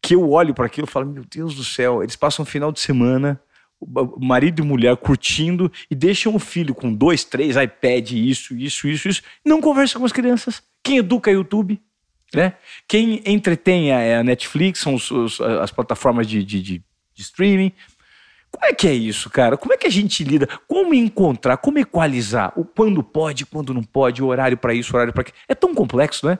que 0.00 0.14
eu 0.14 0.30
olho 0.30 0.54
para 0.54 0.66
aquilo 0.66 0.86
e 0.86 0.90
falo, 0.90 1.06
meu 1.06 1.24
Deus 1.28 1.56
do 1.56 1.64
céu, 1.64 2.04
eles 2.04 2.14
passam 2.14 2.44
um 2.44 2.46
final 2.46 2.70
de 2.70 2.78
semana 2.78 3.40
marido 4.16 4.62
e 4.62 4.64
mulher 4.64 4.96
curtindo 4.96 5.72
e 5.90 5.94
deixam 5.96 6.36
o 6.36 6.38
filho 6.38 6.72
com 6.72 6.94
dois, 6.94 7.24
três 7.24 7.56
iPad, 7.56 8.12
isso, 8.12 8.54
isso, 8.56 8.86
isso, 8.86 9.08
isso, 9.08 9.22
não 9.44 9.60
conversa 9.60 9.98
com 9.98 10.04
as 10.04 10.12
crianças. 10.12 10.62
Quem 10.84 10.98
educa 10.98 11.32
YouTube? 11.32 11.82
Né? 12.34 12.54
Quem 12.88 13.22
entretém 13.26 13.90
é 13.90 14.16
a 14.16 14.24
Netflix, 14.24 14.80
são 14.80 14.94
os, 14.94 15.10
os, 15.10 15.40
as 15.40 15.70
plataformas 15.70 16.26
de, 16.26 16.42
de, 16.42 16.62
de, 16.62 16.82
de 17.14 17.22
streaming. 17.22 17.72
Como 18.50 18.66
é 18.66 18.74
que 18.74 18.86
é 18.86 18.92
isso, 18.92 19.30
cara? 19.30 19.56
Como 19.56 19.72
é 19.72 19.76
que 19.76 19.86
a 19.86 19.90
gente 19.90 20.22
lida? 20.24 20.46
Como 20.68 20.92
encontrar, 20.92 21.56
como 21.56 21.78
equalizar 21.78 22.52
o 22.54 22.64
quando 22.64 23.02
pode, 23.02 23.46
quando 23.46 23.72
não 23.72 23.82
pode, 23.82 24.22
o 24.22 24.26
horário 24.26 24.58
para 24.58 24.74
isso, 24.74 24.92
o 24.92 24.96
horário 24.96 25.12
para 25.12 25.22
aquilo? 25.22 25.36
É 25.48 25.54
tão 25.54 25.74
complexo, 25.74 26.26
né? 26.26 26.38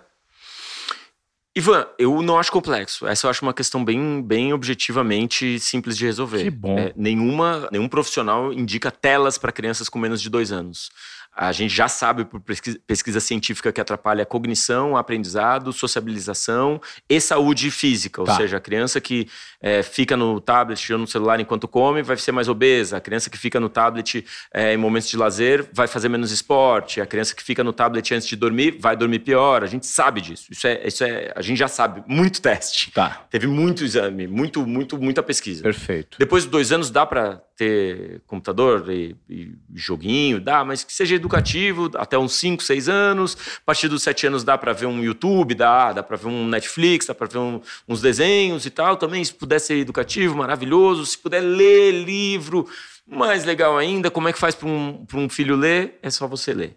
Ivan, 1.55 1.87
eu 1.99 2.23
não 2.23 2.39
acho 2.39 2.51
complexo. 2.51 3.07
Essa 3.07 3.27
eu 3.27 3.31
acho 3.31 3.45
uma 3.45 3.53
questão 3.53 3.85
bem, 3.85 4.23
bem 4.23 4.55
objetivamente 4.55 5.59
simples 5.59 5.99
de 5.99 6.07
resolver. 6.07 6.45
Que 6.45 6.51
bom. 6.51 6.79
É, 6.79 6.95
nenhuma, 6.97 7.69
nenhum 7.71 7.89
profissional 7.89 8.53
indica 8.53 8.91
telas 8.91 9.37
para 9.37 9.53
crianças 9.53 9.89
com 9.89 9.99
menos 9.99 10.23
de 10.23 10.31
dois 10.31 10.51
anos. 10.51 10.91
A 11.35 11.51
gente 11.51 11.75
já 11.75 11.88
sabe 11.88 12.27
por 12.27 12.42
pesquisa 12.87 13.18
científica 13.18 13.73
que 13.73 13.81
atrapalha 13.81 14.23
a 14.23 14.27
cognição, 14.27 14.97
aprendizado, 14.97 15.73
sociabilização 15.73 16.81
e 17.09 17.18
saúde 17.21 17.71
física. 17.71 18.23
Tá. 18.23 18.33
Ou 18.33 18.37
seja, 18.37 18.59
a 18.59 18.61
criança 18.61 19.01
que 19.01 19.27
é, 19.61 19.83
fica 19.83 20.14
no 20.14 20.40
tablet 20.40 20.92
ou 20.92 20.99
no 20.99 21.07
celular 21.07 21.40
enquanto 21.40 21.66
come 21.66 22.03
vai 22.03 22.18
ser 22.18 22.33
mais 22.33 22.49
obesa. 22.49 22.99
A 22.99 23.01
criança 23.01 23.31
que 23.31 23.38
fica 23.38 23.59
no 23.59 23.71
tablet 23.71 24.25
é, 24.53 24.75
em 24.75 24.77
momentos 24.77 25.09
de 25.09 25.16
lazer 25.16 25.67
vai 25.73 25.87
fazer 25.87 26.11
menos 26.11 26.33
esporte. 26.33 27.00
A 27.00 27.07
criança 27.07 27.35
que 27.35 27.42
fica 27.42 27.65
no 27.65 27.73
tablet 27.73 28.13
antes 28.15 28.29
de 28.29 28.37
dormir 28.37 28.77
vai 28.79 28.94
dormir 28.94 29.21
pior. 29.21 29.63
A 29.63 29.67
gente 29.67 29.87
sabe 29.87 30.21
disso. 30.21 30.48
Isso 30.50 30.67
é, 30.67 30.87
isso 30.87 31.02
é 31.02 31.33
a 31.35 31.40
gente 31.40 31.59
já 31.59 31.69
sabe. 31.69 32.02
Muito 32.07 32.42
teste. 32.42 32.90
Tá. 32.90 33.25
Teve 33.31 33.46
muito 33.46 33.85
exame, 33.85 34.27
muito, 34.27 34.67
muito, 34.67 34.98
muita 34.98 35.23
pesquisa. 35.23 35.63
Perfeito. 35.63 36.19
Depois 36.19 36.44
de 36.44 36.50
dois 36.50 36.73
anos 36.73 36.90
dá 36.90 37.07
para 37.07 37.40
ter 37.57 38.21
computador 38.27 38.90
e, 38.90 39.15
e, 39.29 39.52
joguinho, 39.75 40.40
dá, 40.40 40.65
mas 40.65 40.83
que 40.83 40.92
seja 40.92 41.15
educativo, 41.23 41.90
até 41.94 42.18
uns 42.18 42.35
5, 42.35 42.62
6 42.62 42.88
anos. 42.88 43.37
A 43.58 43.64
partir 43.64 43.88
dos 43.88 44.02
7 44.02 44.27
anos 44.27 44.44
dá 44.44 44.58
para 44.58 44.73
ver 44.73 44.87
um 44.87 45.02
YouTube, 45.02 45.54
dá, 45.54 45.92
dá 45.92 46.02
para 46.02 46.16
ver 46.16 46.29
um 46.29 46.46
Netflix, 46.46 47.06
dá 47.06 47.14
para 47.14 47.27
ver 47.27 47.38
um, 47.38 47.60
uns 47.88 48.00
desenhos 48.00 48.66
e 48.66 48.70
tal. 48.70 48.96
Também, 48.96 49.25
se 49.25 49.33
puder 49.33 49.60
ser 49.60 49.79
educativo, 49.79 50.37
maravilhoso. 50.37 51.06
Se 51.06 51.16
puder 51.16 51.40
ler 51.40 51.92
livro, 51.92 52.68
mais 53.06 53.44
legal 53.44 53.79
ainda. 53.79 54.10
Como 54.10 54.29
é 54.29 54.33
que 54.33 54.38
faz 54.38 54.54
para 54.54 54.68
um, 54.68 55.06
um 55.14 55.29
filho 55.29 55.56
ler? 55.56 55.98
É 56.02 56.10
só 56.10 56.27
você 56.27 56.52
ler. 56.52 56.77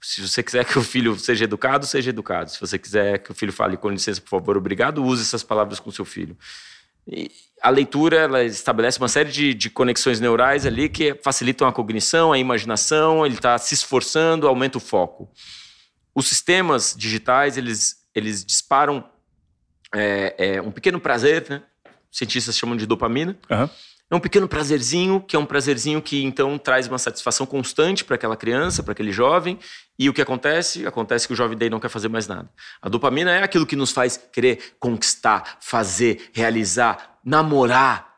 Se 0.00 0.26
você 0.26 0.42
quiser 0.42 0.64
que 0.64 0.78
o 0.78 0.82
filho 0.82 1.18
seja 1.18 1.44
educado, 1.44 1.86
seja 1.86 2.10
educado. 2.10 2.50
Se 2.50 2.60
você 2.60 2.78
quiser 2.78 3.18
que 3.18 3.32
o 3.32 3.34
filho 3.34 3.52
fale 3.52 3.76
com 3.76 3.88
licença, 3.90 4.20
por 4.20 4.30
favor, 4.30 4.56
obrigado, 4.56 5.04
use 5.04 5.22
essas 5.22 5.42
palavras 5.42 5.80
com 5.80 5.90
seu 5.90 6.04
filho. 6.04 6.36
A 7.62 7.70
leitura 7.70 8.16
ela 8.16 8.44
estabelece 8.44 8.98
uma 8.98 9.08
série 9.08 9.30
de, 9.30 9.54
de, 9.54 9.70
conexões 9.70 10.20
neurais 10.20 10.66
ali 10.66 10.88
que 10.88 11.14
facilitam 11.22 11.66
a 11.66 11.72
cognição, 11.72 12.32
a 12.32 12.38
imaginação, 12.38 13.24
ele 13.24 13.36
está 13.36 13.56
se 13.58 13.74
esforçando, 13.74 14.48
aumenta 14.48 14.78
o 14.78 14.80
foco. 14.80 15.30
Os 16.14 16.26
sistemas 16.26 16.94
digitais, 16.96 17.56
eles, 17.56 18.06
eles 18.14 18.44
disparam 18.44 19.04
é, 19.94 20.34
é 20.56 20.62
um 20.62 20.70
pequeno 20.70 21.00
prazer, 21.00 21.46
né? 21.48 21.62
Cientistas 22.10 22.56
chamam 22.56 22.76
de 22.76 22.86
dopamina. 22.86 23.36
Aham. 23.50 23.70
É 24.08 24.14
um 24.14 24.20
pequeno 24.20 24.46
prazerzinho, 24.46 25.20
que 25.20 25.34
é 25.34 25.38
um 25.38 25.44
prazerzinho 25.44 26.00
que 26.00 26.22
então 26.22 26.56
traz 26.58 26.86
uma 26.86 26.98
satisfação 26.98 27.44
constante 27.44 28.04
para 28.04 28.14
aquela 28.14 28.36
criança, 28.36 28.80
para 28.80 28.92
aquele 28.92 29.10
jovem. 29.10 29.58
E 29.98 30.08
o 30.08 30.14
que 30.14 30.22
acontece? 30.22 30.86
Acontece 30.86 31.26
que 31.26 31.32
o 31.32 31.36
jovem 31.36 31.58
daí 31.58 31.68
não 31.68 31.80
quer 31.80 31.88
fazer 31.88 32.08
mais 32.08 32.28
nada. 32.28 32.48
A 32.80 32.88
dopamina 32.88 33.32
é 33.32 33.42
aquilo 33.42 33.66
que 33.66 33.74
nos 33.74 33.90
faz 33.90 34.16
querer 34.16 34.76
conquistar, 34.78 35.58
fazer, 35.60 36.30
realizar, 36.32 37.18
namorar. 37.24 38.15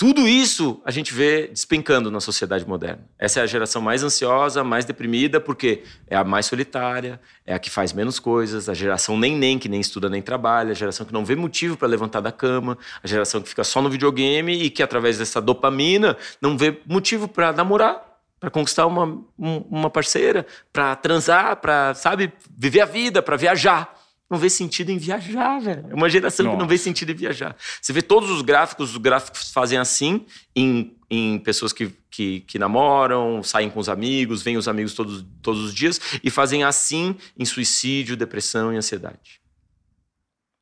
Tudo 0.00 0.26
isso 0.26 0.80
a 0.82 0.90
gente 0.90 1.12
vê 1.12 1.48
despencando 1.48 2.10
na 2.10 2.20
sociedade 2.20 2.66
moderna. 2.66 3.04
Essa 3.18 3.40
é 3.40 3.42
a 3.42 3.46
geração 3.46 3.82
mais 3.82 4.02
ansiosa, 4.02 4.64
mais 4.64 4.86
deprimida, 4.86 5.38
porque 5.38 5.82
é 6.08 6.16
a 6.16 6.24
mais 6.24 6.46
solitária, 6.46 7.20
é 7.44 7.52
a 7.52 7.58
que 7.58 7.68
faz 7.68 7.92
menos 7.92 8.18
coisas, 8.18 8.70
a 8.70 8.72
geração 8.72 9.18
nem 9.18 9.36
nem 9.36 9.58
que 9.58 9.68
nem 9.68 9.78
estuda 9.78 10.08
nem 10.08 10.22
trabalha, 10.22 10.70
a 10.70 10.74
geração 10.74 11.04
que 11.04 11.12
não 11.12 11.22
vê 11.22 11.36
motivo 11.36 11.76
para 11.76 11.86
levantar 11.86 12.20
da 12.22 12.32
cama, 12.32 12.78
a 13.02 13.06
geração 13.06 13.42
que 13.42 13.50
fica 13.50 13.62
só 13.62 13.82
no 13.82 13.90
videogame 13.90 14.54
e 14.54 14.70
que 14.70 14.82
através 14.82 15.18
dessa 15.18 15.38
dopamina 15.38 16.16
não 16.40 16.56
vê 16.56 16.80
motivo 16.86 17.28
para 17.28 17.52
namorar, 17.52 18.02
para 18.40 18.48
conquistar 18.48 18.86
uma, 18.86 19.04
um- 19.38 19.58
uma 19.70 19.90
parceira, 19.90 20.46
para 20.72 20.96
transar, 20.96 21.56
para, 21.56 21.92
sabe, 21.92 22.32
viver 22.56 22.80
a 22.80 22.86
vida, 22.86 23.20
para 23.20 23.36
viajar. 23.36 23.99
Não 24.30 24.38
vê 24.38 24.48
sentido 24.48 24.90
em 24.90 24.96
viajar, 24.96 25.58
velho. 25.58 25.86
É 25.90 25.94
uma 25.94 26.08
geração 26.08 26.46
que 26.46 26.52
não 26.52 26.58
Nossa. 26.58 26.68
vê 26.68 26.78
sentido 26.78 27.10
em 27.10 27.16
viajar. 27.16 27.56
Você 27.82 27.92
vê 27.92 28.00
todos 28.00 28.30
os 28.30 28.42
gráficos, 28.42 28.92
os 28.92 28.96
gráficos 28.96 29.50
fazem 29.50 29.76
assim 29.76 30.24
em, 30.54 30.96
em 31.10 31.36
pessoas 31.40 31.72
que, 31.72 31.92
que, 32.08 32.40
que 32.46 32.56
namoram, 32.56 33.42
saem 33.42 33.68
com 33.68 33.80
os 33.80 33.88
amigos, 33.88 34.40
veem 34.40 34.56
os 34.56 34.68
amigos 34.68 34.94
todos, 34.94 35.24
todos 35.42 35.64
os 35.64 35.74
dias 35.74 36.00
e 36.22 36.30
fazem 36.30 36.62
assim 36.62 37.16
em 37.36 37.44
suicídio, 37.44 38.16
depressão 38.16 38.72
e 38.72 38.76
ansiedade. 38.76 39.40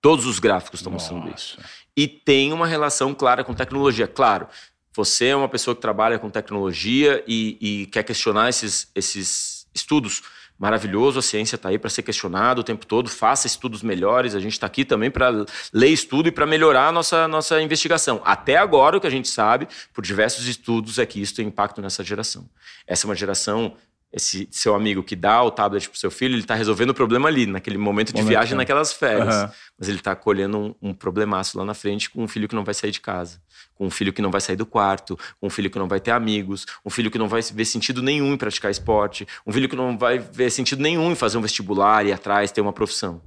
Todos 0.01 0.25
os 0.25 0.39
gráficos 0.39 0.81
estão 0.81 0.93
mostrando 0.93 1.29
isso. 1.35 1.59
Nossa. 1.59 1.71
E 1.95 2.09
tem 2.09 2.55
uma 2.55 2.67
relação 2.67 3.13
clara 3.13 3.45
com 3.45 3.53
tecnologia. 3.53 4.09
Claro, 4.09 4.49
você 4.95 5.27
é 5.27 5.37
uma 5.37 5.49
pessoa 5.49 5.75
que 5.75 5.83
trabalha 5.83 6.19
com 6.19 6.31
tecnologia 6.31 7.23
e, 7.27 7.59
e 7.61 7.87
quer 7.87 8.03
questionar 8.03 8.49
esses, 8.49 8.91
esses 8.95 9.67
estudos. 9.75 10.23
Maravilhoso, 10.59 11.21
a 11.21 11.23
ciência 11.23 11.55
está 11.55 11.69
aí 11.69 11.79
para 11.79 11.89
ser 11.89 12.03
questionada 12.03 12.61
o 12.61 12.65
tempo 12.65 12.85
todo. 12.85 13.09
Faça 13.09 13.47
estudos 13.47 13.81
melhores. 13.81 14.35
A 14.35 14.41
gente 14.41 14.55
está 14.55 14.67
aqui 14.67 14.85
também 14.85 15.09
para 15.09 15.47
ler 15.73 15.89
estudo 15.89 16.29
e 16.29 16.33
para 16.33 16.45
melhorar 16.47 16.89
a 16.89 16.93
nossa, 16.93 17.29
nossa 17.29 17.63
investigação. 17.63 18.21
Até 18.25 18.57
agora, 18.57 18.97
o 18.97 19.01
que 19.01 19.07
a 19.07 19.11
gente 19.11 19.29
sabe, 19.29 19.69
por 19.95 20.03
diversos 20.03 20.49
estudos, 20.49 20.99
é 20.99 21.07
que 21.07 21.21
isso 21.21 21.35
tem 21.35 21.47
impacto 21.47 21.81
nessa 21.81 22.03
geração. 22.03 22.49
Essa 22.89 23.07
é 23.07 23.09
uma 23.09 23.15
geração. 23.15 23.77
Esse 24.11 24.49
seu 24.51 24.75
amigo 24.75 25.03
que 25.03 25.15
dá 25.15 25.43
o 25.43 25.51
tablet 25.51 25.87
para 25.89 25.99
seu 25.99 26.11
filho, 26.11 26.33
ele 26.33 26.41
está 26.41 26.55
resolvendo 26.55 26.91
o 26.91 26.95
problema 26.95 27.29
ali, 27.29 27.45
naquele 27.45 27.77
momento 27.77 28.11
de 28.11 28.23
viagem, 28.23 28.55
né? 28.55 28.63
naquelas 28.63 28.91
férias 28.91 29.35
Aham. 29.35 29.53
mas 29.79 29.87
ele 29.89 29.99
está 29.99 30.17
colhendo 30.17 30.59
um, 30.59 30.75
um 30.91 30.95
problemaço 30.95 31.59
lá 31.59 31.65
na 31.65 31.75
frente 31.75 32.09
com 32.09 32.25
um 32.25 32.29
filho 32.29 32.49
que 32.49 32.55
não 32.55 32.65
vai 32.65 32.73
sair 32.73 32.91
de 32.91 33.03
casa, 33.03 33.43
com 33.75 33.87
um 33.87 33.91
filho 33.91 34.11
que 34.11 34.23
não 34.23 34.31
vai 34.31 34.41
sair 34.41 34.57
do 34.57 34.65
quarto, 34.65 35.15
com 35.39 35.49
um 35.49 35.51
filho 35.51 35.71
que 35.71 35.79
não 35.79 35.87
vai 35.87 36.01
ter 36.01 36.13
amigos, 36.13 36.65
um 36.87 36.89
filho 36.89 37.11
que 37.11 37.19
não 37.19 37.29
vai 37.29 37.43
ver 37.43 37.67
sentido 37.67 38.03
nenhum 38.03 38.33
em 38.33 38.37
praticar 38.39 38.71
esporte, 38.71 39.29
um 39.47 39.53
filho 39.53 39.69
que 39.69 39.77
não 39.77 39.99
vai 39.99 40.19
ver 40.19 40.51
sentido 40.51 40.81
nenhum 40.81 41.13
em 41.13 41.15
fazer 41.15 41.37
um 41.37 41.43
vestibular, 41.43 42.07
ir 42.07 42.13
atrás, 42.13 42.51
ter 42.51 42.63
uma 42.63 42.73
profissão. 42.73 43.21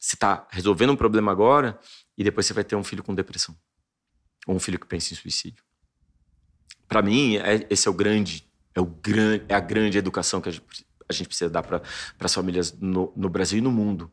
Você 0.00 0.16
está 0.16 0.46
resolvendo 0.50 0.90
um 0.90 0.96
problema 0.96 1.30
agora 1.30 1.78
e 2.16 2.24
depois 2.24 2.46
você 2.46 2.54
vai 2.54 2.64
ter 2.64 2.74
um 2.74 2.82
filho 2.82 3.02
com 3.02 3.14
depressão. 3.14 3.54
Ou 4.46 4.56
um 4.56 4.58
filho 4.58 4.78
que 4.78 4.86
pensa 4.86 5.12
em 5.12 5.16
suicídio. 5.16 5.62
Para 6.88 7.02
mim, 7.02 7.36
é- 7.36 7.66
esse 7.70 7.86
é 7.86 7.90
o 7.90 7.94
grande, 7.94 8.44
é, 8.74 8.80
o 8.80 8.86
gran, 8.86 9.40
é 9.48 9.54
a 9.54 9.60
grande 9.60 9.98
educação 9.98 10.40
que 10.40 10.48
a 10.48 10.52
gente, 10.52 10.64
a 11.08 11.12
gente 11.12 11.26
precisa 11.26 11.50
dar 11.50 11.62
para 11.62 11.82
as 12.20 12.34
famílias 12.34 12.72
no, 12.80 13.12
no 13.16 13.28
Brasil 13.28 13.58
e 13.58 13.62
no 13.62 13.70
mundo. 13.70 14.10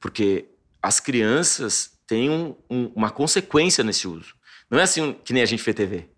Porque 0.00 0.46
as 0.82 1.00
crianças 1.00 1.92
têm 2.06 2.28
um- 2.30 2.54
um- 2.68 2.92
uma 2.94 3.10
consequência 3.10 3.82
nesse 3.84 4.06
uso. 4.08 4.34
Não 4.70 4.78
é 4.78 4.82
assim 4.82 5.12
que 5.24 5.32
nem 5.32 5.42
a 5.42 5.46
gente 5.46 5.62
vê 5.62 5.72
TV. 5.72 6.08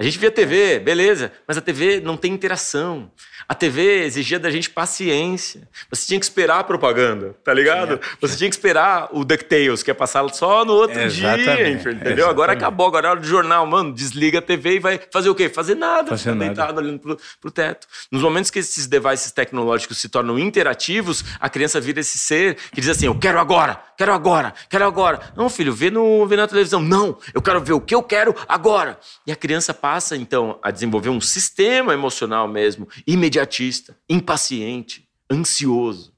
A 0.00 0.02
gente 0.02 0.18
via 0.18 0.30
TV, 0.30 0.78
beleza, 0.78 1.30
mas 1.46 1.58
a 1.58 1.60
TV 1.60 2.00
não 2.00 2.16
tem 2.16 2.32
interação. 2.32 3.10
A 3.46 3.54
TV 3.54 4.04
exigia 4.04 4.38
da 4.38 4.50
gente 4.50 4.70
paciência. 4.70 5.68
Você 5.90 6.06
tinha 6.06 6.18
que 6.18 6.24
esperar 6.24 6.60
a 6.60 6.64
propaganda, 6.64 7.36
tá 7.44 7.52
ligado? 7.52 8.00
Você 8.18 8.34
tinha 8.34 8.48
que 8.48 8.56
esperar 8.56 9.10
o 9.12 9.26
DuckTales, 9.26 9.82
que 9.82 9.90
é 9.90 9.94
passar 9.94 10.26
só 10.30 10.64
no 10.64 10.72
outro 10.72 10.94
dia, 11.08 11.36
Exatamente, 11.36 11.88
entendeu? 11.88 12.30
Agora 12.30 12.52
exatamente. 12.52 12.56
acabou, 12.58 12.86
agora 12.86 13.08
é 13.08 13.10
hora 13.10 13.20
do 13.20 13.26
jornal. 13.26 13.66
Mano, 13.66 13.92
desliga 13.92 14.38
a 14.38 14.42
TV 14.42 14.76
e 14.76 14.78
vai 14.78 15.00
fazer 15.12 15.28
o 15.28 15.34
quê? 15.34 15.50
Fazer 15.50 15.74
nada. 15.74 16.08
Fazer 16.10 16.30
nada. 16.30 16.46
deitado 16.46 16.78
olhando 16.78 16.98
pro, 16.98 17.18
pro 17.38 17.50
teto. 17.50 17.86
Nos 18.10 18.22
momentos 18.22 18.50
que 18.50 18.60
esses 18.60 18.86
devices 18.86 19.32
tecnológicos 19.32 19.98
se 19.98 20.08
tornam 20.08 20.38
interativos, 20.38 21.24
a 21.38 21.50
criança 21.50 21.78
vira 21.78 22.00
esse 22.00 22.16
ser 22.16 22.56
que 22.72 22.80
diz 22.80 22.88
assim: 22.88 23.06
Eu 23.06 23.18
quero 23.18 23.38
agora, 23.38 23.78
quero 23.98 24.14
agora, 24.14 24.54
quero 24.70 24.86
agora. 24.86 25.20
Não, 25.36 25.50
filho, 25.50 25.74
vê, 25.74 25.90
no, 25.90 26.26
vê 26.26 26.36
na 26.36 26.46
televisão. 26.46 26.80
Não, 26.80 27.18
eu 27.34 27.42
quero 27.42 27.60
ver 27.60 27.74
o 27.74 27.80
que 27.80 27.94
eu 27.94 28.02
quero 28.02 28.34
agora. 28.48 28.98
E 29.26 29.32
a 29.32 29.36
criança 29.36 29.74
passa, 29.74 29.89
então, 30.16 30.58
a 30.62 30.70
desenvolver 30.70 31.08
um 31.08 31.20
sistema 31.20 31.92
emocional 31.92 32.46
mesmo, 32.46 32.88
imediatista, 33.06 33.96
impaciente, 34.08 35.08
ansioso. 35.30 36.12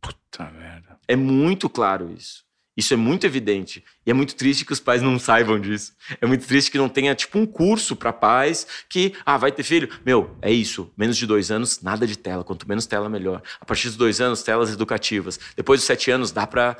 Puta 0.00 0.50
merda. 0.50 0.98
É 1.06 1.16
muito 1.16 1.68
claro 1.68 2.12
isso. 2.16 2.46
Isso 2.78 2.94
é 2.94 2.96
muito 2.96 3.26
evidente. 3.26 3.82
E 4.06 4.10
é 4.12 4.14
muito 4.14 4.36
triste 4.36 4.64
que 4.64 4.72
os 4.72 4.78
pais 4.78 5.02
não 5.02 5.18
saibam 5.18 5.58
disso. 5.58 5.92
É 6.20 6.26
muito 6.26 6.46
triste 6.46 6.70
que 6.70 6.78
não 6.78 6.88
tenha, 6.88 7.12
tipo, 7.12 7.36
um 7.36 7.44
curso 7.44 7.96
para 7.96 8.12
pais 8.12 8.64
que, 8.88 9.14
ah, 9.26 9.36
vai 9.36 9.50
ter 9.50 9.64
filho. 9.64 9.88
Meu, 10.06 10.36
é 10.40 10.52
isso. 10.52 10.88
Menos 10.96 11.16
de 11.16 11.26
dois 11.26 11.50
anos, 11.50 11.82
nada 11.82 12.06
de 12.06 12.16
tela. 12.16 12.44
Quanto 12.44 12.68
menos 12.68 12.86
tela, 12.86 13.08
melhor. 13.08 13.42
A 13.60 13.64
partir 13.64 13.88
dos 13.88 13.96
dois 13.96 14.20
anos, 14.20 14.44
telas 14.44 14.70
educativas. 14.70 15.40
Depois 15.56 15.80
dos 15.80 15.88
sete 15.88 16.08
anos, 16.12 16.30
dá 16.30 16.46
para 16.46 16.76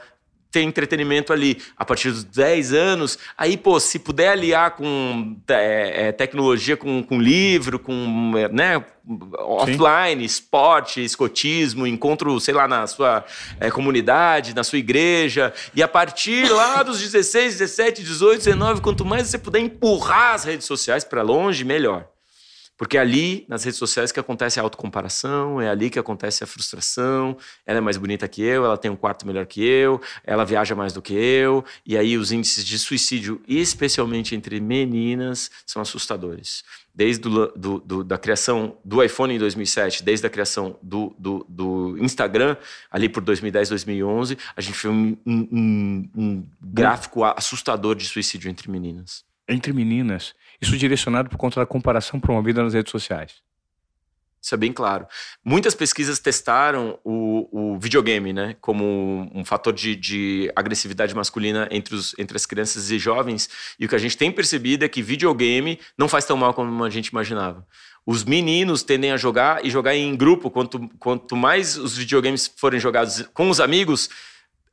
ter 0.50 0.62
entretenimento 0.62 1.32
ali. 1.32 1.58
A 1.76 1.84
partir 1.84 2.10
dos 2.10 2.24
10 2.24 2.72
anos, 2.72 3.18
aí, 3.36 3.56
pô, 3.56 3.78
se 3.78 3.98
puder 3.98 4.30
aliar 4.30 4.72
com 4.72 5.36
é, 5.48 6.08
é, 6.08 6.12
tecnologia, 6.12 6.76
com, 6.76 7.02
com 7.02 7.20
livro, 7.20 7.78
com, 7.78 8.32
é, 8.36 8.48
né, 8.48 8.84
offline, 9.38 10.24
esporte, 10.24 11.02
escotismo, 11.02 11.86
encontro, 11.86 12.38
sei 12.40 12.54
lá, 12.54 12.68
na 12.68 12.86
sua 12.86 13.24
é, 13.58 13.70
comunidade, 13.70 14.54
na 14.54 14.64
sua 14.64 14.78
igreja, 14.78 15.52
e 15.74 15.82
a 15.82 15.88
partir 15.88 16.50
lá 16.50 16.82
dos 16.84 17.00
16, 17.00 17.58
17, 17.58 18.02
18, 18.02 18.38
19, 18.38 18.80
quanto 18.80 19.04
mais 19.04 19.28
você 19.28 19.38
puder 19.38 19.60
empurrar 19.60 20.34
as 20.34 20.44
redes 20.44 20.66
sociais 20.66 21.04
para 21.04 21.22
longe, 21.22 21.64
melhor. 21.64 22.06
Porque 22.78 22.96
é 22.96 23.00
ali, 23.00 23.44
nas 23.48 23.64
redes 23.64 23.76
sociais, 23.76 24.12
que 24.12 24.20
acontece 24.20 24.60
a 24.60 24.62
autocomparação, 24.62 25.60
é 25.60 25.68
ali 25.68 25.90
que 25.90 25.98
acontece 25.98 26.44
a 26.44 26.46
frustração. 26.46 27.36
Ela 27.66 27.78
é 27.78 27.80
mais 27.80 27.96
bonita 27.96 28.28
que 28.28 28.40
eu, 28.40 28.64
ela 28.64 28.78
tem 28.78 28.88
um 28.88 28.94
quarto 28.94 29.26
melhor 29.26 29.46
que 29.46 29.60
eu, 29.60 30.00
ela 30.22 30.44
viaja 30.44 30.76
mais 30.76 30.92
do 30.92 31.02
que 31.02 31.12
eu. 31.12 31.64
E 31.84 31.98
aí 31.98 32.16
os 32.16 32.30
índices 32.30 32.64
de 32.64 32.78
suicídio, 32.78 33.42
especialmente 33.48 34.36
entre 34.36 34.60
meninas, 34.60 35.50
são 35.66 35.82
assustadores. 35.82 36.62
Desde 36.94 37.20
do, 37.22 37.48
do, 37.48 37.80
do, 37.80 38.04
da 38.04 38.16
criação 38.16 38.78
do 38.84 39.02
iPhone 39.02 39.34
em 39.34 39.38
2007, 39.38 40.04
desde 40.04 40.24
a 40.28 40.30
criação 40.30 40.78
do, 40.80 41.16
do, 41.18 41.44
do 41.48 41.98
Instagram, 41.98 42.56
ali 42.88 43.08
por 43.08 43.24
2010, 43.24 43.70
2011, 43.70 44.38
a 44.56 44.60
gente 44.60 44.80
viu 44.80 44.92
um, 44.92 45.16
um, 45.26 46.10
um 46.14 46.46
gráfico 46.60 47.24
assustador 47.24 47.96
de 47.96 48.04
suicídio 48.06 48.48
entre 48.48 48.70
meninas. 48.70 49.24
Entre 49.48 49.72
meninas. 49.72 50.34
Isso 50.60 50.76
direcionado 50.76 51.28
por 51.28 51.36
conta 51.36 51.60
da 51.60 51.66
comparação 51.66 52.18
promovida 52.18 52.62
nas 52.62 52.74
redes 52.74 52.90
sociais. 52.90 53.42
Isso 54.40 54.54
é 54.54 54.58
bem 54.58 54.72
claro. 54.72 55.06
Muitas 55.44 55.74
pesquisas 55.74 56.18
testaram 56.20 56.98
o, 57.04 57.48
o 57.74 57.78
videogame, 57.78 58.32
né, 58.32 58.56
como 58.60 59.28
um, 59.34 59.44
fator 59.44 59.72
de, 59.72 59.96
de 59.96 60.50
agressividade 60.54 61.14
masculina 61.14 61.68
entre, 61.70 61.94
os, 61.94 62.14
entre 62.18 62.36
as 62.36 62.46
crianças 62.46 62.90
e 62.90 62.98
jovens. 62.98 63.48
E 63.78 63.84
o 63.84 63.88
que 63.88 63.96
a 63.96 63.98
gente 63.98 64.16
tem 64.16 64.30
percebido 64.30 64.84
é 64.84 64.88
que 64.88 65.02
videogame 65.02 65.78
não 65.96 66.08
faz 66.08 66.24
tão 66.24 66.36
mal 66.36 66.54
como 66.54 66.84
a 66.84 66.90
gente 66.90 67.08
imaginava. 67.08 67.66
Os 68.06 68.24
meninos 68.24 68.82
tendem 68.82 69.10
a 69.10 69.16
jogar 69.16 69.64
e 69.66 69.70
jogar 69.70 69.94
em 69.94 70.16
grupo. 70.16 70.50
Quanto, 70.50 70.88
quanto 70.98 71.36
mais 71.36 71.76
os 71.76 71.96
videogames 71.96 72.50
forem 72.56 72.80
jogados 72.80 73.28
com 73.34 73.50
os 73.50 73.60
amigos, 73.60 74.08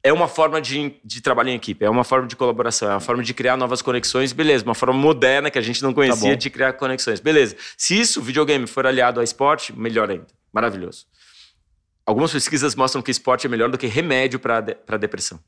é 0.06 0.14
uma 0.14 0.28
forma 0.28 0.62
de, 0.62 0.94
de 1.04 1.20
trabalho 1.20 1.50
em 1.50 1.56
equipe, 1.56 1.84
é 1.84 1.90
uma 1.90 2.04
forma 2.04 2.28
de 2.28 2.36
colaboração, 2.36 2.88
é 2.88 2.94
uma 2.94 3.00
forma 3.00 3.24
de 3.24 3.34
criar 3.34 3.58
novas 3.58 3.82
conexões, 3.82 4.34
beleza, 4.34 4.64
uma 4.64 4.76
forma 4.76 4.94
moderna 4.94 5.50
que 5.50 5.58
a 5.58 5.62
gente 5.64 5.82
não 5.82 5.96
conhecia 5.96 6.30
bom. 6.30 6.38
de 6.38 6.48
criar 6.52 6.74
conexões, 6.74 7.20
beleza. 7.20 7.56
Se 7.76 8.00
isso, 8.00 8.20
o 8.20 8.24
videogame, 8.24 8.68
for 8.68 8.86
aliado 8.86 9.20
ao 9.20 9.24
esporte, 9.24 9.74
melhor 9.76 10.12
ainda, 10.12 10.28
maravilhoso. 10.54 11.08
Algumas 12.06 12.32
pesquisas 12.32 12.76
mostram 12.76 13.02
que 13.02 13.10
esporte 13.10 13.48
é 13.48 13.50
melhor 13.50 13.68
do 13.68 13.80
que 13.80 13.88
remédio 13.88 14.40
para 14.40 14.62
de, 14.62 14.76
depressão. 15.00 15.40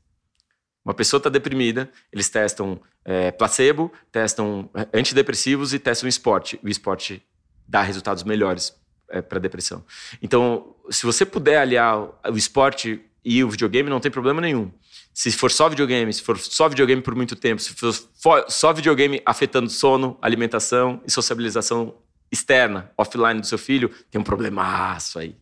Uma 0.84 0.92
pessoa 0.92 1.18
está 1.18 1.30
deprimida, 1.30 1.88
eles 2.12 2.28
testam 2.28 2.80
é, 3.04 3.30
placebo, 3.30 3.92
testam 4.10 4.68
antidepressivos 4.92 5.72
e 5.72 5.78
testam 5.78 6.08
esporte. 6.08 6.58
O 6.64 6.68
esporte 6.68 7.22
dá 7.64 7.80
resultados 7.82 8.24
melhores 8.24 8.74
é, 9.08 9.22
para 9.22 9.38
depressão. 9.38 9.84
Então, 10.20 10.74
se 10.90 11.06
você 11.06 11.24
puder 11.24 11.58
aliar 11.58 11.96
o 12.28 12.36
esporte 12.36 13.07
e 13.24 13.42
o 13.42 13.50
videogame 13.50 13.90
não 13.90 14.00
tem 14.00 14.10
problema 14.10 14.40
nenhum. 14.40 14.70
Se 15.12 15.32
for 15.32 15.50
só 15.50 15.68
videogame, 15.68 16.12
se 16.12 16.22
for 16.22 16.38
só 16.38 16.68
videogame 16.68 17.02
por 17.02 17.14
muito 17.14 17.34
tempo, 17.34 17.60
se 17.60 17.74
for 17.74 18.44
só 18.48 18.72
videogame 18.72 19.20
afetando 19.26 19.68
sono, 19.68 20.16
alimentação 20.22 21.02
e 21.06 21.10
sociabilização 21.10 21.94
externa, 22.30 22.90
offline 22.96 23.40
do 23.40 23.46
seu 23.46 23.58
filho, 23.58 23.90
tem 24.10 24.20
um 24.20 24.24
problemaço 24.24 25.18
aí. 25.18 25.36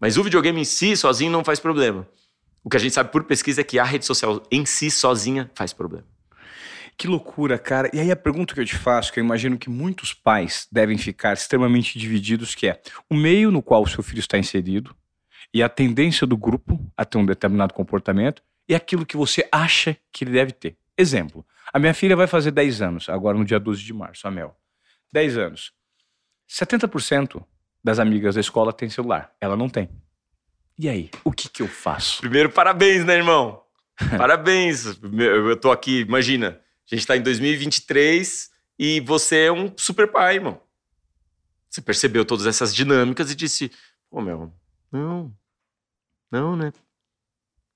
Mas 0.00 0.16
o 0.16 0.22
videogame 0.22 0.60
em 0.60 0.64
si, 0.64 0.96
sozinho, 0.96 1.30
não 1.30 1.44
faz 1.44 1.60
problema. 1.60 2.08
O 2.62 2.70
que 2.70 2.76
a 2.76 2.80
gente 2.80 2.94
sabe 2.94 3.12
por 3.12 3.24
pesquisa 3.24 3.60
é 3.60 3.64
que 3.64 3.78
a 3.78 3.84
rede 3.84 4.06
social 4.06 4.42
em 4.50 4.64
si, 4.64 4.90
sozinha, 4.90 5.50
faz 5.54 5.72
problema. 5.72 6.06
Que 6.96 7.08
loucura, 7.08 7.58
cara. 7.58 7.90
E 7.92 8.00
aí 8.00 8.10
a 8.10 8.16
pergunta 8.16 8.54
que 8.54 8.60
eu 8.60 8.64
te 8.64 8.76
faço, 8.76 9.12
que 9.12 9.18
eu 9.20 9.24
imagino 9.24 9.58
que 9.58 9.68
muitos 9.68 10.14
pais 10.14 10.66
devem 10.70 10.96
ficar 10.96 11.34
extremamente 11.34 11.98
divididos, 11.98 12.54
que 12.54 12.68
é 12.68 12.80
o 13.10 13.14
meio 13.14 13.50
no 13.50 13.60
qual 13.60 13.82
o 13.82 13.88
seu 13.88 14.02
filho 14.02 14.20
está 14.20 14.38
inserido 14.38 14.94
e 15.54 15.62
a 15.62 15.68
tendência 15.68 16.26
do 16.26 16.36
grupo 16.36 16.84
a 16.96 17.04
ter 17.04 17.16
um 17.16 17.24
determinado 17.24 17.72
comportamento 17.72 18.42
e 18.68 18.74
aquilo 18.74 19.06
que 19.06 19.16
você 19.16 19.48
acha 19.52 19.96
que 20.12 20.24
ele 20.24 20.32
deve 20.32 20.50
ter. 20.50 20.76
Exemplo, 20.98 21.46
a 21.72 21.78
minha 21.78 21.94
filha 21.94 22.16
vai 22.16 22.26
fazer 22.26 22.50
10 22.50 22.82
anos, 22.82 23.08
agora 23.08 23.38
no 23.38 23.44
dia 23.44 23.60
12 23.60 23.82
de 23.82 23.92
março, 23.94 24.26
a 24.26 24.30
Mel. 24.32 24.56
10 25.12 25.38
anos. 25.38 25.72
70% 26.50 27.44
das 27.82 28.00
amigas 28.00 28.34
da 28.34 28.40
escola 28.40 28.72
tem 28.72 28.90
celular, 28.90 29.32
ela 29.40 29.56
não 29.56 29.68
tem. 29.68 29.88
E 30.76 30.88
aí, 30.88 31.08
o 31.22 31.30
que 31.30 31.48
que 31.48 31.62
eu 31.62 31.68
faço? 31.68 32.20
Primeiro, 32.20 32.50
parabéns, 32.50 33.04
né, 33.04 33.14
irmão? 33.14 33.62
parabéns. 34.18 34.86
Eu 34.86 35.56
tô 35.56 35.70
aqui, 35.70 36.00
imagina, 36.00 36.60
a 36.90 36.94
gente 36.94 37.06
tá 37.06 37.16
em 37.16 37.22
2023 37.22 38.50
e 38.76 38.98
você 39.00 39.44
é 39.44 39.52
um 39.52 39.72
super 39.76 40.10
pai, 40.10 40.34
irmão. 40.34 40.60
Você 41.70 41.80
percebeu 41.80 42.24
todas 42.24 42.46
essas 42.46 42.74
dinâmicas 42.74 43.30
e 43.30 43.36
disse: 43.36 43.70
pô, 44.10 44.20
meu, 44.20 44.52
não, 44.90 45.32
não, 46.30 46.56
né? 46.56 46.72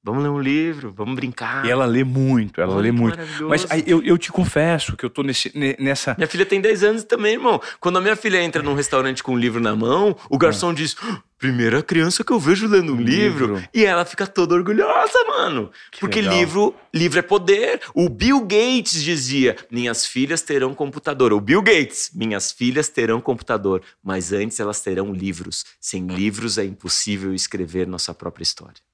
Vamos 0.08 0.22
ler 0.22 0.30
um 0.30 0.40
livro, 0.40 0.90
vamos 0.90 1.14
brincar. 1.14 1.66
E 1.66 1.70
ela 1.70 1.84
lê 1.84 2.02
muito, 2.02 2.62
ela 2.62 2.72
Olha, 2.72 2.84
lê 2.84 2.92
muito. 2.92 3.18
Mas 3.46 3.66
aí, 3.70 3.84
eu, 3.86 4.02
eu 4.02 4.16
te 4.16 4.32
confesso 4.32 4.96
que 4.96 5.04
eu 5.04 5.10
tô 5.10 5.22
nesse, 5.22 5.52
nessa. 5.78 6.14
Minha 6.16 6.26
filha 6.26 6.46
tem 6.46 6.62
10 6.62 6.82
anos 6.82 7.04
também, 7.04 7.34
irmão. 7.34 7.60
Quando 7.78 7.98
a 7.98 8.00
minha 8.00 8.16
filha 8.16 8.42
entra 8.42 8.62
num 8.62 8.72
restaurante 8.72 9.22
com 9.22 9.32
um 9.32 9.38
livro 9.38 9.60
na 9.60 9.76
mão, 9.76 10.16
o 10.30 10.38
garçom 10.38 10.70
ah. 10.70 10.72
diz: 10.72 10.96
primeira 11.38 11.82
criança 11.82 12.24
que 12.24 12.32
eu 12.32 12.40
vejo 12.40 12.66
lendo 12.66 12.94
um, 12.94 12.96
um 12.96 13.00
livro. 13.02 13.54
livro. 13.56 13.68
E 13.74 13.84
ela 13.84 14.06
fica 14.06 14.26
toda 14.26 14.54
orgulhosa, 14.54 15.22
mano. 15.26 15.70
Que 15.92 16.00
porque 16.00 16.22
legal. 16.22 16.38
livro, 16.38 16.74
livro 16.94 17.18
é 17.18 17.22
poder. 17.22 17.82
O 17.94 18.08
Bill 18.08 18.40
Gates 18.40 19.02
dizia: 19.02 19.56
minhas 19.70 20.06
filhas 20.06 20.40
terão 20.40 20.72
computador. 20.72 21.34
O 21.34 21.40
Bill 21.40 21.60
Gates, 21.60 22.12
minhas 22.14 22.50
filhas 22.50 22.88
terão 22.88 23.20
computador. 23.20 23.82
Mas 24.02 24.32
antes 24.32 24.58
elas 24.58 24.80
terão 24.80 25.12
livros. 25.12 25.66
Sem 25.78 26.06
livros 26.06 26.56
é 26.56 26.64
impossível 26.64 27.34
escrever 27.34 27.86
nossa 27.86 28.14
própria 28.14 28.42
história. 28.42 28.87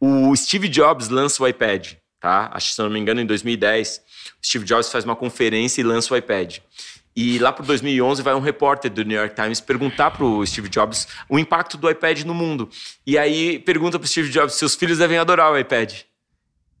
O 0.00 0.34
Steve 0.36 0.68
Jobs 0.68 1.08
lança 1.08 1.42
o 1.42 1.46
iPad, 1.46 1.94
tá? 2.20 2.50
Acho 2.52 2.68
que, 2.68 2.74
se 2.74 2.82
não 2.82 2.90
me 2.90 2.98
engano, 2.98 3.20
em 3.20 3.26
2010, 3.26 4.00
o 4.42 4.46
Steve 4.46 4.64
Jobs 4.64 4.90
faz 4.90 5.04
uma 5.04 5.16
conferência 5.16 5.80
e 5.80 5.84
lança 5.84 6.12
o 6.12 6.16
iPad. 6.16 6.58
E 7.20 7.36
lá 7.40 7.52
para 7.52 7.64
2011 7.64 8.22
vai 8.22 8.32
um 8.32 8.38
repórter 8.38 8.88
do 8.90 9.02
New 9.04 9.18
York 9.18 9.34
Times 9.34 9.60
perguntar 9.60 10.12
para 10.12 10.24
o 10.24 10.46
Steve 10.46 10.68
Jobs 10.68 11.08
o 11.28 11.36
impacto 11.36 11.76
do 11.76 11.90
iPad 11.90 12.22
no 12.22 12.32
mundo. 12.32 12.70
E 13.04 13.18
aí 13.18 13.58
pergunta 13.58 13.98
para 13.98 14.06
o 14.06 14.08
Steve 14.08 14.30
Jobs: 14.30 14.54
seus 14.54 14.76
filhos 14.76 14.98
devem 14.98 15.18
adorar 15.18 15.50
o 15.50 15.58
iPad. 15.58 16.02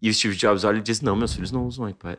E 0.00 0.08
o 0.08 0.14
Steve 0.14 0.36
Jobs 0.36 0.62
olha 0.62 0.78
e 0.78 0.80
diz: 0.80 1.00
não, 1.00 1.16
meus 1.16 1.34
filhos 1.34 1.50
não 1.50 1.66
usam 1.66 1.88
iPad. 1.88 2.16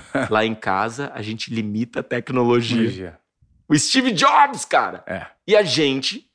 lá 0.28 0.44
em 0.44 0.54
casa 0.54 1.10
a 1.14 1.22
gente 1.22 1.52
limita 1.54 2.00
a 2.00 2.02
tecnologia. 2.02 3.18
o 3.66 3.78
Steve 3.78 4.12
Jobs, 4.12 4.66
cara. 4.66 5.02
É. 5.06 5.26
E 5.46 5.56
a 5.56 5.62
gente 5.62 6.28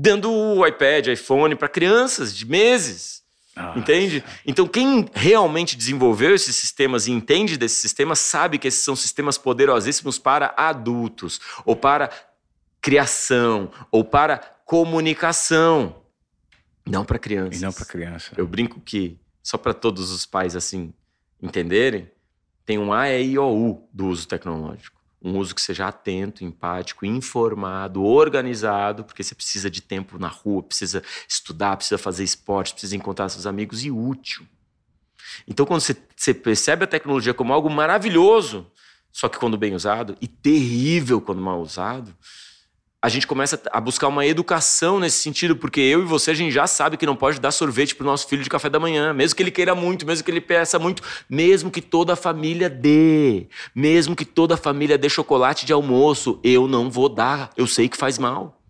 dando 0.00 0.32
o 0.32 0.64
iPad, 0.64 1.08
iPhone 1.08 1.56
para 1.56 1.68
crianças 1.68 2.34
de 2.34 2.46
meses. 2.46 3.20
Nossa. 3.56 3.76
Entende? 3.76 4.24
Então, 4.46 4.68
quem 4.68 5.10
realmente 5.12 5.76
desenvolveu 5.76 6.32
esses 6.32 6.54
sistemas 6.54 7.08
e 7.08 7.10
entende 7.10 7.56
desses 7.56 7.78
sistemas 7.78 8.20
sabe 8.20 8.56
que 8.56 8.68
esses 8.68 8.82
são 8.82 8.94
sistemas 8.94 9.36
poderosíssimos 9.36 10.16
para 10.16 10.54
adultos, 10.56 11.40
ou 11.64 11.74
para 11.74 12.08
criação, 12.80 13.72
ou 13.90 14.04
para 14.04 14.38
comunicação. 14.64 15.96
Não 16.86 17.04
para 17.04 17.18
crianças. 17.18 17.60
E 17.60 17.64
não 17.64 17.72
para 17.72 17.84
criança. 17.84 18.32
Eu 18.36 18.46
brinco 18.46 18.80
que, 18.80 19.18
só 19.42 19.58
para 19.58 19.74
todos 19.74 20.12
os 20.12 20.24
pais 20.24 20.54
assim 20.54 20.94
entenderem, 21.42 22.08
tem 22.64 22.78
um 22.78 22.92
A, 22.92 23.10
E, 23.10 23.32
I, 23.32 23.38
O, 23.40 23.50
U 23.50 23.88
do 23.92 24.06
uso 24.06 24.28
tecnológico 24.28 24.97
um 25.22 25.36
uso 25.36 25.54
que 25.54 25.60
seja 25.60 25.88
atento, 25.88 26.44
empático, 26.44 27.04
informado, 27.04 28.04
organizado, 28.04 29.04
porque 29.04 29.22
você 29.22 29.34
precisa 29.34 29.68
de 29.70 29.82
tempo 29.82 30.18
na 30.18 30.28
rua, 30.28 30.62
precisa 30.62 31.02
estudar, 31.28 31.76
precisa 31.76 31.98
fazer 31.98 32.24
esporte, 32.24 32.72
precisa 32.72 32.96
encontrar 32.96 33.28
seus 33.28 33.46
amigos 33.46 33.84
e 33.84 33.90
útil. 33.90 34.46
Então, 35.46 35.66
quando 35.66 35.80
você, 35.80 35.96
você 36.16 36.32
percebe 36.32 36.84
a 36.84 36.86
tecnologia 36.86 37.34
como 37.34 37.52
algo 37.52 37.68
maravilhoso, 37.68 38.70
só 39.12 39.28
que 39.28 39.38
quando 39.38 39.58
bem 39.58 39.74
usado, 39.74 40.16
e 40.20 40.28
terrível 40.28 41.20
quando 41.20 41.40
mal 41.40 41.60
usado, 41.60 42.14
a 43.00 43.08
gente 43.08 43.26
começa 43.28 43.60
a 43.70 43.80
buscar 43.80 44.08
uma 44.08 44.26
educação 44.26 44.98
nesse 44.98 45.18
sentido, 45.18 45.54
porque 45.54 45.80
eu 45.80 46.02
e 46.02 46.04
você, 46.04 46.32
a 46.32 46.34
gente 46.34 46.52
já 46.52 46.66
sabe 46.66 46.96
que 46.96 47.06
não 47.06 47.14
pode 47.14 47.40
dar 47.40 47.52
sorvete 47.52 47.94
pro 47.94 48.04
nosso 48.04 48.26
filho 48.26 48.42
de 48.42 48.50
café 48.50 48.68
da 48.68 48.80
manhã, 48.80 49.12
mesmo 49.14 49.36
que 49.36 49.42
ele 49.42 49.52
queira 49.52 49.72
muito, 49.74 50.04
mesmo 50.04 50.24
que 50.24 50.30
ele 50.30 50.40
peça 50.40 50.80
muito, 50.80 51.02
mesmo 51.30 51.70
que 51.70 51.80
toda 51.80 52.14
a 52.14 52.16
família 52.16 52.68
dê, 52.68 53.46
mesmo 53.72 54.16
que 54.16 54.24
toda 54.24 54.54
a 54.54 54.56
família 54.56 54.98
dê 54.98 55.08
chocolate 55.08 55.64
de 55.64 55.72
almoço, 55.72 56.40
eu 56.42 56.66
não 56.66 56.90
vou 56.90 57.08
dar, 57.08 57.50
eu 57.56 57.68
sei 57.68 57.88
que 57.88 57.96
faz 57.96 58.18
mal. 58.18 58.60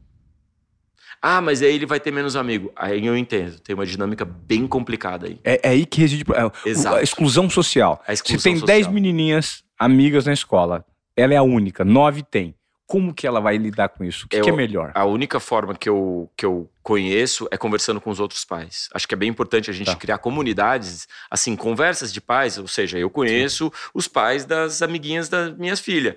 Ah, 1.22 1.41
mas 1.41 1.62
aí 1.62 1.74
ele 1.74 1.87
vai 1.87 1.99
ter 1.99 2.12
menos 2.12 2.37
amigo. 2.37 2.70
Aí 2.76 3.05
eu 3.05 3.16
entendo, 3.16 3.59
tem 3.59 3.74
uma 3.74 3.87
dinâmica 3.87 4.24
bem 4.24 4.68
complicada 4.68 5.26
aí. 5.26 5.41
É, 5.43 5.61
é 5.64 5.70
aí 5.70 5.87
que 5.87 6.01
reside 6.01 6.24
é, 6.33 6.68
Exato. 6.68 6.97
a 6.97 7.03
exclusão 7.03 7.49
social. 7.51 8.01
A 8.07 8.12
exclusão 8.12 8.39
Se 8.39 8.45
tem 8.45 8.61
10 8.61 8.89
menininhas 8.89 9.64
amigas 9.76 10.26
na 10.26 10.33
escola, 10.33 10.85
ela 11.16 11.35
é 11.35 11.37
a 11.37 11.43
única, 11.43 11.85
nove 11.85 12.22
tem 12.22 12.55
como 12.89 13.12
que 13.12 13.26
ela 13.26 13.39
vai 13.39 13.59
lidar 13.59 13.91
com 13.91 14.03
isso? 14.03 14.24
O 14.24 14.28
que, 14.30 14.39
eu, 14.39 14.45
que, 14.45 14.49
é 14.49 14.53
melhor? 14.53 14.93
A 14.95 15.05
única 15.05 15.39
forma 15.39 15.74
que 15.74 15.91
eu, 15.91 16.30
que 16.34 16.47
eu 16.47 16.70
conheço 16.82 17.47
é 17.51 17.57
conversando 17.59 18.01
com 18.01 18.09
os 18.09 18.18
outros 18.18 18.47
pais. 18.47 18.89
Acho 18.95 19.07
que 19.07 19.12
é 19.12 19.16
bem 19.16 19.28
importante 19.28 19.68
a 19.68 19.74
gente 19.74 19.89
tá. 19.89 19.95
criar 19.95 20.16
comunidades, 20.16 21.07
assim, 21.30 21.55
conversas 21.55 22.11
de 22.11 22.18
pais. 22.18 22.57
Ou 22.57 22.66
seja, 22.66 22.99
eu 22.99 23.11
conheço 23.11 23.66
Sim. 23.66 23.91
os 23.93 24.09
pais 24.09 24.47
das 24.47 24.80
amiguinhas 24.80 25.28
das 25.28 25.55
minhas 25.55 25.80
filhas. 25.80 26.14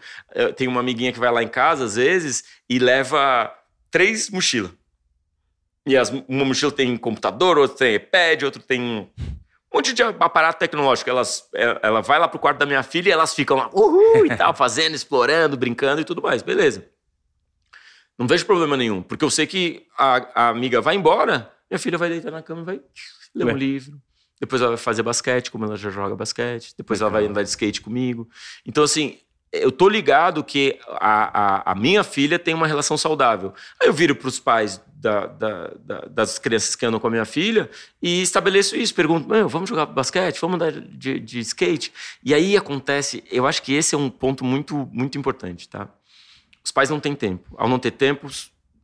Tem 0.55 0.65
uma 0.65 0.79
amiguinha 0.79 1.11
que 1.11 1.19
vai 1.19 1.29
lá 1.29 1.43
em 1.43 1.47
casa, 1.49 1.83
às 1.83 1.95
vezes, 1.95 2.45
e 2.69 2.79
leva 2.79 3.53
três 3.91 4.29
mochilas. 4.29 4.71
E 5.85 5.97
as, 5.97 6.09
uma 6.25 6.45
mochila 6.45 6.71
tem 6.71 6.95
computador, 6.95 7.57
outra 7.57 7.79
tem 7.79 7.95
iPad, 7.95 8.43
outra 8.43 8.61
tem 8.61 9.09
um 9.71 9.77
monte 9.77 9.93
de 9.93 10.03
aparato 10.03 10.59
tecnológico. 10.59 11.09
Elas, 11.09 11.47
é, 11.55 11.79
ela 11.81 12.01
vai 12.01 12.19
lá 12.19 12.27
pro 12.27 12.39
quarto 12.39 12.57
da 12.57 12.65
minha 12.65 12.83
filha 12.83 13.09
e 13.09 13.11
elas 13.11 13.33
ficam 13.33 13.57
lá, 13.57 13.69
uhul, 13.73 14.25
e 14.25 14.29
tal, 14.35 14.53
fazendo, 14.53 14.95
explorando, 14.95 15.55
brincando 15.55 16.01
e 16.01 16.03
tudo 16.03 16.21
mais. 16.21 16.41
Beleza. 16.41 16.85
Não 18.17 18.27
vejo 18.27 18.45
problema 18.45 18.75
nenhum, 18.75 19.01
porque 19.01 19.23
eu 19.23 19.31
sei 19.31 19.47
que 19.47 19.87
a, 19.97 20.43
a 20.45 20.49
amiga 20.49 20.81
vai 20.81 20.95
embora, 20.95 21.51
minha 21.69 21.79
filha 21.79 21.97
vai 21.97 22.09
deitar 22.09 22.31
na 22.31 22.43
cama 22.43 22.61
e 22.61 22.65
vai 22.65 22.81
ler 23.33 23.45
Ué. 23.45 23.53
um 23.53 23.57
livro. 23.57 23.99
Depois 24.39 24.61
ela 24.61 24.71
vai 24.71 24.77
fazer 24.77 25.03
basquete, 25.03 25.51
como 25.51 25.65
ela 25.65 25.77
já 25.77 25.89
joga 25.91 26.15
basquete. 26.15 26.73
Depois 26.75 26.99
ela 26.99 27.11
vai 27.11 27.25
andar 27.25 27.43
de 27.43 27.49
skate 27.49 27.79
comigo. 27.79 28.27
Então, 28.65 28.83
assim, 28.83 29.19
eu 29.51 29.71
tô 29.71 29.89
ligado 29.89 30.43
que 30.43 30.79
a, 30.87 31.39
a, 31.65 31.71
a, 31.71 31.75
minha 31.75 32.03
filha 32.03 32.39
tem 32.39 32.53
uma 32.53 32.65
relação 32.65 32.97
saudável. 32.97 33.53
Aí 33.81 33.87
eu 33.87 33.93
viro 33.93 34.15
para 34.15 34.29
os 34.29 34.39
pais 34.39 34.81
da, 34.95 35.25
da, 35.25 35.71
da, 35.79 35.99
das 36.09 36.39
crianças 36.39 36.75
que 36.75 36.85
andam 36.85 36.99
com 36.99 37.07
a 37.07 37.09
minha 37.09 37.25
filha 37.25 37.69
e 38.01 38.21
estabeleço 38.21 38.77
isso. 38.77 38.95
Pergunto, 38.95 39.27
vamos 39.49 39.69
jogar 39.69 39.87
basquete? 39.87 40.39
Vamos 40.39 40.55
andar 40.55 40.71
de, 40.71 41.19
de, 41.19 41.39
skate? 41.39 41.91
E 42.23 42.33
aí 42.33 42.55
acontece, 42.55 43.23
eu 43.29 43.45
acho 43.45 43.61
que 43.61 43.73
esse 43.73 43.93
é 43.93 43.97
um 43.97 44.09
ponto 44.09 44.45
muito, 44.45 44.89
muito 44.93 45.17
importante, 45.17 45.67
tá? 45.67 45.89
Os 46.63 46.71
pais 46.71 46.89
não 46.89 46.99
têm 46.99 47.13
tempo. 47.13 47.53
Ao 47.57 47.67
não 47.67 47.79
ter 47.79 47.91
tempo, 47.91 48.27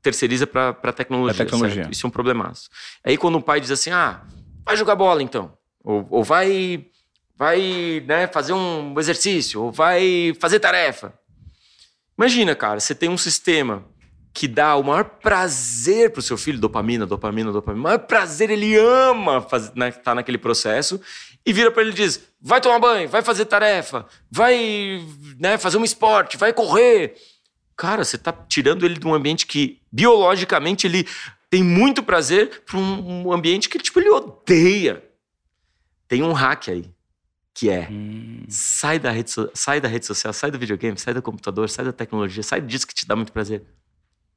terceiriza 0.01 0.45
para 0.45 0.70
a 0.70 0.91
tecnologia. 0.91 1.45
tecnologia. 1.45 1.84
Certo? 1.84 1.93
Isso 1.93 2.05
é 2.05 2.07
um 2.07 2.11
problemaço. 2.11 2.70
Aí 3.05 3.15
quando 3.18 3.38
o 3.38 3.41
pai 3.41 3.61
diz 3.61 3.72
assim, 3.72 3.91
ah, 3.91 4.22
vai 4.65 4.76
jogar 4.76 4.95
bola 4.95 5.24
então. 5.24 5.57
Ou, 5.82 6.05
ou 6.09 6.24
vai 6.26 6.88
vai 7.38 8.03
né, 8.05 8.27
fazer 8.27 8.53
um 8.53 8.99
exercício, 8.99 9.61
ou 9.61 9.71
vai 9.71 10.33
fazer 10.39 10.59
tarefa. 10.59 11.13
Imagina, 12.17 12.55
cara, 12.55 12.79
você 12.79 12.95
tem 12.95 13.09
um 13.09 13.17
sistema 13.17 13.85
que 14.33 14.47
dá 14.47 14.75
o 14.75 14.83
maior 14.83 15.03
prazer 15.03 16.11
pro 16.11 16.21
seu 16.21 16.38
filho, 16.38 16.59
dopamina, 16.59 17.05
dopamina, 17.05 17.51
dopamina, 17.51 17.79
o 17.79 17.83
maior 17.83 17.99
prazer, 17.99 18.49
ele 18.49 18.75
ama 18.75 19.38
estar 19.38 19.71
né, 19.75 19.91
tá 19.91 20.15
naquele 20.15 20.38
processo, 20.38 20.99
e 21.45 21.53
vira 21.53 21.71
para 21.71 21.83
ele 21.83 21.91
e 21.91 21.95
diz: 21.95 22.21
vai 22.41 22.59
tomar 22.59 22.79
banho, 22.79 23.07
vai 23.07 23.21
fazer 23.21 23.45
tarefa, 23.45 24.05
vai 24.31 25.03
né, 25.39 25.57
fazer 25.57 25.77
um 25.77 25.83
esporte, 25.83 26.38
vai 26.38 26.51
correr. 26.51 27.15
Cara, 27.75 28.03
você 28.03 28.17
tá 28.17 28.33
tirando 28.33 28.85
ele 28.85 28.97
de 28.97 29.05
um 29.05 29.13
ambiente 29.13 29.45
que, 29.45 29.79
biologicamente, 29.91 30.88
ele 30.88 31.07
tem 31.49 31.63
muito 31.63 32.01
prazer 32.01 32.63
para 32.65 32.77
um 32.77 33.31
ambiente 33.31 33.69
que 33.69 33.77
tipo, 33.77 33.99
ele 33.99 34.09
odeia. 34.09 35.03
Tem 36.07 36.23
um 36.23 36.33
hack 36.33 36.69
aí 36.69 36.89
que 37.58 37.72
é 37.72 37.89
hum. 37.89 38.45
sai, 38.47 38.99
da 38.99 39.10
rede 39.10 39.32
sai 39.55 39.82
da 39.82 39.88
rede 39.88 40.05
social, 40.05 40.32
sai 40.32 40.51
do 40.51 40.60
videogame, 40.60 40.95
sai 40.95 41.12
do 41.12 41.24
computador, 41.24 41.68
sai 41.68 41.86
da 41.86 41.91
tecnologia, 41.91 42.43
sai 42.43 42.62
disso 42.62 42.86
que 42.86 42.93
te 42.93 43.08
dá 43.08 43.16
muito 43.16 43.34
prazer 43.34 43.66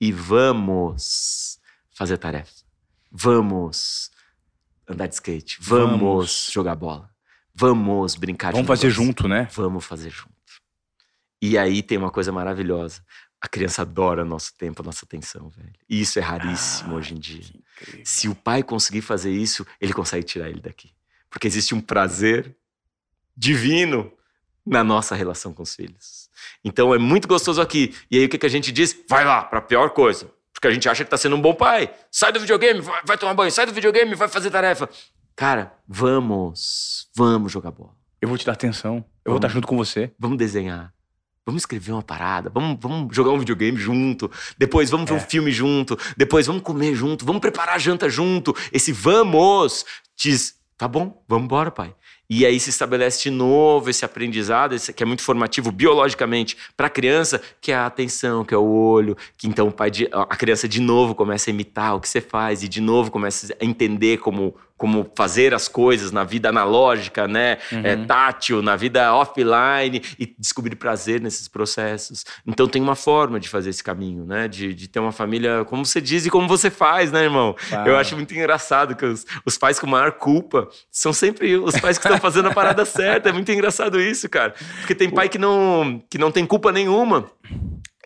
e 0.00 0.10
vamos 0.10 1.60
fazer 1.92 2.16
tarefa. 2.16 2.50
Vamos 3.12 4.10
andar 4.88 5.06
de 5.06 5.16
skate, 5.16 5.58
vamos, 5.60 6.00
vamos. 6.00 6.50
jogar 6.50 6.74
bola, 6.74 7.10
vamos 7.54 8.14
brincar. 8.14 8.52
Vamos 8.52 8.66
fazer 8.66 8.88
junto, 8.88 9.28
né? 9.28 9.50
Vamos 9.52 9.84
fazer 9.84 10.08
junto. 10.08 10.32
E 11.42 11.58
aí 11.58 11.82
tem 11.82 11.98
uma 11.98 12.10
coisa 12.10 12.32
maravilhosa. 12.32 13.04
A 13.38 13.48
criança 13.48 13.82
adora 13.82 14.24
nosso 14.24 14.54
tempo, 14.56 14.80
a 14.80 14.84
nossa 14.84 15.04
atenção, 15.04 15.50
velho. 15.50 15.74
E 15.86 16.00
isso 16.00 16.18
é 16.18 16.22
raríssimo 16.22 16.94
ah, 16.94 16.96
hoje 16.96 17.14
em 17.14 17.18
dia. 17.18 17.44
Se 18.02 18.28
o 18.28 18.34
pai 18.34 18.62
conseguir 18.62 19.02
fazer 19.02 19.30
isso, 19.30 19.66
ele 19.78 19.92
consegue 19.92 20.24
tirar 20.24 20.48
ele 20.48 20.60
daqui. 20.60 20.90
Porque 21.28 21.46
existe 21.46 21.74
um 21.74 21.80
prazer 21.82 22.56
divino 23.40 24.12
na 24.66 24.84
nossa 24.84 25.14
relação 25.14 25.54
com 25.54 25.62
os 25.62 25.74
filhos. 25.74 26.28
Então 26.62 26.94
é 26.94 26.98
muito 26.98 27.26
gostoso 27.26 27.60
aqui. 27.60 27.94
E 28.10 28.18
aí 28.18 28.26
o 28.26 28.28
que, 28.28 28.36
que 28.36 28.46
a 28.46 28.50
gente 28.50 28.70
diz? 28.70 28.94
Vai 29.08 29.24
lá 29.24 29.42
para 29.42 29.58
a 29.58 29.62
pior 29.62 29.90
coisa. 29.90 30.30
Porque 30.52 30.68
a 30.68 30.70
gente 30.70 30.86
acha 30.88 31.02
que 31.02 31.10
tá 31.10 31.16
sendo 31.16 31.36
um 31.36 31.40
bom 31.40 31.54
pai. 31.54 31.90
Sai 32.10 32.32
do 32.32 32.38
videogame, 32.38 32.80
vai, 32.82 33.00
vai 33.04 33.16
tomar 33.16 33.32
banho. 33.32 33.50
Sai 33.50 33.64
do 33.64 33.72
videogame, 33.72 34.14
vai 34.14 34.28
fazer 34.28 34.50
tarefa. 34.50 34.88
Cara, 35.34 35.72
vamos, 35.88 37.08
vamos 37.16 37.50
jogar 37.50 37.70
bola. 37.70 37.96
Eu 38.20 38.28
vou 38.28 38.36
te 38.36 38.44
dar 38.44 38.52
atenção. 38.52 38.96
Eu 38.96 39.02
vamos, 39.02 39.12
vou 39.24 39.36
estar 39.36 39.48
junto 39.48 39.66
com 39.66 39.76
você. 39.76 40.12
Vamos 40.18 40.36
desenhar. 40.36 40.92
Vamos 41.46 41.62
escrever 41.62 41.92
uma 41.92 42.02
parada, 42.02 42.50
vamos, 42.50 42.78
vamos 42.78 43.16
jogar 43.16 43.32
um 43.32 43.38
videogame 43.38 43.76
junto, 43.76 44.30
depois 44.58 44.90
vamos 44.90 45.08
ver 45.08 45.14
um 45.14 45.18
é. 45.18 45.20
filme 45.20 45.50
junto, 45.50 45.98
depois 46.14 46.46
vamos 46.46 46.62
comer 46.62 46.94
junto, 46.94 47.24
vamos 47.24 47.40
preparar 47.40 47.76
a 47.76 47.78
janta 47.78 48.10
junto. 48.10 48.54
Esse 48.70 48.92
vamos 48.92 49.86
diz, 50.14 50.54
tá 50.76 50.86
bom, 50.86 51.24
vamos 51.26 51.46
embora, 51.46 51.70
pai. 51.70 51.94
E 52.32 52.46
aí 52.46 52.60
se 52.60 52.70
estabelece 52.70 53.24
de 53.24 53.30
novo 53.30 53.90
esse 53.90 54.04
aprendizado, 54.04 54.72
esse, 54.72 54.92
que 54.92 55.02
é 55.02 55.06
muito 55.06 55.20
formativo 55.20 55.72
biologicamente 55.72 56.56
para 56.76 56.86
a 56.86 56.90
criança, 56.90 57.42
que 57.60 57.72
é 57.72 57.74
a 57.74 57.86
atenção, 57.86 58.44
que 58.44 58.54
é 58.54 58.56
o 58.56 58.64
olho, 58.64 59.16
que 59.36 59.48
então 59.48 59.66
o 59.66 59.72
pai 59.72 59.90
de, 59.90 60.08
a 60.12 60.36
criança 60.36 60.68
de 60.68 60.80
novo 60.80 61.12
começa 61.12 61.50
a 61.50 61.52
imitar 61.52 61.96
o 61.96 62.00
que 62.00 62.08
você 62.08 62.20
faz 62.20 62.62
e 62.62 62.68
de 62.68 62.80
novo 62.80 63.10
começa 63.10 63.52
a 63.60 63.64
entender 63.64 64.18
como 64.18 64.54
como 64.80 65.12
fazer 65.14 65.52
as 65.52 65.68
coisas 65.68 66.10
na 66.10 66.24
vida 66.24 66.48
analógica, 66.48 67.28
né, 67.28 67.58
uhum. 67.70 67.82
é, 67.84 67.96
tátil, 67.96 68.62
na 68.62 68.76
vida 68.76 69.14
offline 69.14 70.00
e 70.18 70.34
descobrir 70.38 70.74
prazer 70.74 71.20
nesses 71.20 71.46
processos. 71.48 72.24
Então 72.46 72.66
tem 72.66 72.80
uma 72.80 72.94
forma 72.94 73.38
de 73.38 73.46
fazer 73.46 73.68
esse 73.68 73.84
caminho, 73.84 74.24
né, 74.24 74.48
de, 74.48 74.72
de 74.72 74.88
ter 74.88 74.98
uma 74.98 75.12
família 75.12 75.66
como 75.66 75.84
você 75.84 76.00
diz 76.00 76.24
e 76.24 76.30
como 76.30 76.48
você 76.48 76.70
faz, 76.70 77.12
né, 77.12 77.24
irmão? 77.24 77.54
Eu 77.84 77.98
acho 77.98 78.16
muito 78.16 78.32
engraçado 78.32 78.96
que 78.96 79.04
os, 79.04 79.26
os 79.44 79.58
pais 79.58 79.78
com 79.78 79.86
maior 79.86 80.12
culpa 80.12 80.66
são 80.90 81.12
sempre 81.12 81.58
os 81.58 81.78
pais 81.78 81.98
que 81.98 82.06
estão 82.06 82.18
fazendo 82.18 82.48
a 82.48 82.54
parada 82.54 82.86
certa. 82.86 83.28
É 83.28 83.32
muito 83.32 83.52
engraçado 83.52 84.00
isso, 84.00 84.30
cara, 84.30 84.54
porque 84.78 84.94
tem 84.94 85.10
pai 85.10 85.28
que 85.28 85.36
não 85.36 86.02
que 86.08 86.16
não 86.16 86.32
tem 86.32 86.46
culpa 86.46 86.72
nenhuma 86.72 87.30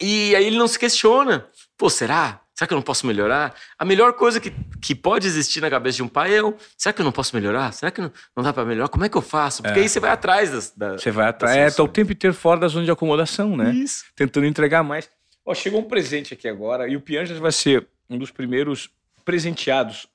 e 0.00 0.34
aí 0.34 0.44
ele 0.44 0.58
não 0.58 0.66
se 0.66 0.76
questiona. 0.76 1.46
Pô, 1.78 1.88
será? 1.88 2.40
Será 2.54 2.68
que 2.68 2.72
eu 2.74 2.76
não 2.76 2.82
posso 2.82 3.06
melhorar? 3.06 3.52
A 3.76 3.84
melhor 3.84 4.12
coisa 4.12 4.38
que, 4.38 4.52
que 4.80 4.94
pode 4.94 5.26
existir 5.26 5.60
na 5.60 5.68
cabeça 5.68 5.96
de 5.96 6.02
um 6.04 6.08
pai 6.08 6.34
é 6.34 6.38
eu. 6.38 6.56
Será 6.78 6.92
que 6.92 7.00
eu 7.00 7.04
não 7.04 7.10
posso 7.10 7.34
melhorar? 7.34 7.72
Será 7.72 7.90
que 7.90 8.00
não, 8.00 8.12
não 8.36 8.44
dá 8.44 8.52
para 8.52 8.64
melhorar? 8.64 8.88
Como 8.88 9.04
é 9.04 9.08
que 9.08 9.16
eu 9.16 9.22
faço? 9.22 9.62
Porque 9.62 9.80
é. 9.80 9.82
aí 9.82 9.88
você 9.88 9.98
vai 9.98 10.10
atrás 10.10 10.50
das. 10.50 10.70
Da, 10.70 10.92
você 10.92 11.10
vai 11.10 11.26
atrás. 11.26 11.56
É, 11.56 11.70
tá 11.70 11.82
o 11.82 11.88
tempo 11.88 12.12
inteiro 12.12 12.34
fora 12.34 12.60
da 12.60 12.68
zona 12.68 12.84
de 12.84 12.90
acomodação, 12.92 13.56
né? 13.56 13.72
Isso. 13.72 14.04
Tentando 14.14 14.46
entregar 14.46 14.84
mais. 14.84 15.10
Ó, 15.44 15.52
chegou 15.52 15.80
um 15.80 15.84
presente 15.84 16.32
aqui 16.32 16.46
agora 16.46 16.88
e 16.88 16.96
o 16.96 17.00
Pianjas 17.00 17.38
vai 17.38 17.50
ser 17.50 17.88
um 18.08 18.16
dos 18.16 18.30
primeiros 18.30 18.88
presenteados 19.24 20.06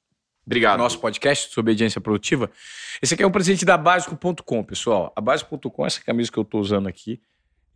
Obrigado. 0.46 0.80
Nosso 0.80 0.98
podcast 1.00 1.54
sobre 1.54 1.72
obediência 1.72 2.02
produtiva. 2.02 2.50
Esse 3.04 3.14
aqui 3.14 3.22
é 3.22 3.28
um 3.28 3.32
presente 3.32 3.64
da 3.64 3.78
Básico.com, 3.78 4.64
pessoal. 4.64 5.14
A 5.16 5.22
Básico.com, 5.22 5.86
essa 5.86 6.02
camisa 6.02 6.32
que 6.32 6.40
eu 6.40 6.42
estou 6.42 6.60
usando 6.60 6.88
aqui. 6.88 7.22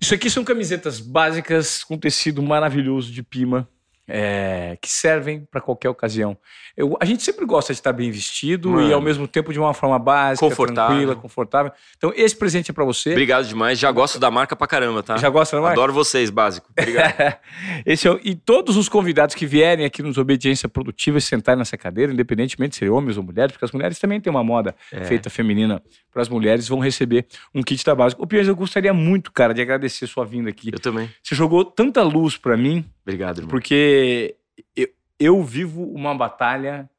Isso 0.02 0.16
aqui 0.16 0.28
são 0.28 0.44
camisetas 0.44 1.00
básicas 1.00 1.84
com 1.84 2.00
tecido 2.00 2.42
maravilhoso 2.42 3.12
de 3.12 3.22
pima 3.22 3.70
é, 4.08 4.78
que 4.82 4.90
servem 4.90 5.48
para 5.50 5.62
qualquer 5.62 5.90
ocasião. 5.90 6.38
Eu, 6.76 6.98
a 7.00 7.06
gente 7.06 7.24
sempre 7.24 7.46
gosta 7.46 7.72
de 7.72 7.80
estar 7.80 7.94
bem 7.94 8.10
vestido 8.12 8.72
Mano. 8.72 8.90
e 8.90 8.94
ao 8.94 9.02
mesmo 9.02 9.28
tempo 9.28 9.54
de 9.54 9.60
uma 9.60 9.74
forma 9.74 9.98
básica, 9.98 10.48
confortável. 10.48 10.96
tranquila, 10.96 11.16
confortável. 11.16 11.72
Então 11.98 12.12
esse 12.16 12.36
presente 12.36 12.72
é 12.72 12.74
para 12.74 12.84
você. 12.84 13.12
Obrigado 13.12 13.48
demais. 13.48 13.80
Já 13.80 13.92
gosto 13.92 14.20
da 14.20 14.30
marca 14.30 14.56
pra 14.56 14.68
caramba, 14.68 15.04
tá? 15.04 15.18
Já 15.18 15.30
gosta 15.30 15.56
da 15.56 15.62
marca? 15.62 15.74
Adoro 15.80 15.94
vocês, 15.94 16.30
básico. 16.30 16.68
Obrigado. 16.78 17.38
esse 17.86 18.08
é, 18.08 18.20
e 18.24 18.36
todos 18.36 18.76
os 18.76 18.90
convidados 18.90 19.36
que 19.36 19.46
vierem 19.46 19.86
aqui 19.86 20.02
nos 20.02 20.18
Obediência 20.18 20.68
Produtiva 20.68 21.18
e 21.18 21.22
sentarem 21.22 21.60
nessa 21.60 21.78
cadeira, 21.78 22.12
independentemente 22.12 22.72
de 22.72 22.78
serem 22.78 22.94
homens 22.94 23.18
ou 23.18 23.24
mulheres, 23.24 23.52
porque 23.52 23.66
as 23.66 23.72
mulheres 23.72 24.00
também 24.00 24.20
têm 24.20 24.32
uma 24.32 24.44
moda 24.44 24.76
é. 24.92 25.04
feita 25.06 25.30
feminina 25.30 25.82
para 26.12 26.22
as 26.22 26.30
mulheres, 26.30 26.68
vão 26.68 26.80
receber 26.80 27.26
um 27.54 27.62
kit 27.64 27.84
da 27.84 27.96
básica. 27.96 28.22
O 28.22 28.28
Piers, 28.28 28.48
eu 28.48 28.56
gostaria 28.56 28.94
muito, 28.94 29.32
cara, 29.32 29.54
de 29.54 29.62
agradecer 29.62 30.06
sua 30.08 30.26
vinda 30.26 30.50
aqui. 30.50 30.70
Eu 30.72 30.80
também. 30.80 31.10
Você 31.24 31.34
jogou 31.34 31.66
tanta 31.66 32.04
luz 32.04 32.38
para 32.38 32.56
mim 32.56 32.86
Obrigado, 33.04 33.40
irmão. 33.40 33.50
Porque 33.50 34.36
eu, 34.76 34.88
eu 35.20 35.44
vivo 35.44 35.84
uma 35.84 36.16
batalha. 36.16 36.90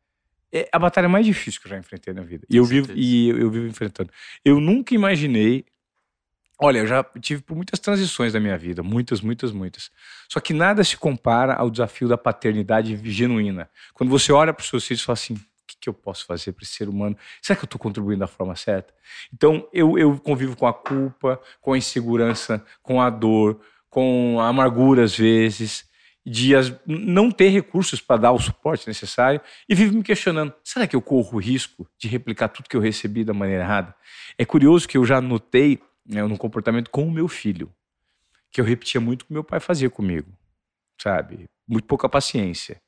É 0.52 0.68
a 0.70 0.78
batalha 0.78 1.08
mais 1.08 1.26
difícil 1.26 1.60
que 1.60 1.66
eu 1.66 1.70
já 1.70 1.78
enfrentei 1.78 2.14
na 2.14 2.22
vida. 2.22 2.46
E 2.48 2.56
eu 2.56 2.64
vivo, 2.64 2.92
e 2.94 3.28
eu, 3.28 3.38
eu 3.38 3.50
vivo 3.50 3.66
enfrentando. 3.66 4.10
Eu 4.44 4.60
nunca 4.60 4.94
imaginei. 4.94 5.64
Olha, 6.60 6.78
eu 6.78 6.86
já 6.86 7.02
tive 7.20 7.42
por 7.42 7.56
muitas 7.56 7.80
transições 7.80 8.32
da 8.32 8.38
minha 8.38 8.56
vida, 8.56 8.80
muitas, 8.80 9.20
muitas, 9.20 9.50
muitas. 9.50 9.90
Só 10.28 10.38
que 10.38 10.54
nada 10.54 10.84
se 10.84 10.96
compara 10.96 11.54
ao 11.54 11.68
desafio 11.68 12.06
da 12.06 12.16
paternidade 12.16 12.96
genuína. 13.10 13.68
Quando 13.92 14.10
você 14.10 14.30
olha 14.30 14.52
para 14.54 14.62
os 14.62 14.68
seus 14.68 14.86
filhos 14.86 15.02
e 15.02 15.04
fala 15.04 15.14
assim: 15.14 15.34
o 15.34 15.40
que, 15.66 15.76
que 15.80 15.88
eu 15.88 15.94
posso 15.94 16.24
fazer 16.24 16.52
para 16.52 16.62
esse 16.62 16.74
ser 16.74 16.88
humano? 16.88 17.16
Será 17.42 17.56
que 17.56 17.64
eu 17.64 17.66
estou 17.66 17.80
contribuindo 17.80 18.20
da 18.20 18.28
forma 18.28 18.54
certa? 18.54 18.94
Então, 19.32 19.68
eu, 19.72 19.98
eu 19.98 20.16
convivo 20.20 20.56
com 20.56 20.68
a 20.68 20.72
culpa, 20.72 21.40
com 21.60 21.72
a 21.72 21.78
insegurança, 21.78 22.64
com 22.80 23.02
a 23.02 23.10
dor, 23.10 23.60
com 23.90 24.38
a 24.38 24.46
amargura 24.46 25.02
às 25.02 25.16
vezes 25.16 25.92
de 26.26 26.56
as, 26.56 26.72
não 26.86 27.30
ter 27.30 27.50
recursos 27.50 28.00
para 28.00 28.22
dar 28.22 28.32
o 28.32 28.38
suporte 28.38 28.88
necessário 28.88 29.40
e 29.68 29.74
vive 29.74 29.94
me 29.94 30.02
questionando: 30.02 30.54
será 30.64 30.86
que 30.86 30.96
eu 30.96 31.02
corro 31.02 31.36
o 31.36 31.40
risco 31.40 31.86
de 31.98 32.08
replicar 32.08 32.48
tudo 32.48 32.68
que 32.68 32.76
eu 32.76 32.80
recebi 32.80 33.24
da 33.24 33.34
maneira 33.34 33.62
errada? 33.62 33.94
É 34.38 34.44
curioso 34.44 34.88
que 34.88 34.96
eu 34.96 35.04
já 35.04 35.20
notei 35.20 35.80
né, 36.06 36.22
no 36.24 36.38
comportamento 36.38 36.90
com 36.90 37.06
o 37.06 37.10
meu 37.10 37.28
filho, 37.28 37.72
que 38.50 38.60
eu 38.60 38.64
repetia 38.64 39.00
muito 39.00 39.22
o 39.22 39.26
que 39.26 39.32
meu 39.32 39.44
pai 39.44 39.60
fazia 39.60 39.90
comigo, 39.90 40.32
sabe? 41.00 41.44
Muito 41.68 41.86
pouca 41.86 42.08
paciência. 42.08 42.80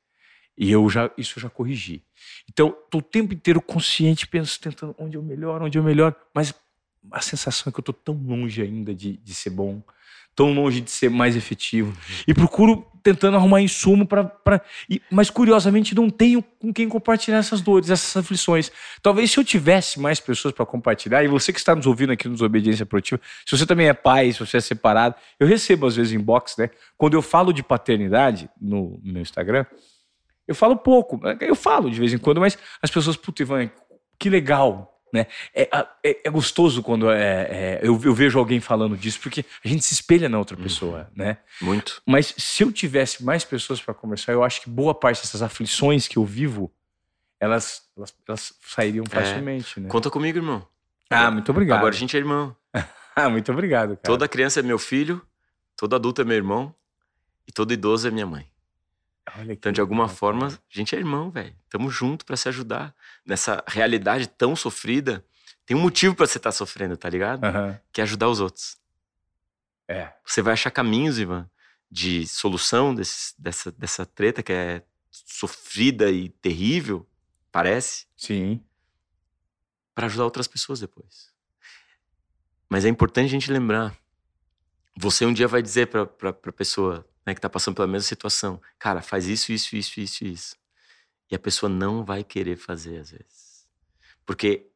E 0.56 0.70
eu 0.70 0.88
já 0.88 1.10
isso 1.18 1.38
eu 1.38 1.42
já 1.42 1.50
corrigi. 1.50 2.02
Então, 2.48 2.74
tô 2.90 2.98
o 2.98 3.02
tempo 3.02 3.34
inteiro 3.34 3.60
consciente, 3.60 4.26
penso, 4.26 4.58
tentando 4.58 4.94
onde 4.98 5.16
eu 5.16 5.22
melhoro, 5.22 5.66
onde 5.66 5.76
eu 5.76 5.82
melhoro, 5.82 6.16
mas 6.34 6.54
a 7.12 7.20
sensação 7.20 7.70
é 7.70 7.72
que 7.72 7.78
eu 7.78 7.84
tô 7.84 7.92
tão 7.92 8.14
longe 8.14 8.62
ainda 8.62 8.94
de, 8.94 9.18
de 9.18 9.34
ser 9.34 9.50
bom, 9.50 9.82
tão 10.36 10.52
longe 10.52 10.82
de 10.82 10.90
ser 10.90 11.08
mais 11.08 11.34
efetivo. 11.34 11.96
E 12.28 12.34
procuro 12.34 12.86
tentando 13.02 13.36
arrumar 13.36 13.62
insumo 13.62 14.06
para. 14.06 14.60
Mas 15.10 15.30
curiosamente 15.30 15.94
não 15.94 16.10
tenho 16.10 16.42
com 16.42 16.72
quem 16.72 16.88
compartilhar 16.88 17.38
essas 17.38 17.62
dores, 17.62 17.88
essas 17.88 18.16
aflições. 18.16 18.70
Talvez 19.00 19.30
se 19.30 19.40
eu 19.40 19.44
tivesse 19.44 19.98
mais 19.98 20.20
pessoas 20.20 20.52
para 20.52 20.66
compartilhar, 20.66 21.24
e 21.24 21.28
você 21.28 21.52
que 21.52 21.58
está 21.58 21.74
nos 21.74 21.86
ouvindo 21.86 22.12
aqui 22.12 22.28
nos 22.28 22.42
Obediência 22.42 22.84
Produtiva, 22.84 23.20
se 23.46 23.56
você 23.56 23.64
também 23.64 23.88
é 23.88 23.94
pai, 23.94 24.30
se 24.32 24.40
você 24.40 24.58
é 24.58 24.60
separado, 24.60 25.14
eu 25.40 25.46
recebo 25.46 25.86
às 25.86 25.96
vezes 25.96 26.12
inbox, 26.12 26.56
né? 26.58 26.68
Quando 26.98 27.14
eu 27.14 27.22
falo 27.22 27.52
de 27.52 27.62
paternidade 27.62 28.50
no, 28.60 29.00
no 29.02 29.12
meu 29.14 29.22
Instagram, 29.22 29.64
eu 30.46 30.54
falo 30.54 30.76
pouco. 30.76 31.18
Eu 31.40 31.54
falo 31.54 31.90
de 31.90 31.98
vez 31.98 32.12
em 32.12 32.18
quando, 32.18 32.40
mas 32.40 32.58
as 32.82 32.90
pessoas, 32.90 33.16
putz, 33.16 33.40
Ivan, 33.40 33.70
que 34.18 34.28
legal 34.28 34.95
né? 35.12 35.26
É, 35.54 35.68
é, 36.02 36.20
é 36.24 36.30
gostoso 36.30 36.82
quando 36.82 37.10
é, 37.10 37.18
é, 37.20 37.80
eu, 37.82 38.00
eu, 38.02 38.14
vejo 38.14 38.38
alguém 38.38 38.60
falando 38.60 38.96
disso, 38.96 39.20
porque 39.20 39.44
a 39.64 39.68
gente 39.68 39.84
se 39.84 39.94
espelha 39.94 40.28
na 40.28 40.38
outra 40.38 40.56
uhum. 40.56 40.62
pessoa, 40.62 41.10
né? 41.14 41.38
Muito. 41.60 42.02
Mas 42.06 42.34
se 42.36 42.62
eu 42.62 42.72
tivesse 42.72 43.24
mais 43.24 43.44
pessoas 43.44 43.80
para 43.80 43.94
conversar, 43.94 44.32
eu 44.32 44.42
acho 44.42 44.60
que 44.60 44.68
boa 44.68 44.94
parte 44.94 45.22
dessas 45.22 45.42
aflições 45.42 46.08
que 46.08 46.16
eu 46.16 46.24
vivo, 46.24 46.72
elas, 47.38 47.82
elas, 47.96 48.14
elas 48.26 48.52
sairiam 48.60 49.04
é. 49.10 49.14
facilmente, 49.14 49.80
né? 49.80 49.88
Conta 49.88 50.10
comigo, 50.10 50.38
irmão. 50.38 50.66
Ah, 51.08 51.30
muito 51.30 51.50
obrigado. 51.50 51.78
Agora 51.78 51.94
a 51.94 51.98
gente 51.98 52.16
é 52.16 52.20
irmão. 52.20 52.54
ah, 53.14 53.28
muito 53.28 53.50
obrigado, 53.52 53.90
cara. 53.90 54.00
Toda 54.02 54.28
criança 54.28 54.60
é 54.60 54.62
meu 54.62 54.78
filho, 54.78 55.22
todo 55.76 55.94
adulto 55.94 56.20
é 56.22 56.24
meu 56.24 56.36
irmão 56.36 56.74
e 57.46 57.52
todo 57.52 57.72
idoso 57.72 58.08
é 58.08 58.10
minha 58.10 58.26
mãe 58.26 58.46
então, 59.48 59.72
de 59.72 59.80
alguma 59.80 60.04
legal, 60.04 60.16
forma, 60.16 60.46
a 60.46 60.52
gente 60.70 60.94
é 60.94 60.98
irmão, 60.98 61.30
velho. 61.30 61.54
Tamo 61.68 61.90
junto 61.90 62.24
para 62.24 62.36
se 62.36 62.48
ajudar. 62.48 62.94
Nessa 63.24 63.62
realidade 63.66 64.28
tão 64.28 64.54
sofrida, 64.54 65.24
tem 65.64 65.76
um 65.76 65.80
motivo 65.80 66.14
para 66.14 66.26
você 66.26 66.38
estar 66.38 66.50
tá 66.50 66.56
sofrendo, 66.56 66.96
tá 66.96 67.08
ligado? 67.08 67.44
Uhum. 67.44 67.76
Que 67.92 68.00
é 68.00 68.04
ajudar 68.04 68.28
os 68.28 68.40
outros. 68.40 68.78
É. 69.88 70.12
Você 70.24 70.42
vai 70.42 70.52
achar 70.52 70.70
caminhos, 70.70 71.18
Ivan, 71.18 71.48
de 71.90 72.26
solução 72.26 72.94
desse, 72.94 73.34
dessa, 73.40 73.72
dessa 73.72 74.06
treta 74.06 74.42
que 74.42 74.52
é 74.52 74.82
sofrida 75.10 76.10
e 76.10 76.28
terrível, 76.28 77.06
parece. 77.50 78.06
Sim. 78.16 78.62
Para 79.94 80.06
ajudar 80.06 80.24
outras 80.24 80.46
pessoas 80.46 80.80
depois. 80.80 81.32
Mas 82.68 82.84
é 82.84 82.88
importante 82.88 83.26
a 83.26 83.30
gente 83.30 83.50
lembrar. 83.50 83.96
Você 84.96 85.24
um 85.24 85.32
dia 85.32 85.48
vai 85.48 85.62
dizer 85.62 85.86
pra, 85.86 86.06
pra, 86.06 86.32
pra 86.32 86.52
pessoa: 86.52 87.06
né, 87.26 87.34
que 87.34 87.38
está 87.38 87.50
passando 87.50 87.74
pela 87.74 87.88
mesma 87.88 88.06
situação. 88.06 88.62
Cara, 88.78 89.02
faz 89.02 89.26
isso, 89.26 89.52
isso, 89.52 89.74
isso, 89.74 90.00
isso, 90.00 90.24
isso. 90.24 90.56
E 91.30 91.34
a 91.34 91.38
pessoa 91.38 91.68
não 91.68 92.04
vai 92.04 92.22
querer 92.22 92.56
fazer 92.56 92.98
às 92.98 93.10
vezes. 93.10 93.66
Porque 94.24 94.70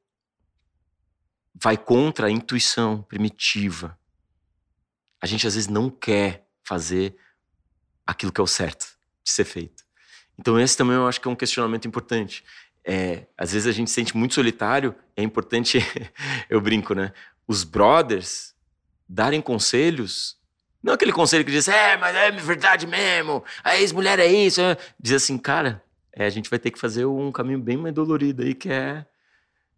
vai 1.55 1.77
contra 1.77 2.27
a 2.27 2.31
intuição 2.31 3.03
primitiva. 3.03 3.97
A 5.23 5.27
gente 5.27 5.47
às 5.47 5.55
vezes 5.55 5.69
não 5.69 5.89
quer 5.89 6.49
fazer 6.65 7.17
aquilo 8.05 8.33
que 8.33 8.41
é 8.41 8.45
o 8.45 8.49
certo 8.49 8.99
de 9.23 9.31
ser 9.31 9.45
feito. 9.45 9.85
Então 10.37 10.59
esse 10.59 10.77
também 10.77 10.97
eu 10.97 11.07
acho 11.07 11.21
que 11.21 11.29
é 11.29 11.31
um 11.31 11.37
questionamento 11.37 11.87
importante. 11.87 12.45
É, 12.83 13.27
às 13.37 13.53
vezes 13.53 13.69
a 13.69 13.73
gente 13.73 13.91
se 13.91 13.95
sente 13.95 14.17
muito 14.17 14.35
solitário, 14.35 14.95
é 15.15 15.23
importante, 15.23 15.79
eu 16.49 16.61
brinco, 16.61 16.95
né? 16.95 17.13
Os 17.47 17.63
brothers 17.63 18.55
darem 19.07 19.43
conselhos 19.43 20.40
Não 20.83 20.95
aquele 20.95 21.13
conselho 21.13 21.45
que 21.45 21.51
diz, 21.51 21.69
é, 21.69 21.97
mas 21.97 22.15
é 22.17 22.31
verdade 22.31 22.87
mesmo, 22.87 23.45
a 23.63 23.77
ex-mulher 23.77 24.19
é 24.19 24.27
isso. 24.27 24.61
Diz 24.99 25.15
assim, 25.15 25.37
cara, 25.37 25.83
é, 26.13 26.25
a 26.25 26.31
gente 26.31 26.49
vai 26.49 26.59
ter 26.59 26.71
que 26.71 26.79
fazer 26.79 27.05
um 27.05 27.31
caminho 27.31 27.59
bem 27.59 27.77
mais 27.77 27.95
dolorido 27.95 28.43
aí, 28.43 28.55
que 28.55 28.71
é, 28.71 29.05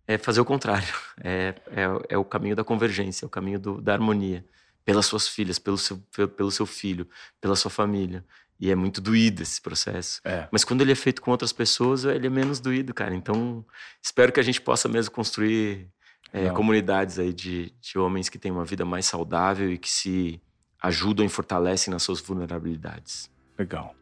é 0.07 0.19
fazer 0.19 0.41
o 0.41 0.45
contrário. 0.45 0.89
É, 1.25 1.55
é, 1.71 2.15
é 2.15 2.19
o 2.19 2.25
caminho 2.25 2.57
da 2.57 2.65
convergência, 2.65 3.25
é 3.25 3.27
o 3.27 3.31
caminho 3.31 3.61
do, 3.61 3.81
da 3.81 3.93
harmonia. 3.93 4.45
Pelas 4.85 5.07
suas 5.07 5.29
filhas, 5.29 5.57
pelo 5.57 5.79
seu, 5.79 5.99
pelo 6.37 6.51
seu 6.51 6.67
filho, 6.67 7.07
pela 7.41 7.55
sua 7.55 7.71
família. 7.71 8.25
E 8.59 8.71
é 8.71 8.75
muito 8.75 9.01
doído 9.01 9.43
esse 9.43 9.61
processo. 9.61 10.21
É. 10.25 10.49
Mas 10.51 10.65
quando 10.65 10.81
ele 10.81 10.91
é 10.91 10.97
feito 10.97 11.23
com 11.23 11.31
outras 11.31 11.53
pessoas, 11.53 12.05
ele 12.05 12.27
é 12.27 12.31
menos 12.31 12.59
doído, 12.59 12.93
cara. 12.93 13.15
Então, 13.15 13.65
espero 14.03 14.33
que 14.33 14.41
a 14.41 14.43
gente 14.43 14.61
possa 14.61 14.89
mesmo 14.89 15.13
construir 15.15 15.89
é, 16.33 16.51
comunidades 16.51 17.21
aí 17.21 17.33
de, 17.33 17.73
de 17.81 17.99
homens 17.99 18.29
que 18.29 18.39
têm 18.39 18.51
uma 18.51 18.65
vida 18.65 18.85
mais 18.85 19.07
saudável 19.07 19.71
e 19.71 19.79
que 19.79 19.91
se 19.91 20.41
ajudam 20.83 21.25
e 21.25 21.29
fortalecem 21.29 21.93
nas 21.93 22.03
suas 22.03 22.21
vulnerabilidades. 22.21 23.31
Legal. 23.59 23.95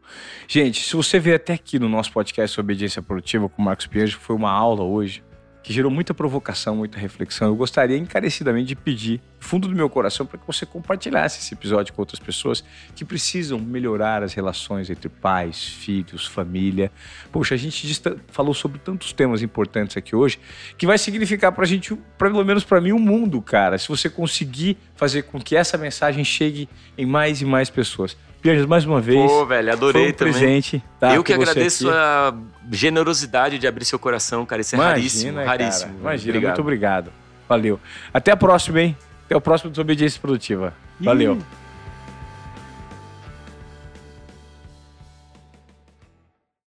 Gente, 0.49 0.83
se 0.83 0.97
você 0.97 1.19
veio 1.19 1.37
até 1.37 1.55
aqui 1.55 1.79
no 1.79 1.89
nosso 1.89 2.13
podcast 2.13 2.55
sobre 2.55 2.73
obediência 2.73 3.03
produtiva 3.03 3.49
com 3.49 3.61
o 3.61 3.65
Marcos 3.65 3.87
Pierre, 3.87 4.13
foi 4.13 4.35
uma 4.35 4.51
aula 4.51 4.83
hoje 4.83 5.23
que 5.63 5.73
gerou 5.73 5.91
muita 5.91 6.15
provocação, 6.15 6.77
muita 6.77 6.99
reflexão. 6.99 7.49
Eu 7.49 7.57
gostaria 7.57 7.97
encarecidamente 7.97 8.69
de 8.69 8.77
pedir, 8.77 9.19
do 9.39 9.45
fundo 9.45 9.69
do 9.69 9.75
meu 9.75 9.89
coração, 9.91 10.25
para 10.25 10.39
que 10.39 10.47
você 10.47 10.65
compartilhasse 10.65 11.41
esse 11.41 11.55
episódio 11.55 11.93
com 11.93 12.03
outras 12.03 12.19
pessoas 12.19 12.65
que 12.95 13.05
precisam 13.05 13.59
melhorar 13.59 14.23
as 14.23 14.33
relações 14.33 14.89
entre 14.89 15.09
pais, 15.09 15.65
filhos, 15.65 16.27
família. 16.27 16.91
Poxa, 17.31 17.55
a 17.55 17.59
gente 17.59 18.01
falou 18.29 18.55
sobre 18.55 18.79
tantos 18.79 19.13
temas 19.13 19.43
importantes 19.43 19.97
aqui 19.97 20.17
hoje 20.17 20.39
que 20.79 20.87
vai 20.87 20.99
significar 20.99 21.53
para 21.53 21.65
a 21.65 21.67
gente, 21.67 21.95
pelo 22.17 22.45
menos 22.45 22.65
para 22.65 22.81
mim, 22.81 22.93
um 22.93 22.99
mundo, 22.99 23.41
cara. 23.43 23.77
Se 23.79 23.89
você 23.89 24.09
conseguir 24.09 24.79
fazer 24.95 25.23
com 25.23 25.41
que 25.41 25.57
essa 25.57 25.77
mensagem 25.77 26.25
chegue 26.25 26.69
em 26.97 27.07
mais 27.07 27.41
e 27.41 27.45
mais 27.45 27.69
pessoas. 27.69 28.17
Pierre, 28.41 28.67
mais 28.67 28.85
uma 28.85 29.01
vez. 29.01 29.31
Pô, 29.31 29.45
velho, 29.45 29.73
adorei 29.73 30.03
Foi 30.03 30.11
um 30.11 30.15
também. 30.15 30.33
presente. 30.33 30.83
tá, 30.99 31.15
Eu 31.15 31.23
que 31.23 31.33
agradeço 31.33 31.91
a 31.91 32.35
generosidade 32.73 33.59
de 33.59 33.67
abrir 33.67 33.85
seu 33.85 33.99
coração, 33.99 34.47
cara. 34.47 34.63
Isso 34.63 34.75
é 34.77 34.79
raríssimo, 34.79 35.35
cara, 35.35 35.47
raríssimo. 35.47 35.95
Imagina, 36.01 36.31
Obrigado. 36.31 36.51
muito 36.51 36.61
obrigado. 36.63 37.13
Valeu. 37.49 37.79
Até 38.15 38.31
a 38.33 38.37
próxima, 38.37 38.81
hein? 38.81 38.97
Até 39.27 39.37
o 39.37 39.41
próximo 39.41 39.71
Desobediência 39.71 40.21
Produtiva. 40.21 40.73
Valeu. 41.01 41.39